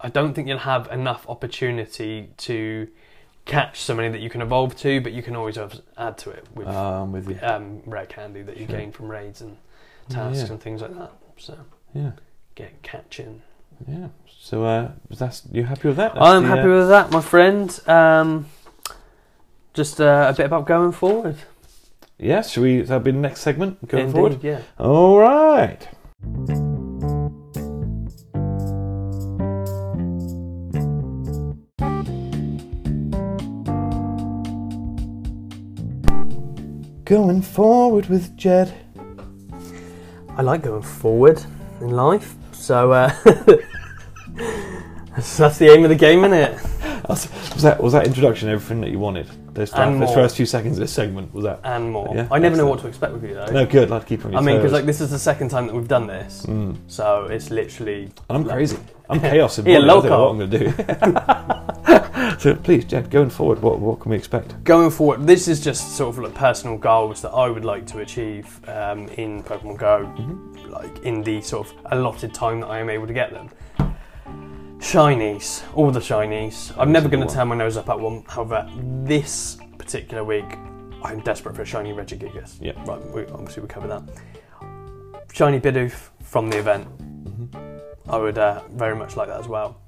I 0.01 0.09
don't 0.09 0.33
think 0.33 0.47
you'll 0.47 0.57
have 0.59 0.87
enough 0.91 1.25
opportunity 1.29 2.29
to 2.37 2.87
catch 3.45 3.79
so 3.81 3.93
many 3.93 4.09
that 4.09 4.21
you 4.21 4.29
can 4.29 4.41
evolve 4.41 4.75
to, 4.77 4.99
but 5.01 5.11
you 5.13 5.21
can 5.21 5.35
always 5.35 5.55
have- 5.57 5.79
add 5.97 6.17
to 6.19 6.31
it 6.31 6.45
with 6.55 6.67
I'm 6.67 7.11
with 7.11 7.43
um, 7.43 7.81
rare 7.85 8.07
candy 8.07 8.41
that 8.41 8.57
you 8.57 8.65
Sure. 8.67 8.77
gain 8.77 8.91
from 8.91 9.07
raids 9.09 9.41
and 9.41 9.57
tasks 10.09 10.43
Yeah. 10.43 10.51
and 10.53 10.59
things 10.61 10.81
like 10.81 10.97
that. 10.97 11.11
So 11.37 11.55
Yeah, 11.93 12.11
get 12.55 12.81
catching. 12.81 13.43
yeah. 13.87 14.07
So 14.27 14.63
uh, 14.65 14.91
that's 15.11 15.43
you 15.51 15.65
happy 15.65 15.87
with 15.89 15.97
that? 15.97 16.19
I'm 16.19 16.43
the, 16.43 16.49
happy 16.49 16.61
uh, 16.71 16.75
with 16.79 16.89
that, 16.89 17.11
my 17.11 17.21
friend. 17.21 17.79
Um, 17.87 18.47
just 19.75 19.99
uh, 20.01 20.27
a 20.29 20.33
bit 20.33 20.45
about 20.47 20.65
going 20.65 20.91
forward. 20.91 21.35
Yeah, 22.17 22.41
should 22.41 22.63
we? 22.63 22.81
That'll 22.81 22.99
be 22.99 23.11
the 23.11 23.17
next 23.17 23.41
segment 23.41 23.85
going 23.87 24.05
Indeed, 24.05 24.15
forward. 24.15 24.43
yeah. 24.43 24.61
All 24.79 25.17
right. 25.19 25.87
Going 37.03 37.41
forward 37.43 38.07
with 38.07 38.35
Jed. 38.35 38.73
I 40.37 40.41
like 40.41 40.63
going 40.63 40.81
forward 40.81 41.41
in 41.79 41.91
life, 41.91 42.35
so 42.51 42.91
uh, 42.91 43.09
that's 45.15 45.57
the 45.59 45.69
aim 45.71 45.83
of 45.83 45.89
the 45.89 45.95
game, 45.95 46.23
isn't 46.25 46.33
it? 46.33 46.59
Was 47.07 47.29
that 47.61 47.81
was 47.81 47.93
that 47.93 48.07
introduction 48.07 48.49
everything 48.49 48.81
that 48.81 48.89
you 48.89 48.97
wanted? 48.99 49.27
And 49.57 50.01
those 50.01 50.13
first 50.13 50.35
few 50.35 50.45
seconds 50.45 50.77
of 50.77 50.81
this 50.81 50.91
segment 50.93 51.33
was 51.33 51.43
that? 51.45 51.59
And 51.63 51.91
more. 51.91 52.11
Yeah, 52.15 52.27
I 52.31 52.39
never 52.39 52.55
know 52.55 52.67
what 52.67 52.79
to 52.81 52.87
expect 52.87 53.13
with 53.13 53.23
you 53.23 53.33
though. 53.33 53.45
No, 53.47 53.65
good. 53.65 53.91
I'd 53.91 54.05
keep 54.05 54.25
on 54.25 54.31
your 54.33 54.41
I 54.41 54.43
mean, 54.43 54.57
because 54.57 54.71
like 54.73 54.85
this 54.85 55.01
is 55.01 55.11
the 55.11 55.19
second 55.19 55.49
time 55.49 55.67
that 55.67 55.75
we've 55.75 55.87
done 55.87 56.07
this, 56.07 56.45
Mm. 56.47 56.75
so 56.87 57.25
it's 57.25 57.49
literally. 57.51 58.03
And 58.29 58.37
I'm 58.37 58.43
crazy. 58.45 58.77
I'm 59.09 59.19
chaos 59.19 59.59
in 59.59 59.65
Yeah, 59.65 59.79
body. 59.79 59.83
I 59.85 59.87
don't 59.87 60.05
know 60.09 60.23
what 60.23 60.31
I'm 60.31 60.37
going 60.37 60.49
to 60.49 60.59
do. 60.59 62.39
so 62.39 62.55
please, 62.55 62.85
Jed, 62.85 63.09
going 63.11 63.29
forward, 63.29 63.61
what 63.61 63.79
what 63.79 63.99
can 63.99 64.11
we 64.11 64.17
expect? 64.17 64.63
Going 64.63 64.89
forward, 64.91 65.25
this 65.27 65.47
is 65.47 65.63
just 65.63 65.95
sort 65.95 66.15
of 66.15 66.23
like 66.23 66.33
personal 66.33 66.77
goals 66.77 67.21
that 67.21 67.29
I 67.31 67.47
would 67.49 67.65
like 67.65 67.85
to 67.87 67.99
achieve 67.99 68.59
um, 68.67 69.07
in 69.09 69.43
Pokemon 69.43 69.77
Go, 69.77 70.11
Mm-hmm. 70.17 70.71
like 70.71 70.99
in 71.03 71.21
the 71.23 71.41
sort 71.41 71.67
of 71.67 71.73
allotted 71.91 72.33
time 72.33 72.59
that 72.61 72.67
I 72.67 72.79
am 72.79 72.89
able 72.89 73.07
to 73.07 73.13
get 73.13 73.31
them. 73.31 73.49
Shinies, 74.85 75.63
all 75.73 75.89
the 75.89 75.99
shinies. 75.99 76.71
I'm 76.77 76.91
never 76.91 77.09
going 77.09 77.27
to 77.27 77.33
turn 77.33 77.47
my 77.47 77.55
nose 77.55 77.75
up 77.75 77.89
at 77.89 77.99
one. 77.99 78.23
However, 78.27 78.69
this 79.03 79.57
particular 79.79 80.23
week, 80.23 80.45
I'm 81.03 81.21
desperate 81.21 81.55
for 81.55 81.63
a 81.63 81.65
shiny 81.65 81.91
Regigigas. 81.91 82.59
Yeah. 82.61 82.73
Right, 82.85 83.03
we, 83.07 83.25
obviously 83.25 83.63
we 83.63 83.67
cover 83.67 83.87
that. 83.87 84.03
Shiny 85.33 85.59
Bidoof 85.59 86.11
from 86.21 86.51
the 86.51 86.59
event. 86.59 86.87
Mm-hmm. 86.99 88.11
I 88.11 88.17
would 88.17 88.37
uh, 88.37 88.61
very 88.73 88.95
much 88.95 89.17
like 89.17 89.27
that 89.27 89.39
as 89.39 89.47
well. 89.47 89.81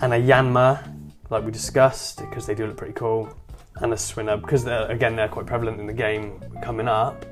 And 0.00 0.14
a 0.14 0.18
Yanma, 0.18 1.12
like 1.28 1.44
we 1.44 1.52
discussed, 1.52 2.20
because 2.20 2.46
they 2.46 2.54
do 2.54 2.66
look 2.66 2.78
pretty 2.78 2.94
cool. 2.94 3.28
And 3.76 3.92
a 3.92 3.96
Swinub, 3.96 4.40
because 4.40 4.64
they're, 4.64 4.90
again 4.90 5.16
they're 5.16 5.28
quite 5.28 5.44
prevalent 5.44 5.78
in 5.78 5.86
the 5.86 5.92
game 5.92 6.42
coming 6.62 6.88
up. 6.88 7.26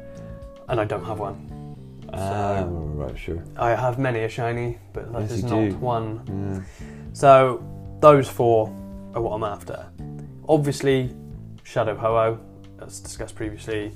And 0.68 0.78
I 0.78 0.84
don't 0.84 1.04
have 1.04 1.20
one. 1.20 1.49
Ah, 2.12 2.64
right, 2.68 3.16
sure. 3.18 3.42
I 3.56 3.70
have 3.74 3.98
many 3.98 4.20
a 4.20 4.28
shiny, 4.28 4.78
but 4.92 5.12
that 5.12 5.22
Yes, 5.22 5.30
is 5.32 5.42
not 5.44 5.50
do. 5.50 5.74
one. 5.76 6.20
Yeah. 6.26 6.60
So 7.12 7.62
those 8.00 8.28
four 8.28 8.68
are 9.14 9.22
what 9.22 9.32
I'm 9.32 9.44
after. 9.44 9.86
Obviously, 10.48 11.14
Shadow 11.62 11.94
Ho-Oh, 11.96 12.38
as 12.84 13.00
discussed 13.00 13.34
previously, 13.36 13.92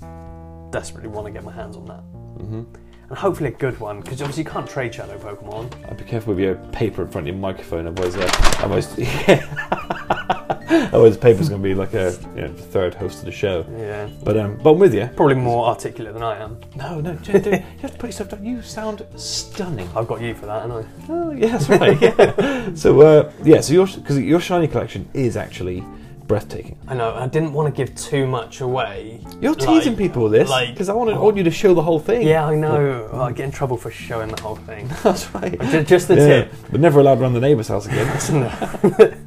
desperately 0.71 1.09
want 1.09 1.27
to 1.27 1.33
get 1.33 1.45
my 1.45 1.53
hands 1.53 1.77
on 1.77 1.85
that. 1.87 2.01
hmm 2.45 2.63
And 3.09 3.19
hopefully 3.19 3.51
a 3.51 3.53
good 3.53 3.79
one, 3.81 4.01
because 4.01 4.21
obviously 4.23 4.45
you 4.45 4.51
can't 4.51 4.69
trade 4.69 4.95
Shadow 4.95 5.19
Pokemon. 5.19 5.73
I'd 5.91 5.97
be 5.99 6.05
careful 6.05 6.35
with 6.35 6.43
your 6.45 6.55
paper 6.73 7.03
in 7.03 7.09
front 7.11 7.29
of 7.29 7.35
your 7.35 7.41
microphone, 7.41 7.87
otherwise, 7.87 8.17
uh, 8.17 8.27
otherwise, 10.71 10.95
Otherwise, 10.95 11.17
Paper's 11.19 11.49
going 11.49 11.63
to 11.63 11.69
be 11.69 11.75
like 11.75 11.95
a 11.95 12.17
you 12.35 12.43
know, 12.43 12.53
third 12.53 12.95
host 12.95 13.19
of 13.21 13.25
the 13.27 13.33
show. 13.33 13.67
Yeah. 13.77 14.09
But 14.25 14.37
um, 14.39 14.59
but 14.63 14.73
I'm 14.73 14.79
with 14.79 14.95
you. 14.95 15.09
Probably 15.17 15.35
more 15.37 15.67
articulate 15.67 16.15
than 16.15 16.23
I 16.23 16.39
am. 16.43 16.59
No, 16.77 17.01
no, 17.01 17.13
you 17.13 17.19
have 17.83 17.93
to 17.93 17.99
put 17.99 18.07
yourself 18.07 18.31
down. 18.31 18.45
You 18.45 18.63
sound 18.63 19.05
stunning. 19.17 19.89
I've 19.95 20.07
got 20.09 20.21
you 20.21 20.35
for 20.35 20.47
that, 20.47 20.63
haven't 20.63 20.87
I? 20.87 20.89
Oh, 21.11 21.31
yeah, 21.33 21.47
that's 21.57 21.69
right. 21.69 22.01
Yeah. 22.03 22.75
so 22.75 23.01
uh, 23.01 23.33
yeah, 23.43 23.61
so 23.61 23.73
your 23.75 23.87
because 23.87 24.19
your 24.19 24.41
shiny 24.41 24.67
collection 24.69 25.09
is 25.15 25.37
actually 25.37 25.85
breathtaking. 26.27 26.79
I 26.89 26.95
know. 26.95 27.15
I 27.15 27.27
didn't 27.27 27.53
want 27.53 27.75
to 27.75 27.85
give 27.85 27.95
too 27.97 28.27
much 28.27 28.63
away. 28.63 29.21
You're 29.43 29.55
teasing 29.55 29.93
Like- 29.93 29.99
people 29.99 30.23
with 30.25 30.33
this 30.33 30.49
like- 30.49 30.71
because 30.71 30.89
I 30.89 30.95
want, 30.95 31.11
I 31.11 31.19
want 31.19 31.37
you 31.37 31.43
to 31.45 31.51
show 31.51 31.75
the 31.75 31.83
whole 31.83 31.99
thing. 32.01 32.27
Yeah, 32.27 32.47
I 32.47 32.55
know. 32.55 33.11
I 33.13 33.31
get 33.33 33.45
in 33.45 33.51
trouble 33.51 33.77
for 33.77 33.91
showing 33.91 34.31
the 34.31 34.41
whole 34.41 34.57
thing. 34.57 34.89
that's 35.03 35.33
right. 35.35 35.61
Ju- 35.71 35.83
Just 35.85 36.09
the 36.09 36.15
Yeah, 36.17 36.27
tip. 36.27 36.53
but 36.71 36.81
never 36.81 37.01
allowed 37.01 37.21
around 37.21 37.35
the 37.35 37.41
neighbour's 37.41 37.69
house 37.69 37.87
again. 37.87 39.21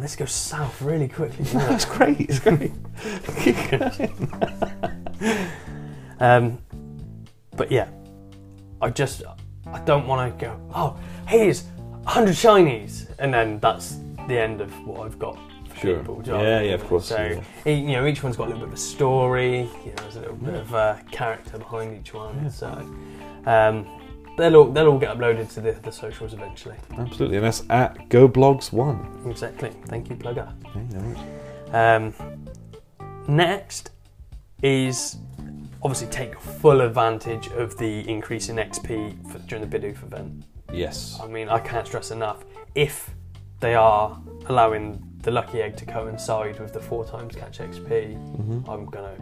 This 0.00 0.16
goes 0.16 0.32
south 0.32 0.80
really 0.82 1.08
quickly. 1.08 1.44
that's 1.44 1.84
great. 1.84 2.20
It's 2.20 2.38
great. 2.38 2.72
Um, 6.20 6.58
but 7.56 7.72
yeah, 7.72 7.88
I 8.80 8.90
just 8.90 9.22
I 9.66 9.80
don't 9.80 10.06
want 10.06 10.38
to 10.38 10.46
go. 10.46 10.60
Oh, 10.74 10.98
here's 11.26 11.64
hundred 12.06 12.34
shinies, 12.34 13.06
and 13.18 13.32
then 13.32 13.58
that's 13.58 13.98
the 14.28 14.38
end 14.38 14.60
of 14.60 14.70
what 14.86 15.00
I've 15.00 15.18
got. 15.18 15.38
For 15.68 15.76
Sure. 15.78 15.98
People, 15.98 16.20
do 16.20 16.30
you 16.32 16.36
know 16.36 16.42
Yeah, 16.42 16.60
yeah, 16.60 16.74
of 16.74 16.86
course, 16.86 17.06
So 17.06 17.16
yeah. 17.64 17.72
you 17.72 17.92
know, 17.92 18.06
each 18.06 18.22
one's 18.22 18.36
got 18.36 18.44
a 18.44 18.50
little 18.50 18.60
bit 18.66 18.68
of 18.68 18.74
a 18.74 18.76
story. 18.76 19.60
You 19.84 19.92
know, 19.92 20.02
there's 20.02 20.16
a 20.16 20.20
little 20.20 20.36
bit 20.36 20.54
of 20.54 20.74
uh, 20.74 20.96
character 21.10 21.56
behind 21.58 21.98
each 21.98 22.12
one. 22.12 22.50
So 22.50 22.68
um, 23.46 23.86
they'll 24.40 24.56
all 24.56 24.64
they'll 24.66 24.88
all 24.88 24.98
get 24.98 25.16
uploaded 25.16 25.52
to 25.54 25.60
the, 25.60 25.72
the 25.72 25.92
socials 25.92 26.32
eventually. 26.32 26.76
Absolutely, 26.98 27.36
and 27.36 27.46
that's 27.46 27.62
at 27.70 28.08
GoBlogs 28.08 28.72
One. 28.72 29.06
Exactly. 29.26 29.70
Thank 29.86 30.10
you, 30.10 30.16
plugger. 30.16 30.52
Okay, 30.66 30.84
no 30.92 31.00
worries. 31.00 31.74
Um, 31.74 32.14
next 33.28 33.90
is 34.62 35.16
obviously 35.82 36.08
take 36.08 36.38
full 36.38 36.80
advantage 36.80 37.48
of 37.48 37.76
the 37.78 38.08
increase 38.08 38.48
in 38.48 38.56
XP 38.56 39.30
for, 39.30 39.38
during 39.40 39.68
the 39.68 39.78
Bidoof 39.78 40.02
event. 40.02 40.44
Yes. 40.72 41.18
I 41.22 41.26
mean, 41.26 41.48
I 41.48 41.58
can't 41.58 41.86
stress 41.86 42.10
enough 42.10 42.44
if 42.74 43.10
they 43.60 43.74
are 43.74 44.20
allowing 44.46 45.02
the 45.22 45.30
lucky 45.30 45.60
egg 45.62 45.76
to 45.76 45.86
coincide 45.86 46.58
with 46.60 46.72
the 46.72 46.80
four 46.80 47.04
times 47.04 47.34
catch 47.34 47.58
XP. 47.58 48.68
I'm 48.68 48.86
gonna 48.86 49.16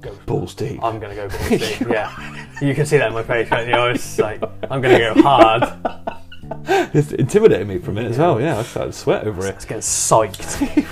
go. 0.00 0.14
Balls 0.26 0.54
deep. 0.54 0.82
I'm 0.82 0.98
gonna 0.98 1.14
go 1.14 1.28
balls 1.28 1.48
deep. 1.48 1.80
yeah, 1.88 2.46
you 2.60 2.74
can 2.74 2.86
see 2.86 2.98
that 2.98 3.08
in 3.08 3.14
my 3.14 3.22
face, 3.22 3.50
right? 3.50 3.66
You 3.66 3.72
know, 3.72 3.88
it's 3.88 4.18
like 4.18 4.42
I'm 4.70 4.80
gonna 4.80 4.98
go 4.98 5.22
hard. 5.22 5.64
It's 6.92 7.12
intimidated 7.12 7.68
me 7.68 7.78
for 7.78 7.92
a 7.92 7.94
minute 7.94 8.10
as 8.10 8.18
well. 8.18 8.40
Yeah, 8.40 8.58
I 8.58 8.62
started 8.64 8.92
to 8.92 8.98
sweat 8.98 9.24
over 9.24 9.46
it. 9.46 9.54
It's 9.54 9.64
getting 9.64 9.82
psyched. 9.82 10.84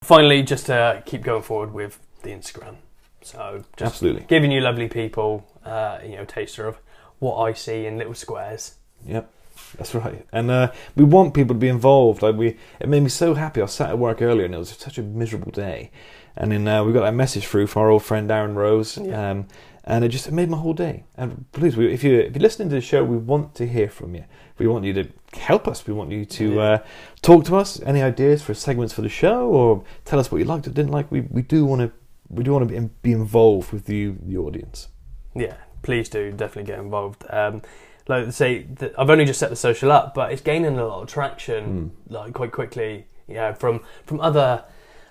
Finally, 0.02 0.42
just 0.44 0.66
to 0.66 1.02
keep 1.04 1.22
going 1.22 1.42
forward 1.42 1.72
with 1.74 1.98
the 2.22 2.30
Instagram. 2.30 2.76
So, 3.22 3.64
just 3.76 3.94
Absolutely. 3.94 4.24
giving 4.28 4.52
you 4.52 4.60
lovely 4.60 4.88
people, 4.88 5.44
uh, 5.64 5.98
you 6.04 6.16
know, 6.16 6.24
taster 6.24 6.68
of 6.68 6.78
what 7.18 7.38
I 7.38 7.52
see 7.54 7.86
in 7.86 7.98
little 7.98 8.14
squares. 8.14 8.74
Yep, 9.04 9.28
that's 9.76 9.94
right. 9.94 10.26
And 10.32 10.50
uh, 10.50 10.72
we 10.94 11.04
want 11.04 11.34
people 11.34 11.54
to 11.54 11.58
be 11.58 11.68
involved. 11.68 12.22
Like 12.22 12.36
we, 12.36 12.56
it 12.80 12.88
made 12.88 13.02
me 13.02 13.08
so 13.08 13.34
happy. 13.34 13.60
I 13.62 13.66
sat 13.66 13.90
at 13.90 13.98
work 13.98 14.22
earlier, 14.22 14.44
and 14.46 14.54
it 14.54 14.58
was 14.58 14.70
such 14.70 14.98
a 14.98 15.02
miserable 15.02 15.52
day. 15.52 15.90
And 16.36 16.52
then 16.52 16.68
uh, 16.68 16.84
we 16.84 16.92
got 16.92 17.00
that 17.02 17.14
message 17.14 17.46
through 17.46 17.66
from 17.68 17.82
our 17.82 17.90
old 17.90 18.02
friend 18.02 18.30
Aaron 18.30 18.54
Rose, 18.54 18.98
Yeah. 18.98 19.30
um, 19.30 19.48
and 19.84 20.04
it 20.04 20.08
just 20.08 20.26
it 20.26 20.32
made 20.32 20.50
my 20.50 20.58
whole 20.58 20.74
day. 20.74 21.04
And 21.16 21.46
please, 21.52 21.76
we, 21.76 21.92
if 21.92 22.02
you 22.04 22.18
if 22.18 22.34
you're 22.34 22.42
listening 22.42 22.68
to 22.70 22.74
the 22.74 22.80
show, 22.80 23.04
we 23.04 23.16
want 23.16 23.54
to 23.54 23.66
hear 23.66 23.88
from 23.88 24.14
you. 24.14 24.24
We 24.58 24.66
want 24.66 24.84
you 24.84 24.92
to 24.94 25.08
help 25.38 25.68
us. 25.68 25.86
We 25.86 25.92
want 25.94 26.10
you 26.10 26.24
to 26.24 26.60
uh, 26.60 26.78
talk 27.22 27.44
to 27.46 27.56
us. 27.56 27.80
Any 27.82 28.02
ideas 28.02 28.42
for 28.42 28.52
segments 28.54 28.92
for 28.92 29.02
the 29.02 29.08
show, 29.08 29.48
or 29.48 29.84
tell 30.04 30.18
us 30.18 30.30
what 30.32 30.38
you 30.38 30.44
liked 30.44 30.66
or 30.66 30.70
didn't 30.70 30.92
like. 30.92 31.10
We 31.10 31.22
we 31.22 31.42
do 31.42 31.64
want 31.64 31.80
to 31.82 31.92
we 32.28 32.42
do 32.42 32.52
want 32.52 32.68
to 32.68 32.80
be, 32.80 32.90
be 33.02 33.12
involved 33.12 33.72
with 33.72 33.88
you, 33.88 34.18
the 34.22 34.36
audience. 34.36 34.88
Yeah, 35.34 35.54
please 35.82 36.08
do 36.08 36.32
definitely 36.32 36.64
get 36.72 36.80
involved. 36.80 37.24
Um, 37.30 37.62
like 38.08 38.32
say, 38.32 38.66
I've 38.98 39.10
only 39.10 39.24
just 39.24 39.40
set 39.40 39.50
the 39.50 39.56
social 39.56 39.90
up, 39.90 40.14
but 40.14 40.32
it's 40.32 40.42
gaining 40.42 40.78
a 40.78 40.86
lot 40.86 41.02
of 41.02 41.08
traction, 41.08 41.92
like 42.08 42.32
quite 42.34 42.52
quickly. 42.52 43.06
Yeah, 43.28 43.52
from 43.54 43.80
from 44.04 44.20
other 44.20 44.64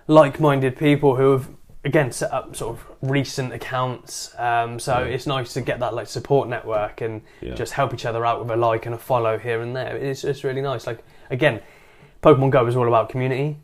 like-minded 0.08 0.78
people 0.78 1.16
who 1.16 1.32
have 1.32 1.50
again 1.84 2.12
set 2.12 2.32
up 2.34 2.56
sort 2.56 2.76
of 2.78 2.86
recent 3.02 3.54
accounts. 3.54 4.34
Um, 4.40 4.80
so 4.80 5.00
Yeah. 5.00 5.06
it's 5.14 5.28
nice 5.28 5.54
to 5.54 5.62
get 5.62 5.80
that 5.82 5.94
like 5.94 6.08
support 6.08 6.48
network 6.50 7.02
and 7.02 7.22
Yeah. 7.42 7.54
just 7.54 7.74
help 7.74 7.94
each 7.94 8.06
other 8.06 8.26
out 8.26 8.40
with 8.40 8.50
a 8.50 8.56
like 8.56 8.86
and 8.86 8.96
a 8.96 8.98
follow 8.98 9.38
here 9.38 9.62
and 9.62 9.76
there. 9.76 9.96
It's 9.96 10.24
it's 10.24 10.44
really 10.44 10.62
nice. 10.62 10.88
Like 10.88 11.04
again, 11.30 11.62
Pokemon 12.24 12.50
Go 12.52 12.66
is 12.66 12.76
all 12.76 12.88
about 12.88 13.10
community. 13.10 13.58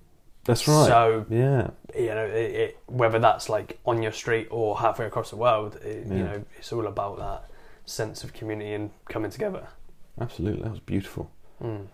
That's 0.43 0.67
right. 0.67 0.87
So 0.87 1.25
yeah. 1.29 1.69
you 1.95 2.07
know, 2.07 2.25
it, 2.25 2.51
it, 2.63 2.77
whether 2.87 3.19
that's 3.19 3.49
like 3.49 3.79
on 3.85 4.01
your 4.03 4.11
street 4.11 4.47
or 4.51 4.77
halfway 4.79 5.05
across 5.05 5.29
the 5.29 5.35
world, 5.37 5.77
it, 5.83 6.05
Yeah. 6.07 6.13
you 6.15 6.23
know, 6.23 6.45
it's 6.57 6.71
all 6.73 6.87
about 6.87 7.17
that 7.19 7.45
sense 7.85 8.23
of 8.23 8.33
community 8.33 8.73
and 8.73 8.91
coming 9.09 9.31
together. 9.31 9.67
Absolutely, 10.19 10.63
that 10.63 10.71
was 10.71 10.79
beautiful. 10.79 11.31
Mm. 11.63 11.87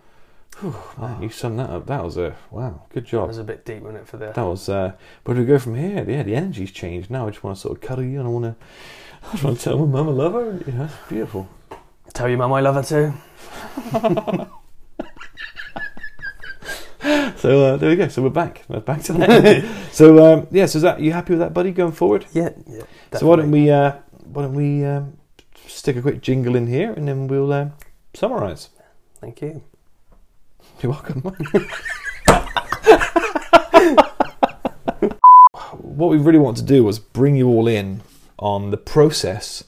Man, 0.98 1.22
you 1.22 1.30
summed 1.30 1.60
that 1.60 1.70
up. 1.70 1.86
That 1.86 2.04
was 2.04 2.18
a 2.18 2.36
wow, 2.50 2.82
good 2.90 3.04
That 3.04 3.10
job. 3.10 3.28
was 3.28 3.38
a 3.38 3.44
bit 3.44 3.64
deep, 3.64 3.84
wasn't 3.84 4.00
it, 4.00 4.08
for 4.08 4.18
the 4.18 4.32
That 4.32 4.44
was. 4.44 4.68
Uh, 4.70 4.94
do 5.26 5.34
we 5.34 5.46
go 5.46 5.60
from 5.60 5.76
here? 5.76 6.04
Yeah, 6.08 6.24
the 6.24 6.36
energy's 6.36 6.72
changed. 6.72 7.12
Now 7.12 7.28
I 7.28 7.30
just 7.30 7.44
want 7.44 7.56
to 7.58 7.62
sort 7.62 7.76
of 7.78 7.82
cuddle 7.82 8.04
you, 8.04 8.20
and 8.20 8.28
I 8.28 8.32
want 8.32 8.46
to. 8.46 8.56
I 9.28 9.32
just 9.32 9.44
want 9.44 9.58
to 9.60 9.64
tell 9.64 9.78
my 9.78 9.86
mum 9.86 10.10
I 10.10 10.12
love 10.12 10.34
her. 10.34 10.64
Yeah, 10.68 10.86
it's 10.86 11.10
beautiful. 11.10 11.48
tell 12.14 12.28
your 12.28 12.38
mum 12.38 12.54
I 12.54 12.62
love 12.62 12.76
her 12.76 12.84
too. 12.84 14.48
So 17.38 17.66
uh, 17.66 17.78
there 17.78 17.90
we 17.92 17.96
go. 17.96 18.08
So 18.08 18.24
we're 18.24 18.30
back. 18.30 18.64
We're 18.68 18.80
back 18.80 19.04
to 19.04 19.14
that. 19.14 19.90
so 19.92 20.34
um, 20.34 20.48
yeah. 20.52 20.66
So 20.66 20.78
is 20.78 20.82
that 20.84 21.00
you 21.00 21.14
happy 21.14 21.34
with 21.34 21.40
that, 21.40 21.54
buddy? 21.54 21.72
Going 21.72 21.92
forward. 21.92 22.26
Yeah, 22.34 22.50
yeah. 22.66 22.82
So 23.14 23.28
why 23.28 23.36
don't 23.36 23.52
we? 23.52 23.70
Uh, 23.70 23.94
why 24.26 24.42
don't 24.42 24.56
we 24.56 24.84
um, 24.84 25.18
stick 25.68 25.96
a 25.96 26.02
quick 26.02 26.22
jingle 26.22 26.56
in 26.56 26.68
here, 26.68 26.92
and 26.94 27.08
then 27.08 27.28
we'll 27.28 27.52
uh, 27.52 27.70
summarise. 28.14 28.70
Thank 29.20 29.42
you. 29.42 29.64
You're 30.82 30.92
welcome. 30.92 31.22
what 35.82 36.10
we 36.10 36.18
really 36.18 36.40
want 36.40 36.58
to 36.58 36.64
do 36.64 36.84
was 36.84 37.00
bring 37.00 37.36
you 37.36 37.48
all 37.48 37.68
in 37.68 38.02
on 38.38 38.72
the 38.72 38.78
process 38.78 39.64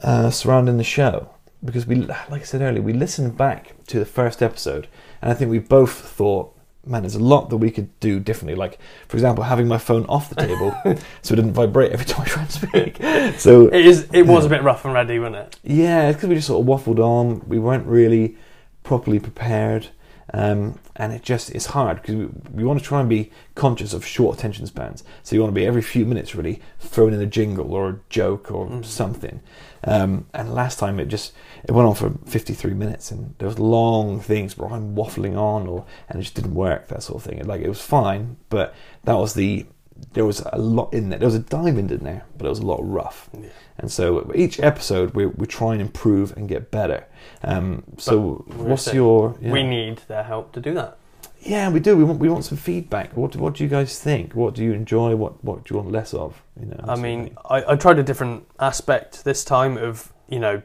uh, 0.00 0.30
surrounding 0.30 0.78
the 0.78 0.84
show 0.84 1.34
because 1.64 1.86
we, 1.86 1.96
like 1.96 2.30
I 2.30 2.42
said 2.42 2.60
earlier, 2.60 2.82
we 2.82 2.92
listened 2.92 3.36
back 3.36 3.74
to 3.86 3.98
the 3.98 4.04
first 4.04 4.42
episode, 4.42 4.88
and 5.20 5.30
I 5.30 5.34
think 5.34 5.50
we 5.50 5.58
both 5.58 5.92
thought, 5.92 6.51
man, 6.84 7.02
there's 7.02 7.14
a 7.14 7.22
lot 7.22 7.50
that 7.50 7.58
we 7.58 7.70
could 7.70 7.88
do 8.00 8.18
differently. 8.18 8.54
Like, 8.54 8.78
for 9.08 9.16
example, 9.16 9.44
having 9.44 9.68
my 9.68 9.78
phone 9.78 10.04
off 10.06 10.28
the 10.28 10.34
table 10.34 10.74
so 11.22 11.32
it 11.32 11.36
didn't 11.36 11.52
vibrate 11.52 11.92
every 11.92 12.06
time 12.06 12.22
I 12.22 12.24
tried 12.24 12.50
to 12.50 12.66
speak. 12.66 12.98
So 13.38 13.68
It 13.68 13.86
is. 13.86 14.08
It 14.12 14.26
was 14.26 14.44
a 14.44 14.48
bit 14.48 14.62
rough 14.62 14.84
and 14.84 14.92
ready, 14.92 15.18
wasn't 15.18 15.36
it? 15.36 15.56
yeah, 15.62 16.08
it's 16.08 16.16
because 16.16 16.28
we 16.28 16.34
just 16.34 16.48
sort 16.48 16.60
of 16.60 16.66
waffled 16.66 16.98
on. 16.98 17.42
We 17.46 17.58
weren't 17.58 17.86
really 17.86 18.36
properly 18.82 19.20
prepared, 19.20 19.88
um, 20.34 20.78
and 20.96 21.12
it 21.12 21.22
just 21.22 21.50
it's 21.50 21.66
hard 21.66 22.02
because 22.02 22.16
we, 22.16 22.26
we 22.52 22.64
want 22.64 22.80
to 22.80 22.84
try 22.84 23.00
and 23.00 23.08
be 23.08 23.30
conscious 23.54 23.92
of 23.92 24.04
short 24.04 24.36
attention 24.38 24.66
spans. 24.66 25.04
So 25.22 25.36
you 25.36 25.40
want 25.40 25.54
to 25.54 25.60
be 25.60 25.66
every 25.66 25.82
few 25.82 26.04
minutes 26.04 26.34
really 26.34 26.60
throwing 26.80 27.14
in 27.14 27.20
a 27.20 27.26
jingle 27.26 27.72
or 27.74 27.88
a 27.88 28.00
joke 28.10 28.50
or 28.50 28.82
something. 28.82 29.40
Um, 29.84 30.26
and 30.32 30.54
last 30.54 30.78
time 30.78 31.00
it 31.00 31.06
just 31.06 31.32
it 31.64 31.72
went 31.72 31.88
on 31.88 31.94
for 31.94 32.10
53 32.26 32.74
minutes, 32.74 33.10
and 33.10 33.34
there 33.38 33.48
was 33.48 33.58
long 33.58 34.20
things 34.20 34.56
where 34.56 34.70
I'm 34.70 34.94
waffling 34.94 35.36
on, 35.36 35.66
or 35.66 35.84
and 36.08 36.20
it 36.20 36.22
just 36.22 36.34
didn't 36.34 36.54
work. 36.54 36.88
That 36.88 37.02
sort 37.02 37.24
of 37.24 37.30
thing. 37.30 37.44
Like 37.44 37.60
it 37.60 37.68
was 37.68 37.80
fine, 37.80 38.36
but 38.48 38.74
that 39.04 39.14
was 39.14 39.34
the 39.34 39.66
there 40.12 40.24
was 40.24 40.40
a 40.52 40.58
lot 40.58 40.92
in 40.92 41.10
there. 41.10 41.18
There 41.18 41.26
was 41.26 41.34
a 41.34 41.40
diamond 41.40 41.90
in 41.92 42.04
there, 42.04 42.24
but 42.36 42.46
it 42.46 42.50
was 42.50 42.58
a 42.58 42.66
lot 42.66 42.80
rough. 42.82 43.28
Yeah. 43.32 43.48
And 43.78 43.90
so 43.90 44.30
each 44.34 44.60
episode 44.60 45.14
we 45.14 45.26
we 45.26 45.46
try 45.46 45.72
and 45.72 45.80
improve 45.80 46.36
and 46.36 46.48
get 46.48 46.70
better. 46.70 47.06
Um, 47.42 47.84
so 47.98 48.44
what's 48.56 48.82
saying 48.82 48.96
your 48.96 49.36
yeah. 49.40 49.52
We 49.52 49.62
need 49.62 49.98
their 50.08 50.24
help 50.24 50.52
to 50.52 50.60
do 50.60 50.74
that. 50.74 50.98
Yeah 51.44 51.68
we 51.68 51.80
do 51.80 51.96
we 51.96 52.04
want 52.04 52.18
we 52.20 52.28
want 52.28 52.44
some 52.44 52.58
feedback. 52.58 53.16
What 53.16 53.36
what 53.36 53.54
do 53.54 53.64
you 53.64 53.68
guys 53.70 53.98
think? 53.98 54.34
What 54.34 54.54
do 54.54 54.62
you 54.64 54.72
enjoy? 54.72 55.16
What 55.16 55.42
what 55.44 55.64
do 55.64 55.74
you 55.74 55.80
want 55.80 55.92
less 55.92 56.14
of? 56.14 56.42
You 56.60 56.66
know. 56.66 56.84
I 56.88 56.96
mean, 56.96 57.36
I, 57.50 57.72
I 57.72 57.76
tried 57.76 57.98
a 57.98 58.02
different 58.02 58.46
aspect 58.60 59.24
this 59.24 59.44
time 59.44 59.76
of 59.76 60.12
you 60.28 60.38
know 60.38 60.62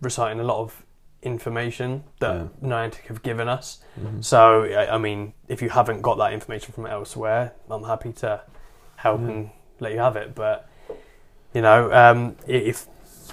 reciting 0.00 0.40
a 0.40 0.44
lot 0.44 0.60
of 0.60 0.84
information 1.22 2.02
that 2.20 2.34
Yeah. 2.34 2.68
Niantic 2.68 3.06
have 3.08 3.22
given 3.22 3.48
us. 3.48 3.80
Mhm. 4.00 4.24
So 4.24 4.64
I, 4.64 4.94
I 4.94 4.98
mean, 4.98 5.34
if 5.48 5.60
you 5.62 5.68
haven't 5.68 6.00
got 6.02 6.16
that 6.18 6.32
information 6.32 6.72
from 6.72 6.86
elsewhere, 6.86 7.52
I'm 7.70 7.84
happy 7.84 8.12
to 8.14 8.40
help 8.96 9.20
Yeah. 9.20 9.28
and 9.28 9.50
let 9.80 9.92
you 9.92 9.98
have 9.98 10.16
it. 10.16 10.34
But 10.34 10.66
you 11.52 11.60
know, 11.62 11.92
um, 11.92 12.36
if 12.46 12.86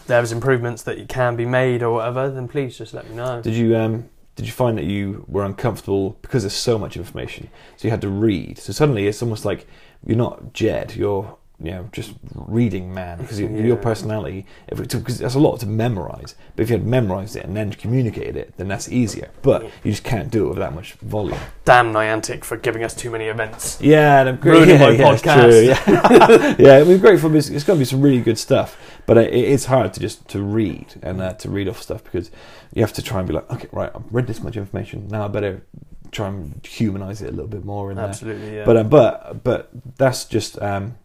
there's 0.07 0.31
improvements 0.31 0.83
that 0.83 1.07
can 1.09 1.35
be 1.35 1.45
made 1.45 1.83
or 1.83 1.93
whatever, 1.93 2.29
then 2.29 2.47
please 2.47 2.77
just 2.77 2.93
let 2.93 3.09
me 3.09 3.15
know. 3.15 3.41
Did 3.41 3.53
you 3.53 3.75
um 3.77 4.09
did 4.38 4.45
you 4.45 4.51
find 4.51 4.77
that 4.77 4.85
you 4.85 5.25
were 5.27 5.43
uncomfortable 5.43 6.17
because 6.21 6.43
there's 6.43 6.53
so 6.53 6.77
much 6.77 6.95
information? 6.95 7.49
So 7.75 7.88
you 7.88 7.91
had 7.91 8.01
to 8.01 8.07
read. 8.07 8.59
So 8.59 8.71
suddenly 8.71 9.07
it's 9.07 9.23
almost 9.23 9.45
like 9.45 9.67
you're 10.05 10.15
not 10.15 10.53
Jed. 10.53 10.95
You're 10.95 11.35
you 11.60 11.72
know 11.72 11.89
just 11.91 12.14
reading 12.36 12.93
man 12.93 13.18
because 13.18 13.39
your 13.39 13.76
personality 13.78 14.45
if 14.68 14.80
it, 14.80 14.89
because 14.91 15.18
that's 15.18 15.34
a 15.34 15.39
lot 15.39 15.60
to 15.60 15.66
memorize. 15.66 16.36
But 16.55 16.64
if 16.64 16.70
you 16.70 16.78
had 16.78 16.86
memorized 16.86 17.36
it 17.36 17.45
and 17.45 17.58
then 17.58 17.72
communicated 17.74 18.36
it 18.36 18.53
then 18.58 18.68
that's 18.68 18.89
easier. 18.89 19.32
But 19.41 19.64
you 19.84 19.91
just 19.91 20.03
can't 20.03 20.30
do 20.30 20.45
it 20.45 20.49
with 20.49 20.60
that 20.60 20.76
much 20.76 20.93
volume. 20.93 21.39
Damn 21.66 21.91
Niantic 21.93 22.43
for 22.43 22.58
giving 22.58 22.84
us 22.84 22.93
too 22.93 23.10
many 23.10 23.26
events. 23.26 23.80
yeah 23.82 24.22
and 24.22 24.30
I'm 24.30 24.39
Ruining 24.39 24.80
my 24.80 24.89
yeah, 24.91 25.03
podcast. 25.03 25.66
yeah. 25.66 26.55
Yeah 26.60 26.80
it 26.80 26.88
was 26.88 26.99
great 26.99 27.20
for 27.20 27.36
it's, 27.36 27.49
it's 27.49 27.64
going 27.64 27.78
to 27.78 27.82
be 27.82 27.86
some 27.86 28.01
really 28.01 28.22
good 28.22 28.38
stuff. 28.38 28.78
But 29.08 29.18
it, 29.18 29.34
it's 29.34 29.66
hard 29.66 29.93
to 29.93 29.99
just 29.99 30.28
to 30.30 30.41
read 30.41 30.95
and 31.01 31.22
uh, 31.22 31.34
to 31.36 31.49
read 31.49 31.68
off 31.68 31.82
stuff 31.82 32.03
because 32.03 32.30
you 32.74 32.84
have 32.84 32.93
to 32.93 33.01
try 33.01 33.20
and 33.20 33.28
be 33.28 33.34
like 33.34 33.49
okay 33.49 33.68
right 33.72 33.91
I've 33.95 34.03
read 34.12 34.28
this 34.28 34.41
much 34.41 34.58
information 34.58 35.08
now 35.08 35.26
I 35.26 35.28
better 35.28 35.66
try 36.12 36.28
and 36.28 36.66
humanize 36.66 37.22
it 37.22 37.30
a 37.30 37.32
little 37.32 37.47
bit 37.47 37.66
more 37.66 37.89
and 37.89 37.99
uh, 37.99 38.03
Absolutely, 38.03 38.58
yeah. 38.58 38.66
but 38.66 38.78
uh, 38.78 38.84
but 38.84 39.43
but 39.43 39.70
that's 39.97 40.26
just 40.26 40.62
um, 40.62 40.95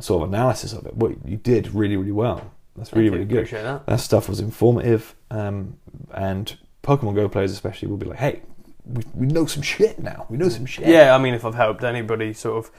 sort 0.00 0.22
of 0.22 0.28
analysis 0.28 0.72
of 0.72 0.86
it. 0.86 0.94
What 0.94 1.12
you 1.26 1.36
did 1.36 1.74
really 1.74 1.96
really 1.96 2.12
well. 2.12 2.52
That's 2.76 2.92
really 2.92 3.10
really 3.10 3.24
good. 3.24 3.38
Appreciate 3.38 3.62
that. 3.62 3.86
That 3.86 4.00
stuff 4.00 4.28
was 4.28 4.40
informative, 4.40 5.14
um, 5.30 5.76
and 6.12 6.56
Pokemon 6.82 7.14
Go 7.14 7.28
players 7.28 7.52
especially 7.52 7.88
will 7.88 7.96
be 7.96 8.06
like, 8.06 8.18
hey, 8.18 8.42
we, 8.86 9.02
we 9.14 9.26
know 9.26 9.46
some 9.46 9.62
shit 9.62 9.98
now. 9.98 10.26
We 10.30 10.36
know 10.36 10.48
some 10.48 10.66
shit. 10.66 10.86
Yeah, 10.86 11.14
I 11.14 11.18
mean, 11.18 11.34
if 11.34 11.44
I've 11.44 11.54
helped 11.54 11.84
anybody 11.84 12.32
sort 12.32 12.64
of 12.64 12.70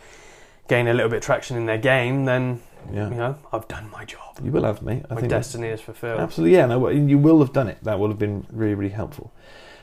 gain 0.68 0.88
a 0.88 0.94
little 0.94 1.10
bit 1.10 1.18
of 1.18 1.24
traction 1.24 1.58
in 1.58 1.66
their 1.66 1.78
game, 1.78 2.26
then 2.26 2.62
yeah. 2.92 3.10
you 3.10 3.16
know 3.16 3.38
I've 3.52 3.68
done 3.68 3.90
my 3.92 4.06
job. 4.06 4.40
You 4.44 4.52
will 4.52 4.64
have, 4.64 4.82
mate. 4.82 5.04
I 5.10 5.16
my 5.16 5.22
think 5.22 5.30
destiny 5.30 5.68
is 5.68 5.82
fulfilled. 5.82 6.20
Absolutely, 6.20 6.56
yeah. 6.58 6.66
No, 6.66 6.90
you 6.90 7.18
will 7.18 7.40
have 7.40 7.54
done 7.54 7.68
it. 7.68 7.78
That 7.84 8.00
would 8.00 8.10
have 8.10 8.20
been 8.20 8.48
really, 8.52 8.76
really 8.76 8.94
helpful. 8.94 9.34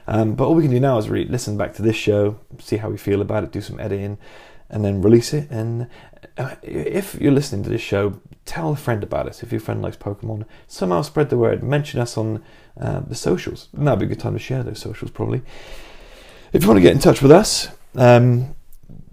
Um, 0.06 0.34
but 0.34 0.46
all 0.46 0.54
we 0.54 0.62
can 0.62 0.70
do 0.70 0.80
now 0.80 0.96
is 0.96 1.08
really 1.10 1.28
listen 1.28 1.58
back 1.58 1.74
to 1.74 1.82
this 1.82 1.94
show, 1.94 2.40
see 2.58 2.78
how 2.78 2.88
we 2.88 2.96
feel 2.96 3.20
about 3.20 3.44
it, 3.44 3.52
do 3.52 3.60
some 3.60 3.78
editing, 3.78 4.16
and 4.70 4.84
then 4.84 5.02
release 5.02 5.32
it. 5.32 5.50
And 5.50 5.88
uh, 6.36 6.56
if 6.62 7.20
you're 7.20 7.32
listening 7.32 7.62
to 7.64 7.70
this 7.70 7.80
show, 7.80 8.20
tell 8.44 8.72
a 8.72 8.76
friend 8.76 9.02
about 9.02 9.26
us. 9.26 9.42
If 9.42 9.52
your 9.52 9.60
friend 9.60 9.82
likes 9.82 9.96
Pokemon, 9.96 10.44
somehow 10.66 11.02
spread 11.02 11.30
the 11.30 11.38
word. 11.38 11.62
Mention 11.62 12.00
us 12.00 12.16
on 12.16 12.42
uh, 12.80 13.00
the 13.00 13.14
socials. 13.14 13.68
And 13.72 13.86
that'd 13.86 13.98
be 13.98 14.06
a 14.06 14.08
good 14.08 14.20
time 14.20 14.34
to 14.34 14.38
share 14.38 14.62
those 14.62 14.78
socials, 14.78 15.10
probably. 15.10 15.42
If 16.52 16.62
you 16.62 16.68
want 16.68 16.78
to 16.78 16.82
get 16.82 16.92
in 16.92 17.00
touch 17.00 17.20
with 17.22 17.30
us, 17.30 17.68
um, 17.94 18.54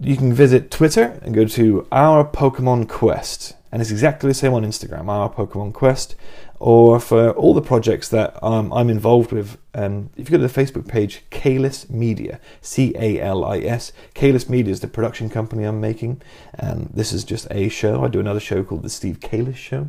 you 0.00 0.16
can 0.16 0.32
visit 0.32 0.70
Twitter 0.70 1.18
and 1.22 1.34
go 1.34 1.44
to 1.44 1.86
Our 1.92 2.24
Pokemon 2.24 2.88
Quest. 2.88 3.54
And 3.72 3.82
it's 3.82 3.90
exactly 3.90 4.28
the 4.28 4.34
same 4.34 4.54
on 4.54 4.64
Instagram, 4.64 5.08
Our 5.08 5.30
Pokemon 5.32 5.74
Quest. 5.74 6.14
Or 6.58 6.98
for 6.98 7.32
all 7.32 7.52
the 7.52 7.60
projects 7.60 8.08
that 8.08 8.42
um, 8.42 8.72
I'm 8.72 8.88
involved 8.88 9.30
with, 9.30 9.58
um, 9.74 10.10
if 10.16 10.30
you 10.30 10.38
go 10.38 10.42
to 10.42 10.52
the 10.52 10.62
Facebook 10.62 10.88
page, 10.88 11.22
Kalis 11.30 11.90
Media, 11.90 12.40
C 12.62 12.94
A 12.96 13.20
L 13.20 13.44
I 13.44 13.58
S. 13.58 13.92
Kalis 14.14 14.48
Media 14.48 14.72
is 14.72 14.80
the 14.80 14.88
production 14.88 15.28
company 15.28 15.64
I'm 15.64 15.80
making. 15.80 16.22
And 16.54 16.90
this 16.94 17.12
is 17.12 17.24
just 17.24 17.46
a 17.50 17.68
show. 17.68 18.04
I 18.04 18.08
do 18.08 18.20
another 18.20 18.40
show 18.40 18.64
called 18.64 18.82
The 18.82 18.88
Steve 18.88 19.20
Kalis 19.20 19.56
Show. 19.56 19.88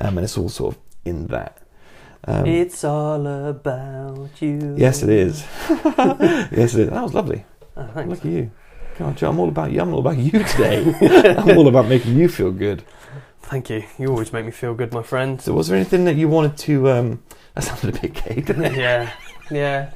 Um, 0.00 0.18
and 0.18 0.24
it's 0.24 0.36
all 0.36 0.48
sort 0.48 0.74
of 0.74 0.80
in 1.04 1.28
that. 1.28 1.58
Um, 2.24 2.46
it's 2.46 2.82
all 2.82 3.26
about 3.26 4.30
you. 4.42 4.74
yes, 4.76 5.02
it 5.02 5.08
is. 5.08 5.46
yes, 5.70 6.74
it 6.74 6.80
is. 6.80 6.90
That 6.90 7.02
was 7.02 7.14
lovely. 7.14 7.44
Oh. 7.76 7.88
Look 8.06 8.18
at 8.18 8.24
you. 8.24 8.50
God, 8.98 9.16
Joe, 9.16 9.30
I'm 9.30 9.38
all 9.38 9.48
about 9.48 9.70
you. 9.70 9.80
I'm 9.80 9.94
all 9.94 10.00
about 10.00 10.18
you 10.18 10.32
today. 10.32 10.82
I'm 11.38 11.56
all 11.56 11.68
about 11.68 11.86
making 11.86 12.16
you 12.16 12.28
feel 12.28 12.50
good. 12.50 12.82
Thank 13.48 13.70
you. 13.70 13.82
You 13.98 14.08
always 14.08 14.30
make 14.32 14.44
me 14.44 14.50
feel 14.50 14.74
good, 14.74 14.92
my 14.92 15.02
friend. 15.02 15.40
So, 15.40 15.54
was 15.54 15.68
there 15.68 15.76
anything 15.76 16.04
that 16.04 16.16
you 16.16 16.28
wanted 16.28 16.58
to? 16.58 16.90
Um, 16.90 17.22
that 17.54 17.64
sounded 17.64 17.96
a 17.96 18.00
bit 18.00 18.12
gay, 18.14 18.34
didn't 18.42 18.64
it? 18.64 18.76
yeah, 18.76 19.10
yeah. 19.50 19.90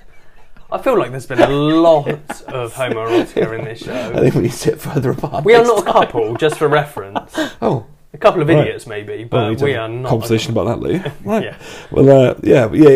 I 0.70 0.78
feel 0.80 0.98
like 0.98 1.11
there's 1.11 1.26
been 1.26 1.38
a 1.38 1.48
lot 1.50 2.09
of 2.09 2.72
homoerotica 2.74 3.59
in 3.59 3.64
this 3.66 3.80
show. 3.80 3.92
I 4.14 4.20
think 4.20 4.34
we 4.34 4.42
need 4.42 4.53
to 4.53 4.57
sit 4.57 4.80
further 4.80 5.11
apart. 5.11 5.44
We 5.44 5.55
are 5.55 5.62
not 5.64 5.86
a 5.86 5.92
couple, 5.92 6.34
just 6.36 6.57
for 6.57 6.66
reference. 6.66 7.36
Oh, 7.61 7.84
A 8.14 8.18
couple 8.18 8.40
of 8.40 8.48
Right. 8.48 8.59
idiots, 8.66 8.86
maybe, 8.86 9.24
but 9.24 9.59
to 9.59 9.64
we 9.66 9.72
have 9.72 9.82
are 9.82 9.88
not. 9.94 10.09
Conversation 10.09 10.53
about 10.53 10.64
that 10.64 10.80
later. 10.80 11.12
Right. 11.22 11.44
Yeah. 11.44 11.59
Well, 11.90 12.09
uh, 12.30 12.34
yeah, 12.42 12.72
yeah, 12.72 12.88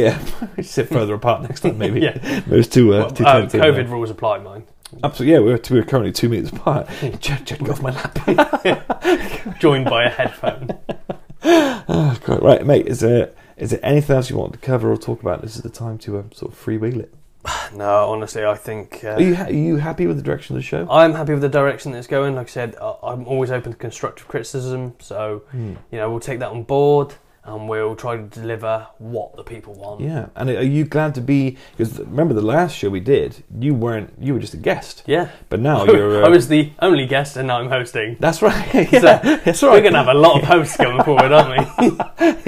yeah. 0.57 0.63
Sit 0.63 0.89
further 0.89 1.13
apart 1.15 1.43
next 1.43 1.61
time, 1.61 1.77
maybe. 1.77 2.01
Yeah. 2.01 2.17
There's 2.47 2.67
two, 2.67 2.95
uh, 2.95 2.99
Well, 3.01 3.11
two 3.11 3.25
uh, 3.27 3.47
COVID 3.47 3.89
uh, 3.89 3.93
rules 3.93 4.09
apply, 4.09 4.39
mine. 4.39 4.65
Absolutely, 5.05 5.33
yeah. 5.35 5.39
We're, 5.41 5.61
we're 5.71 5.85
currently 5.85 6.13
two 6.13 6.29
meters 6.29 6.51
apart. 6.53 6.89
Jed, 7.21 7.47
Jed, 7.47 7.59
get 7.59 7.71
off 7.71 7.83
my 7.83 7.91
lap. 7.91 9.59
Joined 9.61 9.85
by 9.87 10.05
a 10.05 10.11
headphone. 10.11 10.79
oh, 11.43 12.19
God. 12.25 12.43
Right, 12.43 12.65
mate. 12.67 12.87
Is 12.87 13.01
there 13.01 13.33
is 13.57 13.71
there 13.71 13.81
anything 13.83 14.17
else 14.17 14.29
you 14.31 14.37
want 14.37 14.53
to 14.53 14.59
cover 14.59 14.91
or 14.93 14.97
talk 14.97 15.23
about? 15.23 15.43
This 15.43 15.57
is 15.57 15.63
the 15.63 15.71
time 15.71 15.99
to 15.99 16.19
um, 16.19 16.33
sort 16.33 16.53
of 16.53 16.59
freewheel 16.63 17.01
it. 17.01 17.15
No, 17.75 18.11
honestly, 18.11 18.45
I 18.45 18.55
think. 18.55 19.03
Uh, 19.05 19.11
Are 19.11 19.21
you 19.23 19.35
ha- 19.35 19.45
are 19.45 19.53
you 19.53 19.77
happy 19.77 20.07
with 20.07 20.17
the 20.17 20.23
direction 20.23 20.57
of 20.57 20.63
the 20.63 20.67
show? 20.67 20.87
I'm 20.91 21.15
happy 21.15 21.33
with 21.33 21.43
the 21.43 21.49
direction 21.49 21.93
that 21.93 21.99
it's 21.99 22.07
going. 22.07 22.35
Like 22.35 22.47
I 22.47 22.51
said, 22.51 22.77
I- 22.81 22.95
I'm 23.03 23.27
always 23.27 23.51
open 23.51 23.73
to 23.73 23.79
constructive 23.79 24.29
criticism. 24.29 24.95
So, 24.99 25.43
Hmm. 25.51 25.75
you 25.91 25.99
know, 25.99 26.11
we'll 26.11 26.21
take 26.21 26.39
that 26.41 26.51
on 26.51 26.63
board 26.63 27.15
and 27.47 27.69
we'll 27.69 27.95
try 27.97 28.17
to 28.17 28.23
deliver 28.25 28.87
what 28.99 29.37
the 29.37 29.45
people 29.45 29.75
want. 29.75 30.01
Yeah, 30.01 30.27
and 30.37 30.51
are 30.51 30.63
you 30.63 30.85
glad 30.85 31.15
to 31.15 31.21
be? 31.21 31.57
Because 31.77 31.99
remember 32.01 32.35
the 32.35 32.43
last 32.43 32.77
show 32.77 32.91
we 32.91 33.01
did, 33.01 33.43
you 33.59 33.73
weren't. 33.75 34.13
You 34.21 34.35
were 34.35 34.41
just 34.41 34.55
a 34.55 34.59
guest, 34.59 35.03
Yeah. 35.07 35.31
but 35.49 35.61
now 35.61 35.85
you're. 35.87 36.23
Uh, 36.23 36.27
I 36.27 36.29
was 36.29 36.49
the 36.49 36.73
only 36.81 37.07
guest 37.07 37.37
and 37.37 37.47
now 37.49 37.59
I'm 37.61 37.69
hosting. 37.69 38.17
That's 38.21 38.43
right. 38.43 38.75
yeah, 38.93 39.01
So, 39.23 39.39
that's 39.45 39.63
right. 39.63 39.73
We're 39.73 39.81
going 39.81 39.93
to 39.93 39.99
have 40.05 40.09
a 40.09 40.15
lot 40.15 40.41
of 40.43 40.49
hosts 40.53 40.77
going 40.77 41.03
forward, 41.05 41.33
aren't 41.33 41.51
we? 41.81 41.87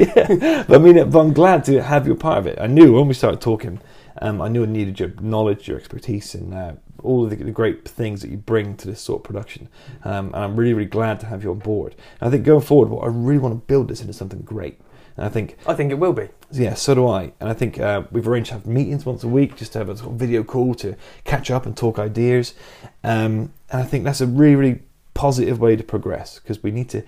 yeah. 0.04 0.64
But 0.68 0.74
I 0.74 0.78
mean, 0.78 1.10
but 1.10 1.18
I'm 1.20 1.32
glad 1.32 1.64
to 1.66 1.82
have 1.82 2.06
you 2.06 2.12
a 2.12 2.16
part 2.16 2.38
of 2.38 2.46
it. 2.46 2.58
I 2.60 2.66
knew 2.66 2.94
when 2.94 3.06
we 3.08 3.14
started 3.14 3.40
talking, 3.40 3.80
um, 4.20 4.40
I 4.42 4.48
knew 4.48 4.64
I 4.64 4.66
needed 4.66 4.98
your 4.98 5.12
knowledge, 5.20 5.68
your 5.68 5.78
expertise, 5.78 6.34
and 6.34 6.52
uh, 6.52 6.72
all 7.02 7.22
of 7.24 7.30
the, 7.30 7.36
the 7.36 7.52
great 7.52 7.88
things 7.88 8.20
that 8.22 8.30
you 8.30 8.36
bring 8.36 8.76
to 8.78 8.88
this 8.88 9.00
sort 9.00 9.20
of 9.20 9.24
production. 9.24 9.68
Um, 10.04 10.26
and 10.34 10.36
I'm 10.36 10.56
really, 10.56 10.74
really 10.74 10.88
glad 10.88 11.20
to 11.20 11.26
have 11.26 11.44
you 11.44 11.50
on 11.52 11.60
board. 11.60 11.94
And 12.20 12.28
I 12.28 12.30
think 12.30 12.44
going 12.44 12.62
forward, 12.62 12.88
what 12.90 13.04
I 13.04 13.08
really 13.08 13.38
want 13.38 13.54
to 13.54 13.66
build 13.66 13.88
this 13.88 14.00
into 14.00 14.12
something 14.12 14.40
great. 14.40 14.80
And 15.18 15.26
I 15.26 15.28
think 15.30 15.56
I 15.66 15.74
think 15.74 15.90
it 15.90 15.98
will 15.98 16.12
be. 16.12 16.28
Yeah, 16.52 16.74
so 16.74 16.94
do 16.94 17.08
I. 17.08 17.32
And 17.40 17.50
I 17.50 17.52
think 17.52 17.80
uh, 17.80 18.04
we've 18.12 18.26
arranged 18.26 18.50
to 18.50 18.54
have 18.54 18.66
meetings 18.66 19.04
once 19.04 19.24
a 19.24 19.28
week, 19.28 19.56
just 19.56 19.72
to 19.72 19.80
have 19.80 19.88
a 19.88 19.96
sort 19.96 20.12
of 20.12 20.18
video 20.18 20.44
call 20.44 20.76
to 20.76 20.94
catch 21.24 21.50
up 21.50 21.66
and 21.66 21.76
talk 21.76 21.98
ideas. 21.98 22.54
Um, 23.02 23.52
and 23.68 23.82
I 23.82 23.82
think 23.82 24.04
that's 24.04 24.20
a 24.20 24.28
really, 24.28 24.54
really 24.54 24.82
positive 25.14 25.58
way 25.60 25.74
to 25.74 25.82
progress 25.82 26.38
because 26.38 26.62
we 26.62 26.70
need 26.70 26.88
to. 26.90 27.02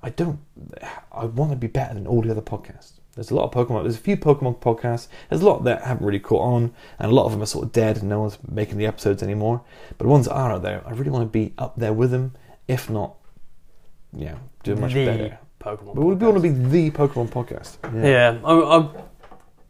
I 0.00 0.10
don't. 0.10 0.38
I 1.10 1.24
want 1.24 1.50
to 1.50 1.56
be 1.56 1.66
better 1.66 1.92
than 1.94 2.06
all 2.06 2.22
the 2.22 2.30
other 2.30 2.40
podcasts. 2.40 2.92
There's 3.16 3.32
a 3.32 3.34
lot 3.34 3.44
of 3.44 3.50
Pokemon. 3.50 3.82
There's 3.82 3.96
a 3.96 3.98
few 3.98 4.16
Pokemon 4.16 4.60
podcasts. 4.60 5.08
There's 5.28 5.42
a 5.42 5.46
lot 5.46 5.64
that 5.64 5.82
haven't 5.82 6.06
really 6.06 6.20
caught 6.20 6.42
on, 6.42 6.72
and 7.00 7.10
a 7.10 7.14
lot 7.14 7.26
of 7.26 7.32
them 7.32 7.42
are 7.42 7.46
sort 7.46 7.64
of 7.64 7.72
dead, 7.72 7.96
and 7.96 8.08
no 8.08 8.20
one's 8.20 8.38
making 8.48 8.78
the 8.78 8.86
episodes 8.86 9.24
anymore. 9.24 9.62
But 9.98 10.04
the 10.04 10.10
ones 10.10 10.26
that 10.26 10.34
are 10.34 10.52
out 10.52 10.62
there, 10.62 10.86
I 10.86 10.90
really 10.92 11.10
want 11.10 11.24
to 11.24 11.32
be 11.38 11.52
up 11.58 11.74
there 11.76 11.92
with 11.92 12.12
them, 12.12 12.34
if 12.68 12.88
not, 12.88 13.16
yeah, 14.12 14.36
doing 14.62 14.80
much 14.80 14.92
the 14.92 15.06
better. 15.06 15.38
Pokemon. 15.66 15.94
But 15.96 16.04
we 16.04 16.14
want 16.14 16.36
to 16.36 16.40
be 16.40 16.48
the 16.50 16.90
Pokemon 16.92 17.28
podcast. 17.30 17.78
Yeah, 18.04 18.38
I, 18.44 18.52
I, 18.54 18.88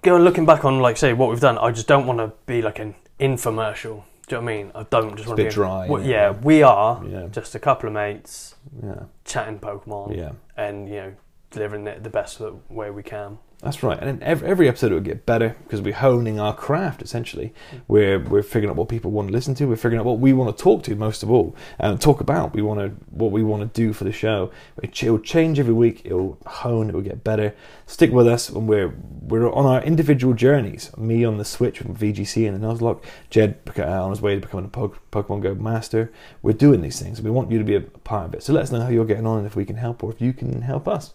go 0.03 0.19
looking 0.19 0.45
back 0.45 0.65
on 0.65 0.81
like 0.81 0.97
say 0.99 1.15
what 1.15 1.31
we've 1.31 1.41
done. 1.41 1.57
I 1.59 1.71
just 1.71 1.89
don't 1.89 2.07
want 2.07 2.19
to 2.19 2.33
be 2.45 2.61
like 2.61 2.79
an 2.79 2.95
infomercial. 3.19 4.05
Do 4.29 4.37
you 4.37 4.41
know 4.41 4.45
what 4.45 4.53
I 4.53 4.57
mean? 4.57 4.73
I 4.75 4.83
don't 4.91 5.17
just 5.17 5.29
want 5.29 5.39
to 5.39 5.45
be 5.45 5.51
dry, 5.51 5.89
Well, 5.89 6.03
yeah. 6.03 6.09
yeah, 6.09 6.31
we 6.33 6.63
are 6.63 7.03
Yeah. 7.07 7.29
just 7.31 7.55
a 7.55 7.61
couple 7.61 7.87
of 7.89 7.95
mates 7.95 8.57
Yeah, 8.83 9.05
chatting 9.25 9.61
Pokemon 9.61 10.17
yeah. 10.17 10.33
and 10.57 10.89
you 10.89 10.97
know 10.97 11.13
delivering 11.51 11.87
it 11.87 12.03
the 12.03 12.11
best 12.11 12.41
way 12.69 12.91
we 12.91 13.03
can. 13.03 13.39
That's 13.67 13.83
right, 13.83 14.01
and 14.01 14.23
every, 14.23 14.47
every 14.47 14.69
episode 14.69 14.93
it 14.93 14.95
will 14.95 15.01
get 15.01 15.27
better 15.27 15.57
because 15.65 15.81
we're 15.81 15.93
honing 15.93 16.39
our 16.39 16.55
craft. 16.55 17.03
Essentially, 17.03 17.53
we're 17.89 18.21
we're 18.21 18.45
figuring 18.45 18.71
out 18.71 18.77
what 18.77 18.89
people 18.89 19.11
want 19.11 19.27
to 19.27 19.33
listen 19.33 19.57
to. 19.57 19.67
We're 19.67 19.75
figuring 19.75 19.99
out 19.99 20.07
what 20.07 20.21
we 20.21 20.33
want 20.33 20.57
to 20.57 20.63
talk 20.63 20.85
to 20.85 20.95
most 20.95 21.25
of 21.25 21.33
all, 21.33 21.57
and 21.81 22.01
talk 22.01 22.21
about. 22.21 22.55
We 22.55 22.63
want 22.63 22.79
to 22.79 22.91
what 23.11 23.33
we 23.33 23.43
want 23.43 23.63
to 23.63 23.81
do 23.81 23.93
for 23.93 24.05
the 24.05 24.13
show. 24.13 24.53
It, 24.85 25.03
it'll 25.03 25.19
change 25.19 25.59
every 25.59 25.75
week. 25.75 26.03
It'll 26.05 26.39
hone. 26.47 26.89
It'll 26.89 27.01
get 27.01 27.25
better. 27.25 27.57
Stick 27.87 28.13
with 28.13 28.29
us, 28.29 28.49
and 28.49 28.69
we're 28.69 28.95
we're 29.21 29.53
on 29.53 29.67
our 29.67 29.83
individual 29.83 30.33
journeys. 30.33 30.97
Me 30.97 31.25
on 31.25 31.37
the 31.37 31.45
Switch 31.45 31.81
from 31.81 31.97
VGC 31.97 32.47
and 32.47 32.63
the 32.63 32.65
Nuzlocke. 32.65 33.03
Jed 33.31 33.59
uh, 33.77 33.83
on 33.83 34.11
his 34.11 34.23
way 34.23 34.37
to 34.37 34.41
becoming 34.41 34.67
a 34.67 34.69
Pokemon 34.69 35.43
Go 35.43 35.57
master. 35.57 36.13
We're 36.41 36.53
doing 36.53 36.83
these 36.83 37.03
things. 37.03 37.21
We 37.21 37.33
want 37.33 37.51
you 37.51 37.59
to 37.59 37.65
be 37.65 37.75
a 37.75 37.81
part 37.81 38.27
of 38.27 38.35
it. 38.35 38.45
So 38.45 38.53
let 38.53 38.63
us 38.63 38.71
know 38.71 38.83
how 38.83 38.91
you're 38.91 39.05
getting 39.05 39.27
on, 39.27 39.39
and 39.39 39.47
if 39.49 39.57
we 39.57 39.65
can 39.65 39.77
help, 39.77 40.05
or 40.05 40.13
if 40.13 40.21
you 40.21 40.33
can 40.33 40.63
help 40.63 40.87
us. 40.87 41.15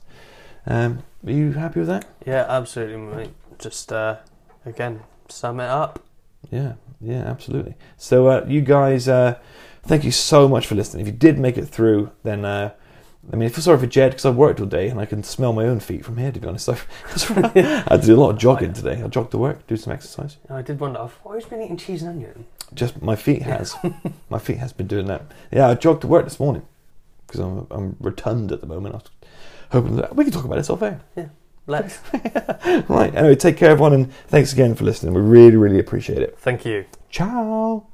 Um, 0.66 1.03
are 1.26 1.32
you 1.32 1.53
happy 1.53 1.80
with 1.80 1.89
that? 1.89 2.05
Yeah, 2.26 2.45
absolutely, 2.47 2.97
mate. 2.97 3.34
Just 3.59 3.91
uh, 3.91 4.18
again, 4.66 5.01
sum 5.28 5.59
it 5.59 5.70
up. 5.70 6.03
Yeah, 6.49 6.74
yeah, 6.99 7.24
absolutely. 7.24 7.76
So, 7.97 8.28
uh, 8.28 8.45
you 8.47 8.62
guys, 8.62 9.07
uh, 9.07 9.39
thank 9.84 10.03
you 10.03 10.12
so 10.12 10.47
much 10.47 10.68
for 10.68 10.76
listening. 10.76 11.01
If 11.01 11.07
you 11.07 11.18
did 11.18 11.39
make 11.39 11.57
it 11.57 11.66
through, 11.66 12.12
then 12.24 12.45
uh, 12.45 12.72
I 13.32 13.36
mean, 13.36 13.47
I 13.47 13.51
feel 13.51 13.62
sorry 13.62 13.78
for 13.80 13.88
Jed 13.88 14.12
because 14.12 14.26
I've 14.26 14.36
worked 14.36 14.59
all 14.59 14.66
day 14.66 14.89
and 14.89 14.99
I 14.99 15.05
can 15.05 15.24
smell 15.24 15.53
my 15.53 15.66
own 15.66 15.80
feet 15.80 16.03
from 16.03 16.18
here. 16.18 16.32
To 16.32 16.39
be 16.39 16.47
honest, 16.47 16.70
I 17.05 17.97
do 18.01 18.16
a 18.16 18.20
lot 18.20 18.32
of 18.32 18.38
jogging 18.38 18.74
today. 18.74 19.01
I 19.01 19.07
jogged 19.07 19.32
to 19.32 19.38
work, 19.38 19.66
do 19.68 19.78
some 19.78 19.93
exercise. 19.93 20.38
I 20.49 20.62
did 20.62 20.80
wonder. 20.80 20.99
I've 20.99 21.18
always 21.24 21.45
been 21.45 21.62
eating 21.62 21.78
cheese 21.78 22.01
and 22.01 22.12
onion. 22.12 22.45
Just 22.74 23.01
my 23.01 23.16
feet 23.16 23.43
has, 23.43 23.76
my 24.30 24.39
feet 24.39 24.57
has 24.57 24.74
been 24.74 24.88
doing 24.88 25.05
that. 25.07 25.24
Yeah, 25.51 25.70
I 25.70 25.76
jogged 25.76 26.01
to 26.01 26.07
work 26.07 26.24
this 26.24 26.39
morning 26.39 26.64
because 27.28 27.39
I'm 27.39 27.68
I'm 27.70 27.95
rotund 27.99 28.51
at 28.51 28.59
the 28.59 28.68
moment. 28.68 28.95
I 28.95 28.99
hoping 29.72 29.95
that 29.97 30.15
we 30.15 30.24
can 30.24 30.34
talk 30.34 30.45
about 30.45 30.55
this 30.55 30.69
off 30.69 30.82
air. 30.82 31.01
Yeah. 31.15 31.30
Let's. 31.67 31.99
Right. 32.88 33.13
Anyway, 33.15 33.36
take 33.36 33.57
care, 33.57 33.72
everyone, 33.72 33.93
and 33.93 34.13
thanks 34.28 34.53
again 34.53 34.76
for 34.76 34.84
listening. 34.84 35.13
We 35.13 35.22
really, 35.22 35.57
really 35.57 35.80
appreciate 35.80 36.19
it. 36.19 36.38
Thank 36.38 36.65
you. 36.65 36.86
Ciao. 37.09 37.88